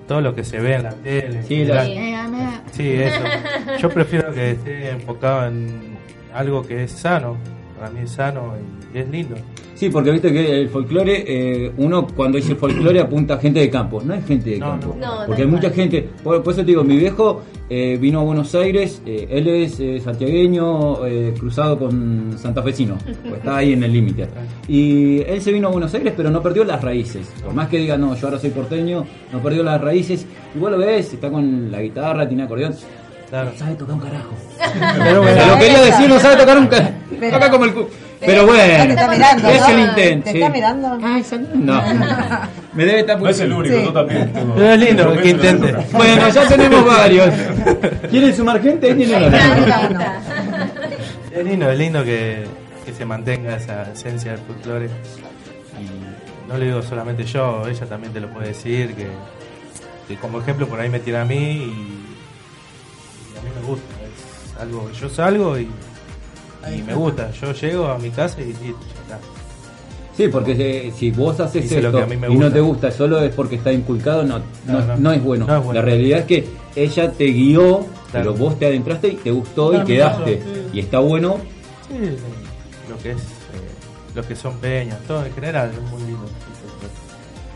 todo 0.08 0.20
lo 0.20 0.36
que 0.36 0.44
se 0.44 0.60
ve 0.60 0.76
en 0.76 0.84
la 0.84 0.90
tele. 0.94 1.42
Sí, 1.44 1.64
la- 1.64 1.86
general. 1.86 2.62
Sí, 2.72 2.90
eso. 2.96 3.22
Yo 3.80 3.90
prefiero 3.90 4.34
que 4.34 4.52
esté 4.52 4.90
enfocado 4.90 5.48
en 5.48 5.96
algo 6.34 6.64
que 6.64 6.84
es 6.84 6.92
sano, 6.92 7.38
para 7.82 7.94
mí 7.94 8.02
es 8.04 8.12
sano 8.12 8.54
y 8.94 8.98
es 9.00 9.10
lindo. 9.10 9.36
Sí, 9.74 9.90
porque 9.90 10.12
viste 10.12 10.32
que 10.32 10.62
el 10.62 10.70
folclore, 10.70 11.24
eh, 11.28 11.72
uno 11.78 12.06
cuando 12.16 12.38
dice 12.38 12.54
folclore 12.54 13.00
apunta 13.00 13.34
a 13.34 13.38
gente 13.40 13.60
de 13.60 13.72
campo, 13.72 14.00
no 14.06 14.14
es 14.14 14.24
gente 14.24 14.52
de 14.52 14.60
No, 14.60 14.68
campo. 14.70 14.96
no. 15.00 15.22
No, 15.22 15.26
porque 15.26 15.42
hay 15.42 15.48
mucha 15.48 15.72
gente, 15.72 16.08
por, 16.24 16.44
por 16.44 16.54
eso 16.54 16.62
te 16.62 16.68
digo, 16.68 16.84
mi 16.84 16.96
viejo 16.98 17.42
eh, 17.72 17.98
vino 18.00 18.20
a 18.20 18.24
Buenos 18.24 18.54
Aires, 18.54 19.02
eh, 19.08 19.28
él 19.32 19.48
es 19.48 19.80
eh, 19.80 20.00
santiagueño, 20.00 21.08
eh, 21.08 21.34
cruzado 21.40 21.80
con 21.80 22.36
santafesino, 22.38 22.98
pues 23.24 23.38
está 23.38 23.58
ahí 23.58 23.74
en 23.74 23.84
el 23.84 23.92
límite. 23.94 24.28
Y 24.68 25.22
él 25.22 25.42
se 25.42 25.52
vino 25.52 25.70
a 25.70 25.72
Buenos 25.72 25.92
Aires, 25.96 26.14
pero 26.16 26.30
no 26.30 26.44
perdió 26.44 26.64
las 26.64 26.84
raíces. 26.84 27.32
Por 27.44 27.56
más 27.56 27.68
que 27.68 27.80
diga, 27.80 27.98
no, 27.98 28.16
yo 28.16 28.28
ahora 28.28 28.38
soy 28.40 28.52
porteño, 28.52 29.06
no 29.34 29.40
perdió 29.42 29.64
las 29.64 29.82
raíces. 29.82 30.28
Vos 30.54 30.70
lo 30.70 30.78
ves, 30.78 31.14
está 31.14 31.32
con 31.32 31.72
la 31.72 31.82
guitarra, 31.82 32.28
tiene 32.28 32.44
acordeón. 32.44 32.76
Claro. 33.32 33.50
No 33.52 33.58
sabe 33.58 33.76
tocar 33.76 33.96
un 33.96 34.02
carajo. 34.02 34.30
Pero 35.04 35.22
bueno, 35.24 35.46
lo 35.48 35.58
quería 35.58 35.82
decir, 35.82 36.10
no 36.10 36.20
sabe 36.20 36.36
tocar 36.36 36.58
un 36.58 36.68
carajo. 36.68 36.92
Toca 37.32 37.50
como 37.50 37.66
el 37.66 37.74
cu. 37.74 37.88
Pero 38.20 38.46
bueno, 38.46 38.62
está 38.84 39.08
mirando, 39.08 39.50
es 39.50 39.62
¿no? 39.62 39.68
el 39.70 39.80
intento. 39.80 40.24
¿Te 40.26 40.32
está 40.38 40.50
mirando? 40.50 41.00
No. 41.56 41.82
Me 42.74 42.86
debe 42.86 43.00
estar 43.00 43.20
No 43.20 43.30
es 43.30 43.40
el 43.40 43.52
único, 43.52 43.76
Sí. 43.76 43.84
yo 43.86 43.94
también. 43.94 44.32
Pero 44.34 44.72
es 44.74 44.80
lindo 44.80 45.18
que 45.18 45.30
intente. 45.30 45.76
Bueno, 45.94 46.30
ya 46.30 46.48
tenemos 46.48 46.86
varios. 46.86 47.30
¿Quieren 48.12 48.36
sumar 48.36 48.62
gente? 48.62 48.92
Es 48.92 48.98
lindo, 51.46 51.72
es 51.72 51.78
lindo 51.78 52.04
que, 52.04 52.46
que 52.86 52.94
se 52.94 53.06
mantenga 53.06 53.56
esa 53.56 53.84
esencia 53.92 54.32
del 54.34 54.42
folclore. 54.42 54.86
Y 55.80 56.50
no 56.50 56.58
lo 56.58 56.64
digo 56.66 56.82
solamente 56.82 57.24
yo, 57.24 57.64
ella 57.68 57.86
también 57.86 58.12
te 58.14 58.20
lo 58.20 58.28
puede 58.30 58.50
decir, 58.50 58.94
que, 58.94 59.08
que 60.08 60.16
como 60.20 60.42
ejemplo 60.42 60.68
por 60.68 60.80
ahí 60.82 60.90
me 60.90 61.00
tira 61.00 61.22
a 61.22 61.26
mí 61.26 61.36
y 61.38 62.01
algo 64.62 64.88
que 64.88 64.94
yo 65.00 65.10
salgo 65.10 65.58
y, 65.60 65.68
y 66.76 66.82
me 66.84 66.94
gusta. 66.94 67.32
Yo 67.32 67.52
llego 67.54 67.88
a 67.88 67.98
mi 67.98 68.10
casa 68.12 68.40
y 68.42 68.54
ya 68.54 68.70
está. 68.70 69.20
Sí, 70.16 70.28
porque 70.28 70.56
si, 70.92 70.92
si 70.98 71.12
vos 71.12 71.40
haces 71.40 71.66
Hice 71.66 71.82
lo 71.82 71.88
esto 71.88 71.98
que 72.00 72.04
a 72.04 72.08
mí 72.08 72.18
me 72.18 72.28
y 72.28 72.32
no 72.32 72.36
gusta. 72.46 72.54
te 72.54 72.60
gusta, 72.60 72.92
solo 72.92 73.20
es 73.22 73.34
porque 73.34 73.56
está 73.56 73.72
inculcado, 73.72 74.24
no, 74.24 74.40
no, 74.40 74.46
No, 74.68 74.86
no. 74.86 74.98
no 74.98 75.12
es, 75.14 75.24
bueno. 75.24 75.48
No 75.48 75.56
es 75.58 75.64
bueno. 75.64 75.80
La 75.80 75.86
realidad 75.86 76.20
es 76.20 76.26
que 76.26 76.48
ella 76.76 77.12
te 77.12 77.26
guió, 77.26 77.86
pero 78.12 78.34
vos 78.34 78.60
te 78.60 78.66
adentraste 78.68 79.08
y 79.08 79.16
te 79.16 79.32
gustó 79.32 79.70
Claro, 79.70 79.84
y 79.84 79.88
quedaste. 79.88 80.38
claro. 80.40 80.60
Y 80.74 80.80
está 80.80 81.00
bueno. 81.00 81.38
Sí, 81.88 81.98
lo 82.90 82.98
que 83.02 83.12
es, 83.12 83.18
eh, 83.18 83.22
lo 84.14 84.28
que 84.28 84.36
son 84.36 84.58
peñas, 84.58 85.00
todo 85.08 85.26
en 85.26 85.34
general, 85.34 85.72
es 85.74 85.92
muy 85.92 86.02
lindo. 86.04 86.26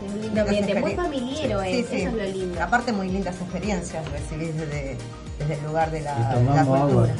Es 0.06 0.12
un 0.14 0.20
lindo 0.22 0.40
ambiente, 0.40 0.80
muy 0.80 0.94
familiero 0.94 1.62
Sí, 1.62 1.68
es, 1.72 1.86
sí. 1.88 1.96
eso 1.96 2.08
es 2.08 2.14
lo 2.14 2.24
lindo. 2.38 2.62
Aparte 2.62 2.92
muy 2.92 3.08
lindas 3.10 3.36
experiencias 3.40 4.04
recibís 4.10 4.56
desde, 4.56 4.96
desde 5.38 5.54
el 5.54 5.64
lugar 5.64 5.90
de 5.90 6.00
la, 6.00 6.18
Y 6.18 6.22
la 6.22 6.34
tomamos 6.34 6.92
cultura. 6.92 7.14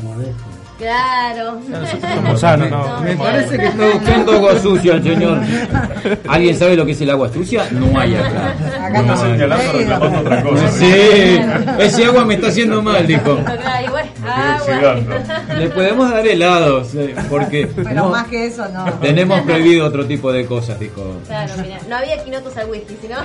Claro. 0.79 1.59
Nosotros 1.69 2.13
somos 2.15 2.41
sanos, 2.41 2.71
¿no? 2.71 3.01
Me 3.01 3.15
No, 3.15 3.23
parece 3.25 3.59
que 3.59 3.67
está 3.67 3.85
buscando 3.95 4.33
agua 4.33 4.59
sucia 4.61 4.95
el 4.95 5.03
señor. 5.03 5.39
¿Alguien 6.29 6.59
sabe 6.59 6.77
lo 6.77 6.85
que 6.85 6.93
es 6.93 7.01
el 7.01 7.11
agua 7.11 7.33
sucia? 7.33 7.65
No 7.71 7.99
hay 7.99 8.15
acá. 8.15 8.55
Acá 8.85 9.01
Está 9.01 9.03
no. 9.03 9.17
señalando, 9.17 9.73
reclamando 9.73 10.21
otra 10.21 10.43
cosa. 10.43 10.69
Sí, 10.73 11.41
ese 11.79 12.05
agua 12.05 12.25
me 12.25 12.35
está 12.35 12.49
haciendo 12.49 12.83
mal, 12.83 13.07
dijo. 13.07 13.39
Le 15.59 15.69
podemos 15.71 16.11
dar 16.11 16.27
helados, 16.27 16.95
eh, 16.95 17.15
porque 17.31 17.69
Pero 17.75 17.91
no, 17.91 18.09
más 18.11 18.27
que 18.27 18.47
eso 18.47 18.67
no. 18.69 18.85
tenemos 18.95 19.41
prohibido 19.43 19.87
otro 19.87 20.05
tipo 20.07 20.33
de 20.33 20.45
cosas, 20.47 20.79
dijo. 20.79 21.17
Claro, 21.27 21.53
mira, 21.63 21.79
no 21.89 21.97
había 21.97 22.23
quinotos 22.23 22.57
al 22.57 22.69
whisky, 22.69 22.97
sino. 23.01 23.17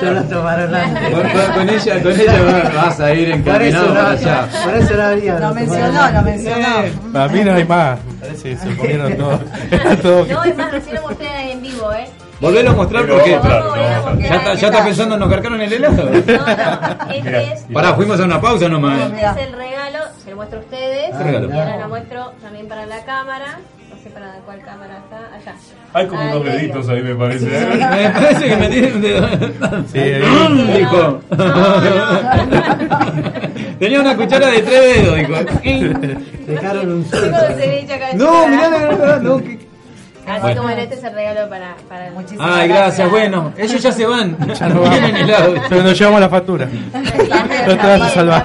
Yo 0.00 0.10
lo 0.12 0.22
tomaron 0.24 0.74
antes. 0.74 1.10
Con, 1.10 1.22
con- 1.22 1.52
con 1.54 1.68
ella, 1.70 2.02
con 2.02 2.12
ella 2.20 2.70
vas 2.74 3.00
a 3.00 3.14
ir 3.14 3.42
Por 3.42 3.62
eso 3.62 3.78
encaminado 3.82 3.88
no, 3.88 3.94
para 3.94 4.10
allá. 4.10 4.48
por 4.64 4.74
eso 4.76 4.94
no 4.96 5.02
había. 5.02 5.38
Lo 5.40 5.54
mencionó, 5.54 5.86
tomaron 5.86 6.19
mencionó. 6.22 7.12
Para 7.12 7.28
mí 7.28 7.44
no 7.44 7.54
hay 7.54 7.64
más, 7.64 7.98
parece 8.20 8.50
que 8.50 8.56
se 8.56 8.76
comieron 8.76 9.16
todo. 9.16 9.38
todo 10.02 10.26
No, 10.26 10.44
es 10.44 10.56
más, 10.56 10.72
recién 10.72 10.96
lo 10.96 11.02
mostré 11.02 11.52
en 11.52 11.62
vivo, 11.62 11.92
¿eh? 11.92 12.06
Volvelo 12.40 12.70
a 12.70 12.74
mostrar 12.74 13.06
porque 13.06 13.30
ya 13.30 14.36
está, 14.36 14.54
ya 14.54 14.68
está 14.68 14.84
pensando 14.84 15.14
en 15.14 15.20
nos 15.20 15.28
cargaron 15.28 15.60
el 15.60 15.72
helado. 15.72 16.04
No, 16.04 16.10
no, 16.10 17.12
este 17.12 17.52
es, 17.52 17.62
Pará, 17.72 17.94
fuimos 17.94 18.18
a 18.18 18.24
una 18.24 18.40
pausa 18.40 18.68
nomás. 18.68 18.98
este 19.12 19.26
es 19.26 19.48
el 19.48 19.52
regalo, 19.52 19.98
se 20.24 20.30
lo 20.30 20.36
muestro 20.36 20.58
a 20.58 20.62
ustedes. 20.62 21.16
¿Qué 21.16 21.22
regalo? 21.22 21.54
Y 21.54 21.58
ahora 21.58 21.76
lo 21.76 21.88
muestro 21.88 22.32
también 22.40 22.66
para 22.66 22.86
la 22.86 23.04
cámara. 23.04 23.58
No 24.02 24.04
sé 24.04 24.10
para 24.14 24.32
cuál 24.46 24.60
cámara 24.62 24.96
está. 24.98 25.34
Allá. 25.36 25.54
Hay 25.92 26.06
como 26.06 26.20
Ahí, 26.22 26.28
unos 26.32 26.46
ahí. 26.46 26.52
deditos 26.58 26.88
ahí, 26.88 27.02
me 27.02 27.14
parece. 27.14 27.46
¿eh? 27.46 27.66
Me 27.74 28.10
parece 28.10 28.48
que 28.48 28.56
me 28.56 28.68
tiene 28.70 28.92
un 28.94 29.00
dedo. 29.02 29.28
Sí, 29.92 29.98
ahí. 29.98 30.78
dijo. 30.78 31.20
Tenía 33.78 34.00
una 34.00 34.16
cuchara 34.16 34.46
de 34.48 34.62
tres 34.62 35.04
dedos, 35.04 35.16
dijo. 35.16 35.34
Dejaron 36.46 36.92
un 36.92 37.06
acá. 37.92 38.06
No, 38.14 38.46
mirá, 38.48 38.70
la 38.70 38.78
verdad, 38.78 39.20
no. 39.20 39.36
que- 39.38 39.68
Así 40.26 40.42
Bueno. 40.42 40.62
como 40.62 40.72
este 40.74 40.94
es 40.94 41.02
el 41.02 41.12
regalo 41.14 41.48
para, 41.48 41.74
para 41.88 42.10
Muchísimas 42.12 42.46
Ay, 42.54 42.68
gracias, 42.68 43.10
bueno, 43.10 43.52
ellos 43.56 43.82
ya 43.82 43.90
se 43.90 44.06
van. 44.06 44.36
Ya 44.54 44.68
no 44.68 44.84
helado. 44.92 45.54
Pero 45.68 45.82
nos 45.82 45.98
llevamos 45.98 46.20
la 46.20 46.28
factura. 46.28 46.68
No 47.66 47.76
te 47.76 47.86
vas 47.86 48.00
a 48.02 48.08
salvar. 48.10 48.44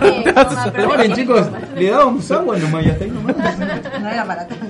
Perdón, 0.73 1.13
chicos, 1.13 1.47
le 1.75 1.91
dábamos 1.91 2.31
agua 2.31 2.57
nomás 2.57 2.85
y 2.85 2.89
hasta 2.89 3.03
ahí 3.03 3.11
nomás. 3.11 3.35
No 4.01 4.09
era 4.09 4.25
para 4.25 4.47
tanto. 4.47 4.65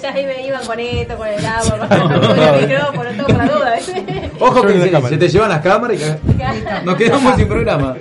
Ya 0.00 0.12
ahí 0.12 0.26
me 0.26 0.46
iban 0.46 0.64
con 0.64 0.78
esto, 0.78 1.16
con 1.16 1.26
el 1.28 1.44
agua, 1.44 1.88
con 1.88 2.38
el 2.38 2.68
micrófono, 2.68 3.10
todo 3.16 3.26
por 3.26 3.36
la 3.36 3.46
duda. 3.46 3.74
¿viste? 3.76 4.30
Ojo 4.40 4.62
que 4.62 4.72
se, 4.72 5.08
se 5.08 5.16
te 5.16 5.28
llevan 5.28 5.48
las 5.50 5.60
cámaras 5.60 5.98
y 6.00 6.84
nos 6.84 6.96
quedamos 6.96 7.36
sin 7.36 7.48
programa. 7.48 7.96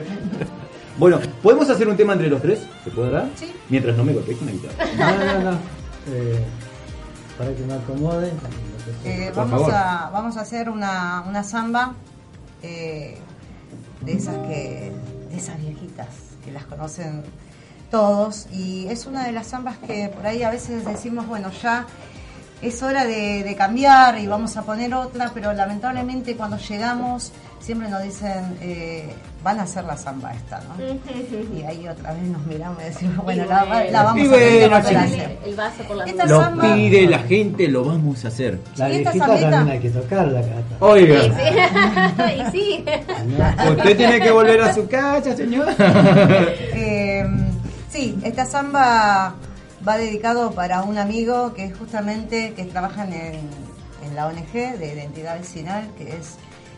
Bueno, 0.98 1.20
¿podemos 1.44 1.70
hacer 1.70 1.88
un 1.88 1.96
tema 1.96 2.14
entre 2.14 2.30
los 2.30 2.42
tres? 2.42 2.60
¿Se 2.84 2.90
podrá? 2.90 3.28
Sí. 3.36 3.54
Mientras 3.70 3.96
no 3.96 4.04
me 4.04 4.14
golpees 4.14 4.38
con 4.38 4.48
la 4.48 4.54
guitarra. 4.54 4.86
No, 4.98 5.42
no, 5.42 5.52
no. 5.52 5.58
Eh, 6.10 6.44
para 7.38 7.52
que 7.54 7.64
me 7.64 7.74
acomode. 7.74 8.32
Eh, 9.04 9.32
vamos, 9.36 9.72
a, 9.72 10.10
vamos 10.12 10.38
a 10.38 10.42
hacer 10.42 10.70
una, 10.70 11.24
una 11.28 11.44
samba 11.44 11.94
eh, 12.64 13.18
de 14.02 14.14
esas 14.14 14.38
que 14.48 14.92
de 15.30 15.38
esas 15.38 15.60
viejitas 15.60 16.08
que 16.44 16.52
las 16.52 16.66
conocen 16.66 17.24
todos 17.90 18.48
y 18.52 18.88
es 18.90 19.06
una 19.06 19.26
de 19.26 19.32
las 19.32 19.48
zambas 19.48 19.78
que 19.78 20.10
por 20.10 20.26
ahí 20.26 20.44
a 20.44 20.50
veces 20.50 20.86
decimos 20.86 21.26
bueno 21.28 21.50
ya 21.62 21.86
es 22.62 22.82
hora 22.82 23.06
de, 23.06 23.44
de 23.44 23.56
cambiar 23.56 24.18
y 24.20 24.28
vamos 24.28 24.58
a 24.58 24.64
poner 24.64 24.94
otra 24.94 25.32
pero 25.34 25.54
lamentablemente 25.54 26.36
cuando 26.36 26.58
llegamos 26.58 27.32
siempre 27.60 27.88
nos 27.90 28.02
dicen 28.04 28.58
eh, 28.62 29.10
van 29.44 29.60
a 29.60 29.64
hacer 29.64 29.84
la 29.84 29.96
samba 29.98 30.34
esta 30.34 30.60
¿no? 30.62 30.84
y 31.56 31.64
ahí 31.64 31.88
otra 31.88 32.14
vez 32.14 32.24
nos 32.24 32.46
miramos 32.46 32.82
y 32.82 32.86
decimos 32.86 33.24
bueno 33.26 33.46
la, 33.46 33.86
la 33.92 34.04
vamos 34.04 34.24
Y 34.24 34.28
a 34.28 34.32
tener 34.32 34.50
que 34.50 34.60
bueno, 34.70 34.76
a 34.78 34.84
sí. 34.84 34.96
hacer 34.96 35.38
El 35.46 35.56
vaso 35.56 35.84
por 35.84 35.98
la 35.98 36.06
Esta. 36.06 36.26
Lo 36.26 36.42
samba- 36.42 36.76
pide 36.76 37.08
la 37.08 37.20
gente, 37.20 37.68
lo 37.68 37.86
vamos 37.86 38.26
a 38.26 38.28
hacer. 38.30 38.60
La 38.76 38.90
¿Y 38.90 39.00
viejita 39.04 39.26
también 39.28 39.70
hay 39.70 39.80
que 39.80 39.90
tocarla, 39.90 40.42
Cata. 40.42 40.76
Oiga, 40.80 41.22
Sí, 41.24 41.32
sí. 41.32 42.24
y 42.42 42.52
sí. 42.52 42.86
usted 43.70 43.98
tiene 43.98 44.20
que 44.20 44.32
volver 44.32 44.62
a 44.62 44.74
su 44.74 44.88
casa, 44.88 45.36
señor. 45.36 45.68
Eh, 46.80 47.26
sí, 47.90 48.18
esta 48.24 48.46
samba 48.46 49.36
va 49.88 49.98
dedicado 49.98 50.52
para 50.52 50.84
un 50.84 50.98
amigo 50.98 51.54
que 51.54 51.66
es 51.66 51.78
justamente 51.78 52.54
que 52.54 52.66
trabajan 52.66 53.14
en, 53.14 53.50
en 54.06 54.16
la 54.16 54.28
ONG 54.28 54.52
de 54.52 54.94
identidad 54.94 55.40
vecinal, 55.40 55.90
que 55.98 56.16
es 56.18 56.36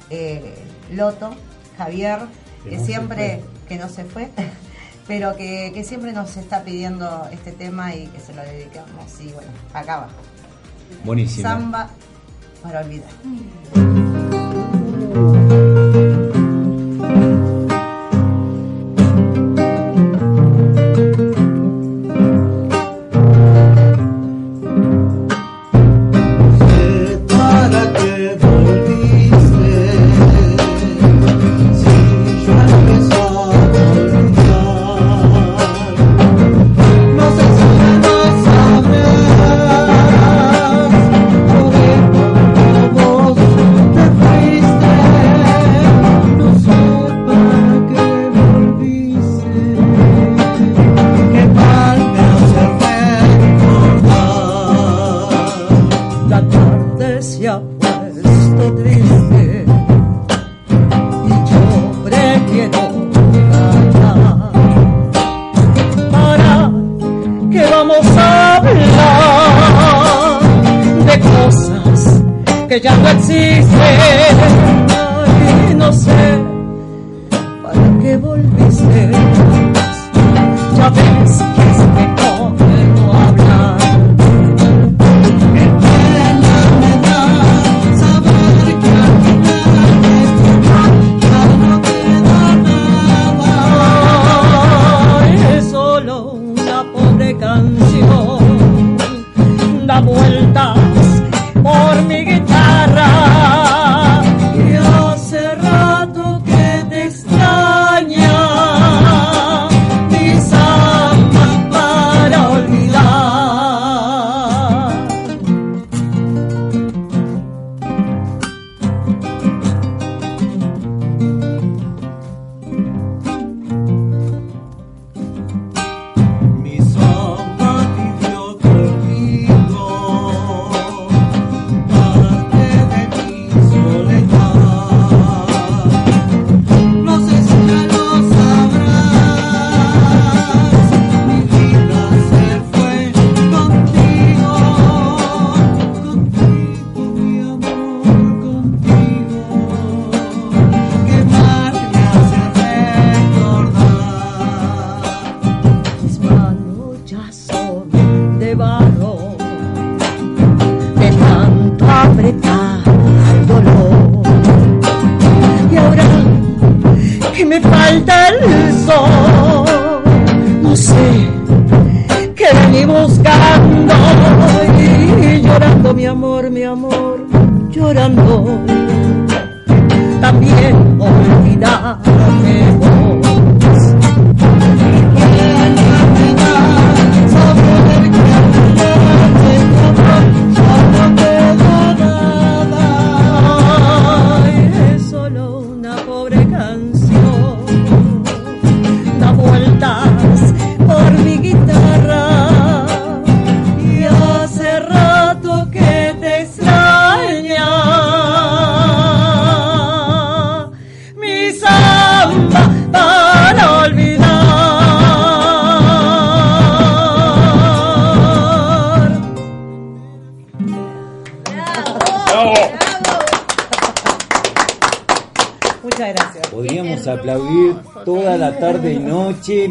eh, 0.10 0.56
Loto, 0.92 1.36
Javier, 1.78 2.20
Que 2.64 2.72
que, 2.72 2.76
no 2.76 2.82
se 2.82 2.86
siempre, 2.86 3.42
que 3.68 3.78
no 3.78 3.90
se 3.90 4.06
fue, 4.06 4.30
pero 5.08 5.36
que, 5.36 5.72
que 5.74 5.84
siempre 5.84 6.12
nos 6.12 6.36
está 6.38 6.64
pidiendo 6.64 7.28
este 7.32 7.52
tema 7.52 7.96
y 7.96 8.08
que 8.08 8.20
se 8.20 8.34
lo 8.34 8.42
dedicamos. 8.44 9.20
Y 9.22 9.32
bueno, 9.32 9.52
acá 9.74 9.96
abajo. 9.96 10.14
Buenísimo. 11.04 11.48
Samba 11.48 11.90
para 12.62 12.82
olvidar. 12.82 13.10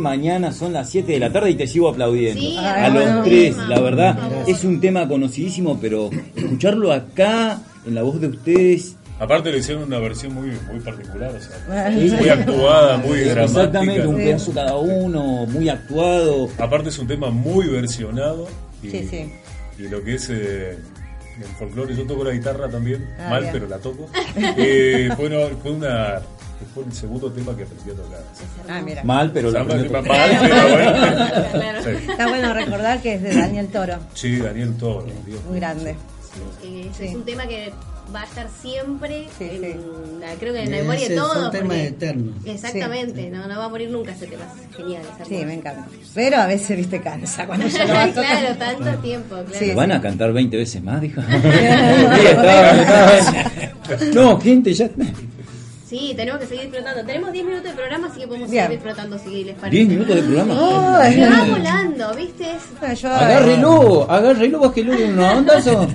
Mañana 0.09 0.53
son 0.53 0.73
las 0.73 0.89
7 0.89 1.13
de 1.13 1.19
la 1.19 1.31
tarde 1.31 1.51
y 1.51 1.55
te 1.55 1.67
sigo 1.67 1.89
aplaudiendo. 1.91 2.41
Sí, 2.41 2.57
a 2.57 2.89
los 2.89 3.03
bueno, 3.05 3.23
tres, 3.25 3.57
la 3.69 3.81
verdad. 3.81 4.17
Gracias. 4.17 4.49
Es 4.59 4.65
un 4.65 4.81
tema 4.81 5.07
conocidísimo, 5.07 5.79
pero 5.79 6.09
escucharlo 6.35 6.93
acá, 6.93 7.61
en 7.87 7.95
la 7.95 8.03
voz 8.03 8.19
de 8.21 8.29
ustedes. 8.29 8.97
Aparte 9.21 9.53
le 9.53 9.59
hicieron 9.59 9.83
una 9.85 9.99
versión 9.99 10.33
muy, 10.33 10.53
muy 10.71 10.81
particular, 10.83 11.31
o 11.35 11.41
sea, 11.41 11.91
muy 11.91 12.29
actuada, 12.29 12.97
muy 12.99 13.19
dramática. 13.19 13.43
Exactamente, 13.63 14.07
un 14.07 14.17
pedazo 14.17 14.53
cada 14.53 14.77
uno, 14.79 15.45
muy 15.47 15.69
actuado. 15.69 16.49
Aparte 16.57 16.89
es 16.89 16.99
un 16.99 17.07
tema 17.07 17.29
muy 17.31 17.67
versionado. 17.67 18.49
Y, 18.83 18.91
Sí, 18.91 19.09
sí. 19.11 19.31
y 19.79 19.89
lo 19.89 20.03
que 20.03 20.15
es 20.15 20.31
eh, 20.31 20.71
el 21.39 21.45
folclore, 21.59 21.95
yo 21.97 22.05
toco 22.07 22.25
la 22.25 22.33
guitarra 22.33 22.69
también, 22.71 23.05
Ah, 23.21 23.29
mal, 23.31 23.41
bien. 23.43 23.53
pero 23.53 23.67
la 23.69 23.77
toco. 23.79 24.09
Eh, 24.57 25.11
fue, 25.17 25.27
una- 25.27 25.55
fue 25.63 25.73
una, 25.73 26.21
fue 26.75 26.85
el 26.85 26.93
segundo 26.93 27.31
tema 27.33 27.57
que 27.57 27.63
aprendí 27.65 27.91
a 27.91 27.95
tocar. 27.95 28.21
Ah, 28.69 28.81
mira. 28.85 29.05
Mal, 29.05 29.31
pero 29.33 29.51
la 29.51 29.61
Samba, 29.61 29.75
aprendió 29.75 29.99
a 29.99 30.03
mal, 30.03 30.31
tocar. 30.31 30.41
pero 30.41 30.69
bueno. 30.69 31.79
Sí. 31.89 32.11
Está 32.11 32.29
bueno 32.29 32.53
recordar 32.55 33.01
que 33.01 33.15
es 33.15 33.23
de 33.23 33.35
Daniel 33.35 33.69
Toro, 33.69 33.95
Sí, 34.15 34.37
Daniel 34.39 34.75
Toro, 34.77 35.07
Dios. 35.27 35.41
muy 35.49 35.59
grande. 35.61 35.91
Eh, 36.63 36.91
Sí. 36.97 37.05
Es 37.07 37.15
un 37.15 37.25
tema 37.25 37.47
que 37.47 37.73
va 38.15 38.23
a 38.23 38.25
estar 38.25 38.47
siempre, 38.63 39.27
Sí, 39.39 39.45
en 39.45 39.61
sí. 39.63 39.77
la- 40.21 40.35
creo 40.35 40.53
que 40.55 40.63
en 40.63 40.71
la 40.71 40.77
memoria 40.79 41.09
de 41.09 41.15
es 41.15 41.21
un 41.21 41.29
todos. 41.29 41.51
tema 41.51 41.65
porque- 41.67 41.87
eterno. 41.87 42.33
Exactamente, 42.45 43.31
no, 43.31 43.47
no 43.49 43.59
va 43.59 43.65
a 43.67 43.69
morir 43.69 43.91
nunca 43.91 44.13
ese 44.13 44.27
tema. 44.27 44.45
Es 44.71 44.77
genial. 44.77 45.03
Sí, 45.27 45.45
me 45.45 45.55
encanta. 45.55 45.87
Pero 46.15 46.37
a 46.39 46.47
veces, 46.47 46.77
viste, 46.77 47.01
cansa 47.01 47.47
cuando 47.47 47.67
ya 47.69 47.85
lo 47.85 47.95
vas 47.95 48.11
claro, 48.11 48.57
tanto 48.59 48.99
tiempo, 49.01 49.37
claro. 49.37 49.51
Sí. 49.59 49.73
¿Van 49.75 49.93
a 49.93 50.01
cantar 50.01 50.33
20 50.33 50.57
veces 50.57 50.83
más, 50.83 51.01
dijo? 51.01 51.21
Sí, 51.31 52.27
estaba- 52.27 52.71
estaba- 52.79 54.05
No, 54.15 54.41
gente, 54.41 54.73
ya. 54.75 54.89
Sí, 55.89 56.13
tenemos 56.15 56.39
que 56.41 56.47
seguir 56.47 56.65
disfrutando. 56.65 57.03
Tenemos 57.05 57.33
10 57.33 57.45
minutos 57.47 57.71
de 57.71 57.77
programa, 57.77 58.09
así 58.09 58.21
que 58.21 58.27
podemos 58.27 58.51
Bien. 58.51 58.65
seguir 58.67 58.79
disfrutando 58.79 59.19
si 59.19 59.45
les 59.45 59.55
parece. 59.55 59.77
10 59.77 59.89
minutos 59.89 60.17
de 60.17 60.23
programa. 60.23 60.55
Oh, 60.55 61.03
Se 61.11 61.21
va 61.31 61.45
volando, 61.45 62.15
¿viste? 62.15 62.57
Bueno, 62.79 62.95
yo, 62.95 63.09
Agárrelo, 63.15 64.11
agárrelo, 64.11 64.61
bájelo 64.61 64.93
un 64.93 65.19
ondazo. 65.19 65.89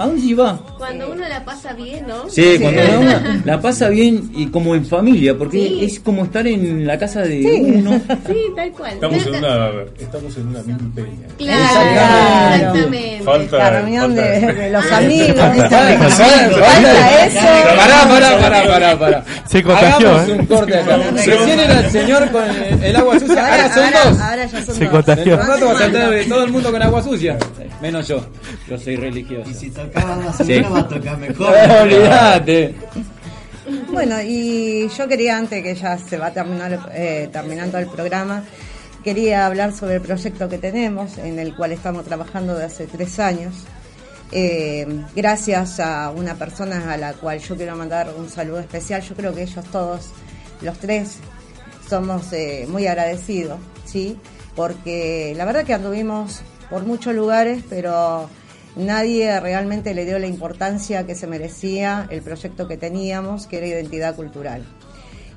¿A 0.00 0.06
dónde 0.06 0.34
va? 0.34 0.58
cuando 0.78 1.12
uno 1.12 1.28
la 1.28 1.44
pasa 1.44 1.72
bien, 1.74 2.06
¿no? 2.08 2.28
Sí, 2.30 2.56
cuando 2.60 2.80
uno 3.00 3.12
la 3.44 3.60
pasa 3.60 3.88
bien 3.90 4.30
y 4.34 4.46
como 4.46 4.74
en 4.74 4.86
familia, 4.86 5.36
porque 5.36 5.58
Sí. 5.58 5.78
es 5.84 6.00
como 6.00 6.24
estar 6.24 6.46
en 6.46 6.86
la 6.86 6.98
casa 6.98 7.20
de 7.20 7.42
Sí. 7.42 7.62
uno. 7.76 8.00
Sí, 8.26 8.36
tal 8.56 8.70
cual. 8.72 8.92
Estamos 8.94 9.26
en 9.26 9.34
una, 9.34 9.70
estamos 9.98 10.36
en 10.38 10.46
una 10.48 10.62
mini 10.62 10.90
peña. 10.94 11.26
Claro, 11.36 12.54
exactamente. 12.54 13.20
Falta, 13.24 13.58
la 13.58 13.70
reunión 13.70 14.16
falta- 14.16 14.22
de, 14.22 14.52
de 14.54 14.70
los 14.70 14.92
amigos, 14.92 15.26
¿viste? 15.28 15.68
Falta- 15.68 15.98
Falta 16.08 17.26
eso. 17.26 17.40
Pará, 17.76 18.08
pará, 18.08 18.38
pará, 18.40 18.66
pará, 18.66 18.98
pará. 18.98 19.24
Se 19.46 19.62
contagió, 19.62 20.08
Hagamos 20.10 20.28
¿eh? 20.28 20.32
un 20.40 20.46
corte 20.46 20.78
acá. 20.78 20.96
Recién 21.14 21.60
era 21.60 21.80
el 21.80 21.90
señor 21.90 22.30
con 22.30 22.44
el, 22.44 22.84
el 22.84 22.96
agua 22.96 23.18
sucia, 23.20 23.40
ahora, 23.40 23.62
Ahora, 23.62 23.74
son 23.74 23.84
ahora- 23.84 24.04
dos. 24.10 24.20
ahora 24.20 24.46
ya 24.46 24.62
son 24.64 24.74
Se 24.74 24.84
dos. 24.84 24.90
contagió. 24.92 25.36
Dentro 25.36 25.36
de 25.36 25.42
un 25.42 25.48
rato 25.48 25.66
va 25.66 25.72
a 25.72 25.78
saltar 25.78 26.24
todo 26.28 26.44
el 26.44 26.50
mundo 26.52 26.72
con 26.72 26.82
agua 26.82 27.02
sucia. 27.02 27.38
Menos 27.82 28.08
yo. 28.08 28.20
Yo 28.68 28.78
soy 28.78 28.96
religioso. 28.96 29.50
Y 29.50 29.54
si 29.54 29.70
tocaba 29.90 30.16
más 30.16 30.36
Sí. 30.36 30.60
va 30.60 30.78
a 30.80 30.88
tocar 30.88 31.18
mejor. 31.18 31.54
Olvídate. 31.82 32.74
Bueno, 33.92 34.16
y 34.22 34.88
yo 34.88 35.06
quería, 35.08 35.36
antes 35.36 35.62
que 35.62 35.74
ya 35.74 35.98
se 35.98 36.16
va 36.16 36.26
a 36.26 36.32
terminar, 36.32 36.90
eh, 36.92 37.28
terminando 37.32 37.78
el 37.78 37.86
programa, 37.86 38.44
quería 39.04 39.46
hablar 39.46 39.72
sobre 39.72 39.96
el 39.96 40.00
proyecto 40.00 40.48
que 40.48 40.58
tenemos, 40.58 41.18
en 41.18 41.38
el 41.38 41.54
cual 41.54 41.72
estamos 41.72 42.04
trabajando 42.04 42.54
de 42.56 42.64
hace 42.64 42.86
tres 42.86 43.18
años. 43.18 43.54
Eh, 44.32 44.86
gracias 45.16 45.80
a 45.80 46.10
una 46.10 46.34
persona 46.36 46.92
a 46.92 46.96
la 46.96 47.12
cual 47.14 47.40
yo 47.40 47.56
quiero 47.56 47.76
mandar 47.76 48.12
un 48.16 48.28
saludo 48.28 48.60
especial, 48.60 49.02
yo 49.02 49.14
creo 49.14 49.34
que 49.34 49.42
ellos 49.42 49.64
todos, 49.72 50.10
los 50.62 50.78
tres, 50.78 51.16
somos 51.88 52.32
eh, 52.32 52.66
muy 52.68 52.86
agradecidos, 52.86 53.58
¿sí? 53.84 54.16
Porque 54.54 55.34
la 55.36 55.44
verdad 55.44 55.64
que 55.64 55.74
anduvimos 55.74 56.42
por 56.68 56.84
muchos 56.84 57.14
lugares, 57.14 57.64
pero 57.68 58.28
nadie 58.76 59.38
realmente 59.40 59.94
le 59.94 60.04
dio 60.04 60.18
la 60.18 60.26
importancia 60.26 61.06
que 61.06 61.14
se 61.14 61.26
merecía 61.26 62.06
el 62.10 62.22
proyecto 62.22 62.68
que 62.68 62.76
teníamos, 62.76 63.46
que 63.46 63.58
era 63.58 63.66
identidad 63.66 64.16
cultural. 64.16 64.64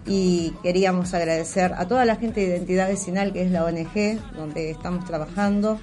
Y 0.06 0.54
queríamos 0.62 1.14
agradecer 1.14 1.74
a 1.78 1.88
toda 1.88 2.06
la 2.06 2.18
gente 2.18 2.42
de 2.42 2.48
Identidad 2.48 2.90
Vecinal, 2.90 3.32
que 3.32 3.44
es 3.44 3.52
la 3.52 3.64
ONG 3.64 4.20
donde 4.36 4.72
estamos 4.72 5.06
trabajando, 5.06 5.80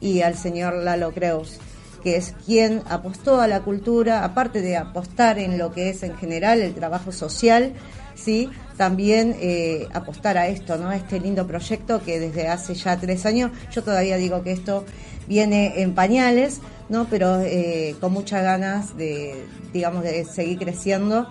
y 0.00 0.20
al 0.22 0.36
señor 0.36 0.74
Lalo 0.74 1.12
Creus, 1.12 1.58
que 2.02 2.16
es 2.16 2.34
quien 2.44 2.82
apostó 2.88 3.40
a 3.40 3.48
la 3.48 3.60
cultura, 3.60 4.24
aparte 4.24 4.60
de 4.60 4.76
apostar 4.76 5.38
en 5.38 5.58
lo 5.58 5.72
que 5.72 5.90
es 5.90 6.02
en 6.02 6.16
general 6.16 6.60
el 6.60 6.74
trabajo 6.74 7.10
social, 7.10 7.72
sí, 8.16 8.50
también 8.76 9.36
eh, 9.40 9.86
apostar 9.92 10.36
a 10.36 10.48
esto, 10.48 10.76
¿no? 10.76 10.88
A 10.88 10.96
este 10.96 11.20
lindo 11.20 11.46
proyecto 11.46 12.02
que 12.02 12.18
desde 12.18 12.48
hace 12.48 12.74
ya 12.74 12.96
tres 12.98 13.24
años, 13.24 13.52
yo 13.70 13.84
todavía 13.84 14.16
digo 14.16 14.42
que 14.42 14.50
esto 14.50 14.84
viene 15.28 15.80
en 15.82 15.94
pañales, 15.94 16.60
¿no? 16.88 17.06
Pero 17.08 17.40
eh, 17.40 17.94
con 18.00 18.12
muchas 18.12 18.42
ganas 18.42 18.96
de, 18.96 19.46
digamos, 19.72 20.02
de 20.02 20.24
seguir 20.24 20.58
creciendo. 20.58 21.28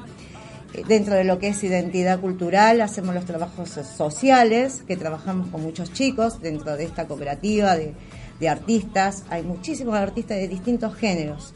Eh, 0.74 0.84
Dentro 0.88 1.16
de 1.16 1.24
lo 1.24 1.40
que 1.40 1.50
es 1.50 1.64
identidad 1.64 2.20
cultural, 2.20 2.82
hacemos 2.82 3.14
los 3.14 3.26
trabajos 3.26 3.70
sociales, 3.70 4.84
que 4.88 4.98
trabajamos 4.98 5.50
con 5.50 5.62
muchos 5.62 5.92
chicos 5.94 6.42
dentro 6.42 6.78
de 6.78 6.86
esta 6.86 7.08
cooperativa 7.08 7.76
de, 7.76 7.94
de 8.40 8.50
artistas. 8.50 9.24
Hay 9.30 9.44
muchísimos 9.44 9.96
artistas 9.96 10.38
de 10.38 10.48
distintos 10.48 10.96
géneros, 10.96 11.54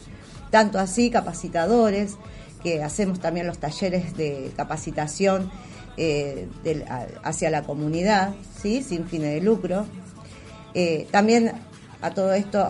tanto 0.49 0.79
así 0.79 1.09
capacitadores, 1.09 2.17
que 2.63 2.83
hacemos 2.83 3.19
también 3.19 3.47
los 3.47 3.57
talleres 3.57 4.15
de 4.17 4.51
capacitación 4.55 5.49
eh, 5.97 6.47
a- 6.89 7.07
hacia 7.27 7.49
la 7.49 7.63
comunidad, 7.63 8.33
¿sí? 8.61 8.83
sin 8.83 9.05
fines 9.07 9.33
de 9.33 9.41
lucro. 9.41 9.85
Eh, 10.73 11.07
también 11.11 11.51
a 12.01 12.11
todo 12.11 12.31
esto 12.33 12.65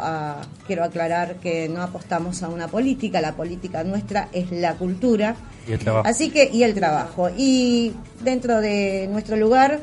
quiero 0.65 0.83
aclarar 0.83 1.35
que 1.35 1.69
no 1.69 1.83
apostamos 1.83 2.41
a 2.41 2.49
una 2.49 2.67
política, 2.67 3.21
la 3.21 3.33
política 3.35 3.83
nuestra 3.83 4.29
es 4.33 4.51
la 4.51 4.73
cultura. 4.75 5.35
Y 5.67 5.73
el 5.73 5.79
trabajo. 5.79 6.07
Así 6.07 6.31
que, 6.31 6.49
y 6.51 6.63
el 6.63 6.73
trabajo. 6.73 7.29
Y 7.37 7.93
dentro 8.23 8.59
de 8.61 9.07
nuestro 9.11 9.35
lugar, 9.35 9.81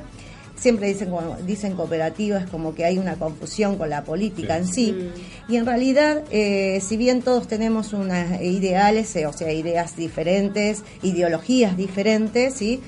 siempre 0.58 0.88
dicen, 0.88 1.10
como- 1.10 1.36
dicen 1.46 1.74
cooperativas 1.74 2.48
como 2.50 2.74
que 2.74 2.84
hay 2.84 2.98
una 2.98 3.14
confusión 3.16 3.76
con 3.76 3.90
la 3.90 4.02
política 4.04 4.56
en 4.56 4.66
sí. 4.66 5.10
Y 5.48 5.56
en 5.56 5.66
realidad, 5.66 6.22
eh, 6.30 6.80
si 6.86 6.96
bien 6.96 7.22
todos 7.22 7.46
tenemos 7.46 7.92
unas 7.92 8.40
ideales, 8.40 9.14
eh, 9.16 9.26
o 9.26 9.32
sea, 9.32 9.52
ideas 9.52 9.96
diferentes, 9.96 10.82
ideologías 11.02 11.76
diferentes, 11.76 12.54
¿sí? 12.54 12.80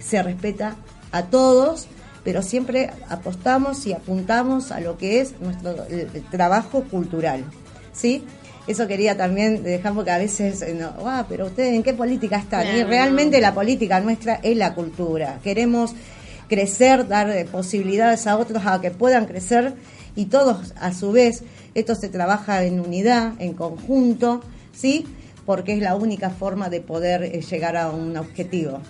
se 0.00 0.22
respeta 0.22 0.76
a 1.12 1.24
todos, 1.26 1.88
pero 2.24 2.42
siempre 2.42 2.90
apostamos 3.08 3.86
y 3.86 3.92
apuntamos 3.92 4.70
a 4.72 4.80
lo 4.80 4.96
que 4.96 5.20
es 5.20 5.34
nuestro 5.40 5.84
el- 5.86 6.08
el 6.14 6.22
trabajo 6.30 6.84
cultural. 6.84 7.44
¿sí? 7.92 8.24
Eso 8.66 8.86
quería 8.86 9.16
también 9.16 9.62
dejar 9.64 9.94
porque 9.94 10.10
a 10.12 10.18
veces, 10.18 10.62
eh, 10.62 10.74
no, 10.78 10.92
ah, 11.06 11.26
pero 11.28 11.46
ustedes 11.46 11.74
en 11.74 11.82
qué 11.82 11.92
política 11.92 12.36
están. 12.38 12.66
y 12.76 12.84
realmente 12.84 13.40
la 13.40 13.52
política 13.52 13.98
nuestra 14.00 14.34
es 14.42 14.56
la 14.56 14.74
cultura. 14.74 15.40
Queremos 15.42 15.92
crecer, 16.50 17.08
dar 17.08 17.30
eh, 17.30 17.46
posibilidades 17.46 18.26
a 18.26 18.36
otros 18.36 18.66
a 18.66 18.82
que 18.82 18.90
puedan 18.90 19.24
crecer 19.24 19.72
y 20.14 20.26
todos 20.26 20.74
a 20.78 20.92
su 20.92 21.12
vez, 21.12 21.44
esto 21.74 21.94
se 21.94 22.10
trabaja 22.10 22.64
en 22.64 22.80
unidad, 22.80 23.32
en 23.38 23.54
conjunto, 23.54 24.42
¿sí? 24.72 25.06
Porque 25.46 25.72
es 25.72 25.80
la 25.80 25.96
única 25.96 26.28
forma 26.28 26.68
de 26.68 26.82
poder 26.82 27.22
eh, 27.22 27.40
llegar 27.40 27.76
a 27.76 27.90
un 27.90 28.16
objetivo. 28.18 28.80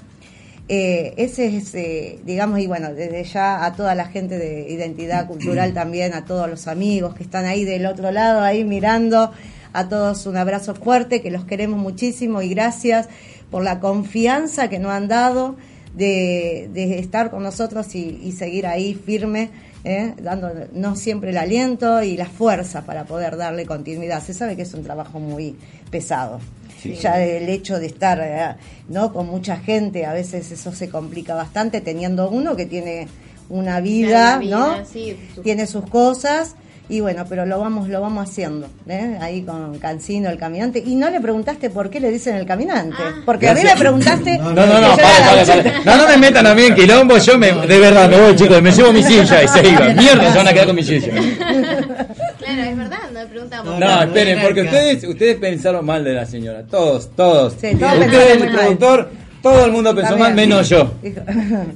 Eh, 0.73 1.15
ese 1.17 1.57
es, 1.57 1.75
eh, 1.75 2.21
digamos, 2.25 2.61
y 2.61 2.69
bueno, 2.69 2.95
desde 2.95 3.25
ya 3.25 3.65
a 3.65 3.75
toda 3.75 3.97
la 3.97 4.05
gente 4.05 4.39
de 4.39 4.71
identidad 4.71 5.27
cultural 5.27 5.75
también, 5.75 6.15
a 6.15 6.25
todos 6.25 6.49
los 6.49 6.69
amigos 6.69 7.15
que 7.15 7.25
están 7.25 7.45
ahí 7.45 7.65
del 7.65 7.87
otro 7.87 8.13
lado, 8.13 8.41
ahí 8.41 8.65
mirando, 8.65 9.33
a 9.73 9.89
todos 9.89 10.27
un 10.27 10.37
abrazo 10.37 10.77
fuerte, 10.77 11.23
que 11.23 11.31
los 11.33 11.45
queremos 11.45 11.81
muchísimo 11.81 12.41
y 12.41 12.51
gracias 12.51 13.09
por 13.51 13.65
la 13.65 13.81
confianza 13.81 14.69
que 14.69 14.79
nos 14.79 14.93
han 14.93 15.09
dado 15.09 15.57
de, 15.95 16.69
de 16.73 16.99
estar 16.99 17.31
con 17.31 17.43
nosotros 17.43 17.95
y, 17.95 18.21
y 18.23 18.33
seguir 18.33 18.67
ahí 18.67 18.95
firme, 18.95 19.51
¿eh? 19.85 20.15
dándonos 20.23 20.99
siempre 20.99 21.31
el 21.31 21.37
aliento 21.39 22.03
y 22.03 22.17
la 22.17 22.27
fuerza 22.27 22.83
para 22.87 23.05
poder 23.05 23.37
darle 23.37 23.67
continuidad. 23.67 24.23
Se 24.23 24.35
sabe 24.35 24.57
que 24.57 24.63
es 24.63 24.75
un 24.75 24.83
trabajo 24.85 25.19
muy 25.19 25.57
pesado. 25.91 26.41
Sí. 26.81 26.95
Ya 26.95 27.23
el 27.23 27.49
hecho 27.49 27.79
de 27.79 27.87
estar 27.87 28.21
eh, 28.23 28.57
no 28.89 29.13
con 29.13 29.27
mucha 29.27 29.57
gente, 29.59 30.07
a 30.07 30.13
veces 30.15 30.51
eso 30.51 30.73
se 30.73 30.89
complica 30.89 31.35
bastante 31.35 31.81
teniendo 31.83 32.31
uno 32.31 32.57
que 32.57 32.65
tiene 32.67 33.07
una 33.51 33.81
vida, 33.81 34.09
Claro, 34.09 34.37
una 34.37 34.39
vida, 34.39 34.77
¿no? 34.81 34.87
sí, 34.87 35.17
su- 35.35 35.43
Tiene 35.43 35.67
sus 35.67 35.85
cosas 35.91 36.55
y 36.91 37.01
bueno, 37.01 37.25
pero 37.29 37.47
lo 37.47 37.59
vamos 37.61 37.89
lo 37.89 38.01
vamos 38.01 38.29
haciendo, 38.29 38.67
¿eh? 38.89 39.17
Ahí 39.21 39.43
con 39.43 39.79
Cancino, 39.79 40.29
el 40.29 40.37
caminante. 40.37 40.83
Y 40.85 40.95
no 40.97 41.09
le 41.09 41.21
preguntaste 41.21 41.71
por 41.71 41.89
qué 41.89 42.01
le 42.01 42.11
dicen 42.11 42.35
el 42.37 42.45
caminante, 42.45 42.97
Ah. 43.01 43.23
porque 43.25 43.49
a 43.49 43.55
mí 43.55 43.61
me 43.63 43.77
preguntaste. 43.77 44.37
No, 44.39 44.53
No, 44.53 44.67
no, 44.67 44.75
no, 44.81 44.97
gauchita. 44.97 45.07
pare. 45.63 45.73
No, 45.85 45.97
no 45.97 46.09
me 46.09 46.17
metan 46.19 46.47
a 46.47 46.55
mí 46.55 46.63
en 46.65 46.75
quilombo, 46.75 47.17
yo 47.19 47.39
me, 47.39 47.53
de 47.53 47.79
verdad 47.79 48.09
me 48.11 48.21
voy, 48.21 48.37
chicos, 48.37 48.61
me 48.61 48.71
llevo 48.73 48.93
mi 48.93 49.03
silla 49.03 49.43
y 49.45 49.49
se 49.49 49.69
iban. 49.69 49.97
Mierda, 49.97 50.33
se 50.33 50.39
van 50.39 50.49
a 50.49 50.53
quedar 50.53 50.67
con 50.67 50.77
mi 50.77 50.83
silla. 50.83 51.09
Claro, 52.39 52.63
es 52.63 52.77
verdad, 52.77 52.99
no 53.13 53.27
preguntamos. 53.29 53.79
No, 53.79 54.03
esperen, 54.03 54.41
porque 54.43 54.63
ustedes, 54.63 55.05
ustedes 55.05 55.37
pensaron 55.37 55.85
mal 55.85 56.03
de 56.05 56.15
la 56.15 56.27
señora. 56.27 56.63
Todos, 56.69 57.11
todos. 57.15 57.55
Sí, 57.61 57.75
todos 57.77 57.93
el 57.95 58.51
productor, 58.51 59.11
Todo 59.43 59.65
el 59.65 59.73
mundo 59.73 59.95
pensó 59.95 60.17
mal, 60.19 60.35
menos 60.35 60.69
yo. 60.69 60.93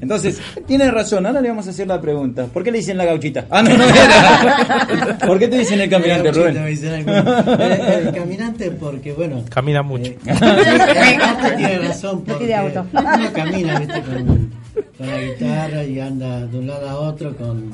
Entonces, 0.01 0.41
tiene 0.67 0.91
razón, 0.91 1.25
ahora 1.27 1.41
le 1.41 1.49
vamos 1.49 1.67
a 1.67 1.71
hacer 1.71 1.87
la 1.87 2.01
pregunta. 2.01 2.47
¿Por 2.47 2.63
qué 2.63 2.71
le 2.71 2.79
dicen 2.79 2.99
la 2.99 3.05
gauchita? 3.05 3.47
Ah, 3.51 3.63
no, 3.63 3.77
no 3.77 3.85
era. 3.85 5.19
¿Por 5.27 5.39
qué 5.39 5.49
te 5.49 5.59
dicen 5.59 5.81
el 5.81 5.89
caminante, 5.89 6.33
Rubén? 6.33 6.67
dicen 6.67 7.09
algunos. 7.09 7.61
el, 7.61 8.07
el 8.09 8.15
caminante 8.15 8.71
porque, 8.71 9.13
bueno... 9.13 9.45
Camina 9.49 9.83
mucho. 9.83 10.11
Eh, 10.11 11.19
tiene 11.57 11.79
razón, 11.79 12.25
No 12.27 12.35
porque 12.35 12.55
uno 12.93 13.33
camina, 13.33 13.79
viste, 13.79 14.03
con, 14.03 14.51
con 14.99 15.07
la 15.07 15.21
guitarra 15.21 15.85
y 15.85 16.01
anda 16.01 16.47
de 16.47 16.59
un 16.59 16.67
lado 16.67 16.89
a 16.89 16.95
otro 17.01 17.37
con, 17.37 17.71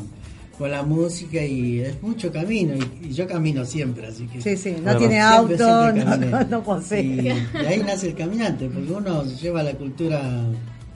con 0.61 0.71
la 0.71 0.83
música 0.83 1.43
y 1.43 1.81
es 1.81 2.03
mucho 2.03 2.31
camino 2.31 2.75
y, 2.75 3.07
y 3.09 3.13
yo 3.15 3.27
camino 3.27 3.65
siempre, 3.65 4.07
así 4.09 4.27
que... 4.27 4.43
Sí, 4.43 4.59
sí, 4.59 4.77
no 4.85 4.95
tiene 4.99 5.15
Siempre, 5.15 5.65
auto, 5.65 5.93
siempre 5.95 6.27
no, 6.27 6.45
no, 6.45 6.63
posee. 6.63 7.01
Y, 7.03 7.29
y 7.29 7.67
ahí 7.67 7.83
nace 7.83 8.09
el 8.09 8.15
caminante, 8.15 8.69
porque 8.69 8.93
uno 8.93 9.25
lleva 9.25 9.63
la 9.63 9.73
cultura 9.73 10.21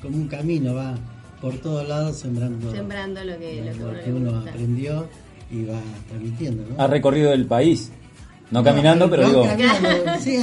como 0.03 0.19
un 0.19 0.29
camino, 0.29 0.75
va 0.75 0.95
por 1.41 1.55
todos 1.63 1.89
lados 1.89 2.19
sembrando, 2.19 2.71
Sembrando 2.73 3.25
lo 3.25 3.39
que, 3.39 3.63
lo 3.65 3.73
que, 3.73 3.79
lo 3.79 3.89
uno 3.89 3.99
que 4.01 4.07
le 4.07 4.13
uno 4.13 4.33
gusta. 4.33 4.51
aprendió 4.51 5.07
y 5.51 5.65
va 5.65 5.81
transmitiendo, 6.11 6.65
¿no? 6.69 6.83
Ha 6.85 6.87
recorrido 6.87 7.33
el 7.33 7.47
país. 7.47 7.91
No 8.51 8.63
caminando, 8.63 9.09
pero 9.09 9.23
no 9.23 9.29
digo. 9.31 9.43
caminando, 9.47 9.89
sí, 10.21 10.37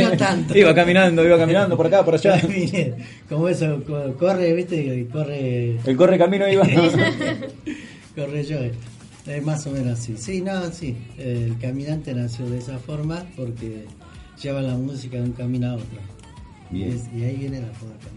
no 0.00 0.16
tanto. 0.16 0.56
iba 0.56 0.72
caminando, 0.72 1.24
iba 1.24 1.36
caminando 1.36 1.76
por 1.76 1.88
acá, 1.88 2.04
por 2.04 2.14
allá. 2.14 2.40
Como 3.28 3.48
eso, 3.48 3.82
co- 3.84 4.14
corre, 4.16 4.54
viste, 4.54 4.76
y 4.76 5.04
corre, 5.06 5.76
El 5.84 5.96
corre 5.96 6.16
camino 6.16 6.48
iba. 6.48 6.62
corre 8.20 8.44
yo. 8.44 8.58
Es 9.26 9.44
más 9.44 9.66
o 9.66 9.70
menos 9.72 9.98
así. 9.98 10.16
Sí, 10.16 10.40
no, 10.40 10.70
sí. 10.72 10.96
El 11.18 11.56
caminante 11.58 12.14
nació 12.14 12.48
de 12.48 12.58
esa 12.58 12.78
forma 12.78 13.26
porque 13.36 13.84
lleva 14.42 14.62
la 14.62 14.74
música 14.76 15.18
de 15.18 15.24
un 15.24 15.32
camino 15.32 15.68
a 15.70 15.74
otro. 15.74 16.00
Bien. 16.70 16.90
Y, 16.90 16.94
es- 16.94 17.08
y 17.14 17.24
ahí 17.24 17.36
viene 17.36 17.60
la 17.60 17.68
caminante. 17.72 18.08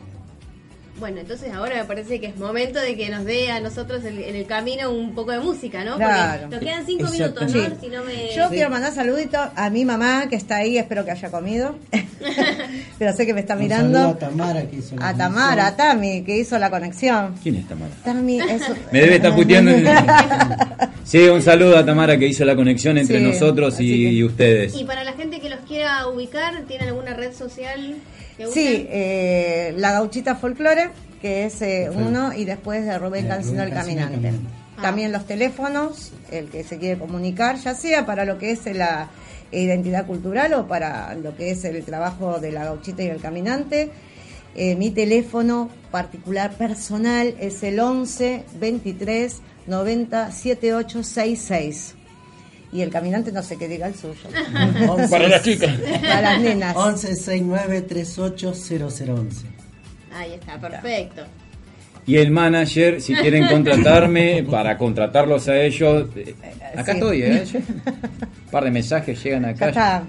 Bueno, 1.01 1.19
entonces 1.19 1.51
ahora 1.53 1.75
me 1.77 1.83
parece 1.85 2.21
que 2.21 2.27
es 2.27 2.37
momento 2.37 2.79
de 2.79 2.95
que 2.95 3.09
nos 3.09 3.25
dé 3.25 3.51
a 3.51 3.59
nosotros 3.59 4.05
el- 4.05 4.19
en 4.23 4.35
el 4.35 4.45
camino 4.45 4.91
un 4.91 5.13
poco 5.15 5.31
de 5.31 5.39
música, 5.39 5.83
¿no? 5.83 5.97
Claro. 5.97 6.43
Porque 6.43 6.55
nos 6.55 6.63
quedan 6.63 6.85
cinco 6.85 7.05
Exacto. 7.11 7.41
minutos, 7.41 7.55
¿no? 7.55 7.75
Sí. 7.75 7.81
Si 7.81 7.87
no 7.89 8.03
me... 8.03 8.35
Yo 8.35 8.49
quiero 8.49 8.69
mandar 8.69 8.93
saluditos 8.93 9.41
a 9.55 9.69
mi 9.71 9.83
mamá 9.83 10.27
que 10.29 10.35
está 10.35 10.57
ahí, 10.57 10.77
espero 10.77 11.03
que 11.03 11.11
haya 11.11 11.29
comido. 11.31 11.75
Pero 12.99 13.13
sé 13.13 13.25
que 13.25 13.33
me 13.33 13.39
está 13.39 13.55
Un 13.55 13.67
saludo 13.67 13.87
mirando. 13.87 14.09
a 14.09 14.17
Tamara 14.19 14.61
que 14.69 14.75
hizo 14.77 14.95
la 14.95 15.09
A 15.09 15.17
Tamara, 15.17 15.67
a 15.67 15.75
Tami, 15.75 16.21
que 16.23 16.37
hizo 16.37 16.57
la 16.59 16.69
conexión. 16.69 17.33
¿Quién 17.41 17.55
es 17.55 17.67
Tamara? 17.67 17.91
Tami, 18.05 18.39
eso. 18.49 18.75
Me 18.91 19.01
debe 19.01 19.15
estar 19.15 19.35
puteando. 19.35 19.71
en- 19.71 19.85
Sí, 21.03 21.27
un 21.27 21.41
saludo 21.41 21.77
a 21.77 21.85
Tamara 21.85 22.17
que 22.17 22.27
hizo 22.27 22.45
la 22.45 22.55
conexión 22.55 22.97
entre 22.97 23.17
Sí, 23.19 23.23
nosotros 23.25 23.75
y, 23.79 23.87
que- 23.87 24.11
y 24.13 24.23
ustedes. 24.23 24.75
Y 24.75 24.83
para 24.85 25.03
la 25.03 25.13
gente 25.13 25.39
que 25.41 25.49
los 25.49 25.59
quiera 25.61 26.07
ubicar, 26.07 26.61
¿tienen 26.67 26.89
alguna 26.89 27.13
red 27.15 27.33
social? 27.33 27.95
Sí, 28.51 28.87
eh, 28.89 29.73
la 29.77 29.91
gauchita 29.91 30.35
folclore, 30.35 30.89
que 31.21 31.45
es 31.45 31.61
eh, 31.61 31.89
uno, 31.93 32.33
y 32.33 32.45
después 32.45 32.85
de 32.85 32.97
Rubén 32.97 33.25
Eh, 33.25 33.29
Cancino 33.29 33.63
el 33.63 33.69
Cancino 33.69 34.01
el 34.01 34.07
Caminante. 34.07 34.27
Caminante. 34.27 34.61
Ah. 34.77 34.81
También 34.81 35.11
los 35.11 35.25
teléfonos, 35.27 36.11
el 36.31 36.49
que 36.49 36.63
se 36.63 36.77
quiere 36.79 36.99
comunicar, 36.99 37.57
ya 37.57 37.75
sea 37.75 38.05
para 38.05 38.25
lo 38.25 38.37
que 38.37 38.51
es 38.51 38.65
la 38.65 39.09
identidad 39.51 40.05
cultural 40.05 40.53
o 40.53 40.67
para 40.67 41.13
lo 41.15 41.35
que 41.35 41.51
es 41.51 41.63
el 41.65 41.83
trabajo 41.83 42.39
de 42.39 42.51
la 42.51 42.65
gauchita 42.65 43.03
y 43.03 43.07
el 43.07 43.19
caminante. 43.19 43.91
Eh, 44.55 44.75
mi 44.75 44.91
teléfono 44.91 45.69
particular 45.91 46.51
personal 46.53 47.35
es 47.39 47.63
el 47.63 47.79
11 47.79 48.43
23 48.59 49.37
90 49.67 50.31
7866. 50.31 51.95
Y 52.73 52.81
el 52.81 52.89
caminante 52.89 53.31
no 53.31 53.43
sé 53.43 53.57
qué 53.57 53.67
diga 53.67 53.87
el 53.87 53.95
suyo. 53.95 54.15
Para 55.09 55.27
las 55.27 55.43
chicas. 55.43 55.75
Para 56.01 56.21
las 56.21 56.41
nenas. 56.41 56.75
1169 56.75 57.81
380011. 57.81 59.45
Ahí 60.13 60.33
está, 60.33 60.57
perfecto. 60.59 61.23
Y 62.05 62.17
el 62.17 62.31
manager, 62.31 63.01
si 63.01 63.13
quieren 63.13 63.47
contratarme, 63.47 64.43
para 64.49 64.77
contratarlos 64.77 65.47
a 65.47 65.61
ellos. 65.61 66.07
eh, 66.15 66.33
Acá 66.75 66.93
Sí. 66.93 66.97
estoy, 66.99 67.21
¿eh? 67.23 67.43
Un 67.53 68.51
par 68.51 68.63
de 68.63 68.71
mensajes 68.71 69.23
llegan 69.23 69.43
Ya 69.43 69.49
acá. 69.49 69.67
está. 69.69 70.03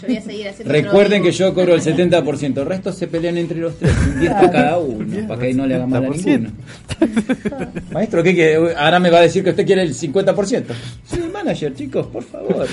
Yo 0.00 0.06
voy 0.08 0.16
a 0.16 0.22
seguir 0.22 0.48
haciendo 0.48 0.72
Recuerden 0.72 1.22
que 1.22 1.32
yo 1.32 1.52
cobro 1.54 1.74
el 1.74 1.80
70%, 1.82 2.58
el 2.58 2.66
resto 2.66 2.92
se 2.92 3.06
pelean 3.08 3.36
entre 3.38 3.58
los 3.58 3.76
tres, 3.78 3.92
un 4.14 4.20
10 4.20 4.32
por 4.34 4.50
cada 4.50 4.78
uno, 4.78 5.06
para 5.28 5.40
que 5.40 5.54
no 5.54 5.66
le 5.66 5.74
haga 5.74 5.86
mal 5.86 6.04
a 6.04 6.08
ninguno. 6.08 6.50
Maestro, 7.92 8.22
¿qué 8.22 8.34
quiere? 8.34 8.74
Ahora 8.76 8.98
me 9.00 9.10
va 9.10 9.18
a 9.18 9.22
decir 9.22 9.42
que 9.44 9.50
usted 9.50 9.66
quiere 9.66 9.82
el 9.82 9.94
50%. 9.94 10.64
Soy 11.06 11.18
el 11.22 11.30
manager, 11.30 11.74
chicos, 11.74 12.06
por 12.06 12.22
favor. 12.22 12.66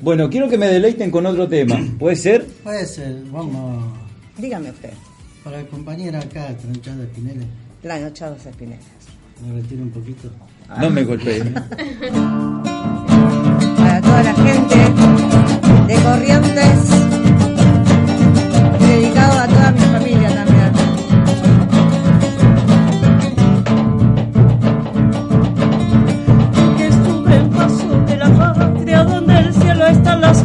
Bueno, 0.00 0.28
quiero 0.28 0.48
que 0.48 0.58
me 0.58 0.66
deleiten 0.66 1.10
con 1.10 1.26
otro 1.26 1.46
tema. 1.48 1.78
¿Puede 1.98 2.16
ser? 2.16 2.44
Puede 2.64 2.86
ser, 2.86 3.16
vamos 3.30 3.84
Dígame 4.36 4.70
usted. 4.70 4.90
para 5.44 5.60
el 5.60 5.66
compañero 5.66 6.18
acá, 6.18 6.48
Tranchado 6.60 7.02
Espinela. 7.04 7.44
Planochados 7.82 8.44
Espinelas. 8.46 8.80
Me 9.46 9.54
retiro 9.60 9.82
un 9.82 9.90
poquito. 9.90 10.28
No 10.80 10.90
me 10.90 11.02
golpeen. 11.04 11.54
Para 13.78 14.00
toda 14.02 14.22
la 14.22 14.34
gente 14.34 14.49
de 15.90 15.96
Corrientes. 16.02 16.78
Dedicado 18.78 19.40
a 19.40 19.46
toda 19.48 19.72
mi 19.72 19.80
familia 19.80 20.28
también. 20.34 20.72
que 26.76 26.86
estuve 26.86 27.34
en 27.34 27.50
paso 27.50 27.88
de 28.06 28.16
la 28.16 28.28
patria 28.54 29.04
donde 29.04 29.38
el 29.38 29.52
cielo 29.52 29.86
están 29.86 30.20
las 30.20 30.39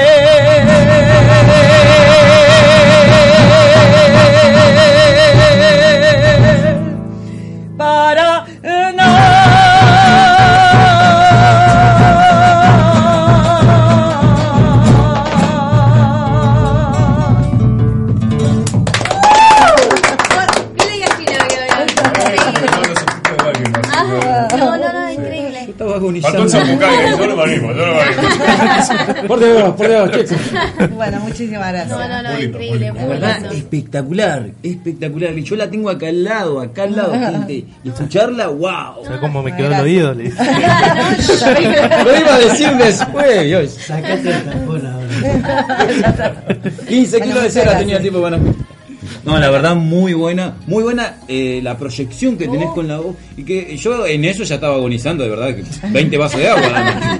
¡Gracias! 0.00 0.39
Por 29.40 29.56
Dios, 29.56 29.74
por 29.74 29.88
Dios, 29.88 30.10
checo. 30.28 30.94
Bueno, 30.94 31.20
muchísimas 31.20 31.72
gracias. 31.72 31.98
No, 31.98 32.08
no, 32.08 32.22
no, 32.22 32.30
Muy 32.30 32.40
lindo, 32.42 32.58
muy 32.58 32.64
increíble, 32.66 32.78
lindo. 32.78 32.94
La 32.94 33.00
muy 33.00 33.10
verdad, 33.10 33.52
espectacular, 33.54 34.50
espectacular. 34.62 35.38
Y 35.38 35.42
yo 35.44 35.56
la 35.56 35.70
tengo 35.70 35.90
acá 35.90 36.08
al 36.08 36.24
lado, 36.24 36.60
acá 36.60 36.82
al 36.82 36.96
lado, 36.96 37.12
gente. 37.12 37.64
Y 37.82 37.88
escucharla, 37.88 38.48
wow. 38.48 39.04
¿Sabes 39.04 39.20
cómo 39.20 39.42
me 39.42 39.56
quedó 39.56 39.72
el 39.72 39.80
oído? 39.80 40.14
Le 40.14 40.24
dije. 40.24 40.36
Lo 42.04 42.18
iba 42.20 42.34
a 42.34 42.38
decir 42.38 42.70
después. 42.76 43.72
Sacate 43.72 44.30
el 44.30 44.44
tapón 44.44 44.86
ahora. 44.86 45.06
15 46.88 47.18
Bueno, 47.18 47.32
kilos 47.32 47.42
de 47.44 47.50
cera 47.50 47.78
tenía 47.78 48.00
tipo 48.00 48.20
para... 48.20 48.38
No, 49.24 49.38
la 49.38 49.50
verdad, 49.50 49.74
muy 49.74 50.14
buena, 50.14 50.56
muy 50.66 50.82
buena 50.82 51.16
eh, 51.28 51.60
la 51.62 51.76
proyección 51.76 52.36
que 52.36 52.48
tenés 52.48 52.70
con 52.70 52.88
la 52.88 52.98
voz. 52.98 53.16
Y 53.36 53.44
que 53.44 53.76
yo 53.76 54.06
en 54.06 54.24
eso 54.24 54.44
ya 54.44 54.54
estaba 54.56 54.74
agonizando, 54.74 55.24
de 55.24 55.30
verdad, 55.30 55.54
que 55.54 55.64
20 55.88 56.16
vasos 56.16 56.40
de 56.40 56.48
agua. 56.48 57.18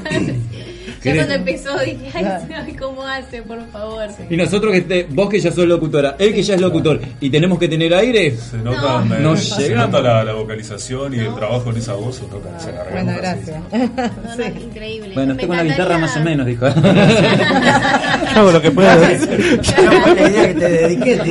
¿Querés? 1.02 1.26
cuando 1.26 1.34
empezó 1.34 1.78
dije, 1.78 2.10
ay, 2.14 2.72
¿cómo 2.78 3.02
hace, 3.06 3.42
por 3.42 3.66
favor? 3.70 4.06
Y 4.28 4.36
nosotros 4.36 4.72
que 4.72 4.80
te- 4.82 5.06
vos 5.08 5.28
que 5.30 5.40
ya 5.40 5.50
sos 5.50 5.66
locutora, 5.66 6.16
él 6.18 6.34
que 6.34 6.42
ya 6.42 6.54
es 6.56 6.60
locutor, 6.60 7.00
y 7.20 7.30
tenemos 7.30 7.58
que 7.58 7.68
tener 7.68 7.94
aire, 7.94 8.36
Se 8.36 8.58
nota, 8.58 9.02
No. 9.04 9.14
eh, 9.16 9.18
No 9.20 9.36
se 9.36 9.62
llegamos. 9.62 9.90
nota 9.92 10.02
la, 10.02 10.24
la 10.24 10.32
vocalización 10.34 11.14
y 11.14 11.18
el 11.20 11.34
trabajo 11.34 11.70
en 11.70 11.76
esa 11.78 11.94
voz, 11.94 12.16
se 12.16 12.22
nota 12.22 12.50
que 12.58 12.64
se 12.64 12.72
Bueno, 12.92 13.12
gracias. 13.16 13.56
No, 13.72 14.36
no, 14.36 14.60
increíble. 14.60 15.14
bueno, 15.14 15.34
Me 15.34 15.42
estoy 15.42 15.48
con 15.48 15.56
la 15.56 15.64
guitarra 15.64 15.98
más 15.98 16.16
o 16.16 16.20
menos, 16.20 16.46
dijo. 16.46 16.66
Yo 16.68 16.74
hago 18.36 18.52
lo 18.52 18.60
que. 18.62 18.70
La 18.70 20.28
idea 20.28 20.48
que 20.48 20.54
te 20.54 20.68
dediqué. 20.68 21.16
No, 21.16 21.24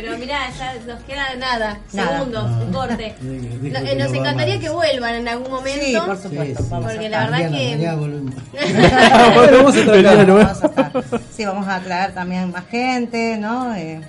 pero 0.00 0.16
mirá, 0.18 0.38
ya 0.58 0.74
nos 0.86 1.02
queda 1.04 1.34
nada, 1.36 1.78
Nada. 1.92 2.18
segundos, 2.18 2.44
un 2.62 2.72
corte. 2.72 3.14
Dijo- 3.20 3.58
dijo 3.62 3.78
No, 3.78 3.84
que 3.84 3.92
eh, 3.92 3.96
no 3.96 4.04
nos 4.04 4.12
va 4.12 4.16
encantaría 4.18 4.54
más. 4.54 4.62
que 4.64 4.70
vuelvan 4.70 5.14
en 5.16 5.28
algún 5.28 5.50
momento. 5.50 5.84
Sí, 5.84 5.96
por 6.06 6.16
supuesto. 6.16 6.58
Sí, 6.58 6.62
sí. 6.64 6.68
Vamos 6.70 6.86
a 6.86 6.90
Porque 6.92 7.06
estar. 7.06 7.10
la 7.10 7.18
verdad 7.38 7.50
Mañana, 7.50 7.58
que- 7.58 7.76
mañana 7.76 7.94
volvemos. 7.96 8.34
Bueno, 9.34 9.56
vamos 9.58 9.76
a 9.76 9.84
tratar. 9.84 10.26
Vamos 10.26 10.62
a 10.62 10.66
estar. 10.66 11.20
Sí, 11.36 11.44
vamos 11.44 11.68
a 11.68 11.80
traer 11.80 12.14
también 12.14 12.50
más 12.52 12.64
gente, 12.66 13.36
¿no? 13.38 13.74
Eh, 13.74 14.00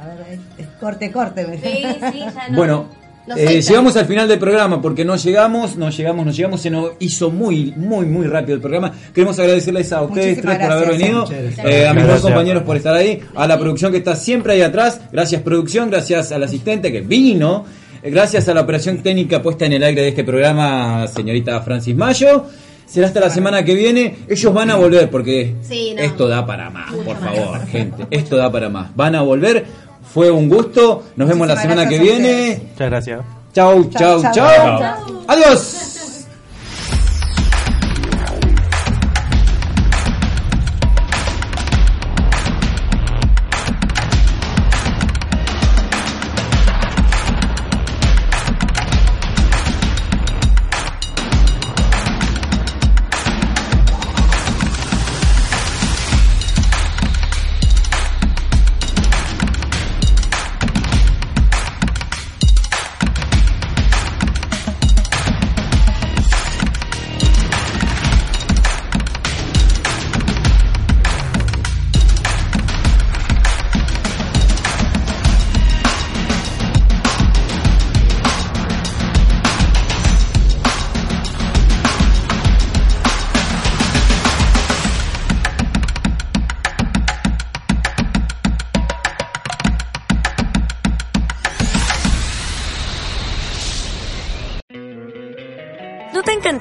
a 0.00 0.06
ver, 0.06 0.26
eh, 0.28 0.40
eh, 0.58 0.66
corte, 0.80 1.10
corte. 1.12 1.46
me- 1.46 1.58
Sí, 1.58 1.82
sí, 2.12 2.18
ya 2.20 2.48
no. 2.50 2.56
Bueno, 2.56 2.88
eh, 3.36 3.60
llegamos 3.60 3.96
al 3.96 4.06
final 4.06 4.28
del 4.28 4.38
programa 4.38 4.80
porque 4.80 5.04
no 5.04 5.16
llegamos, 5.16 5.76
no 5.76 5.90
llegamos, 5.90 6.26
no 6.26 6.32
llegamos, 6.32 6.60
se 6.60 6.70
nos 6.70 6.92
hizo 7.00 7.30
muy, 7.30 7.72
muy, 7.76 8.06
muy 8.06 8.26
rápido 8.26 8.54
el 8.54 8.60
programa. 8.60 8.92
Queremos 9.14 9.38
agradecerles 9.38 9.92
a 9.92 10.02
ustedes 10.02 10.36
Muchísimas 10.38 10.56
tres 10.58 10.66
por 10.68 10.76
haber 10.76 10.88
gracias. 10.88 11.28
venido, 11.30 11.68
eh, 11.68 11.86
a 11.86 11.92
mis 11.94 12.02
dos 12.02 12.08
Gracias. 12.12 12.22
compañeros 12.32 12.62
por 12.62 12.76
estar 12.76 12.94
ahí, 12.94 13.20
a 13.34 13.46
la 13.46 13.58
producción 13.58 13.92
que 13.92 13.98
está 13.98 14.16
siempre 14.16 14.54
ahí 14.54 14.62
atrás, 14.62 15.00
gracias 15.12 15.42
producción, 15.42 15.90
gracias 15.90 16.32
al 16.32 16.42
asistente 16.42 16.90
que 16.92 17.00
vino, 17.00 17.64
eh, 18.02 18.10
gracias 18.10 18.48
a 18.48 18.54
la 18.54 18.60
operación 18.62 18.98
técnica 19.02 19.42
puesta 19.42 19.66
en 19.66 19.72
el 19.74 19.82
aire 19.82 20.02
de 20.02 20.08
este 20.08 20.24
programa, 20.24 21.06
señorita 21.08 21.60
Francis 21.62 21.94
Mayo. 21.96 22.46
Será 22.86 23.06
hasta 23.08 23.20
la 23.20 23.28
semana 23.28 23.62
que 23.66 23.74
viene. 23.74 24.16
Ellos 24.30 24.50
van 24.54 24.70
a 24.70 24.76
volver 24.76 25.10
porque 25.10 25.54
Sí, 25.60 25.92
no. 25.94 26.00
esto 26.00 26.26
da 26.26 26.46
para 26.46 26.70
más, 26.70 26.90
Mucho 26.90 27.04
por 27.04 27.20
más. 27.20 27.34
favor, 27.36 27.66
gente. 27.66 28.06
Esto 28.10 28.36
da 28.38 28.50
para 28.50 28.70
más. 28.70 28.96
Van 28.96 29.14
a 29.14 29.20
volver. 29.20 29.66
Fue 30.12 30.30
un 30.30 30.48
gusto. 30.48 31.04
Nos 31.16 31.28
vemos 31.28 31.46
la 31.46 31.56
semana 31.56 31.88
que 31.88 31.98
viene. 31.98 32.62
Muchas 32.72 32.90
gracias. 32.90 33.20
Chau, 33.54 33.84
chau, 33.90 34.22
Chau, 34.22 34.32
chau. 34.32 34.80
chau. 34.80 35.22
Adiós. 35.26 35.87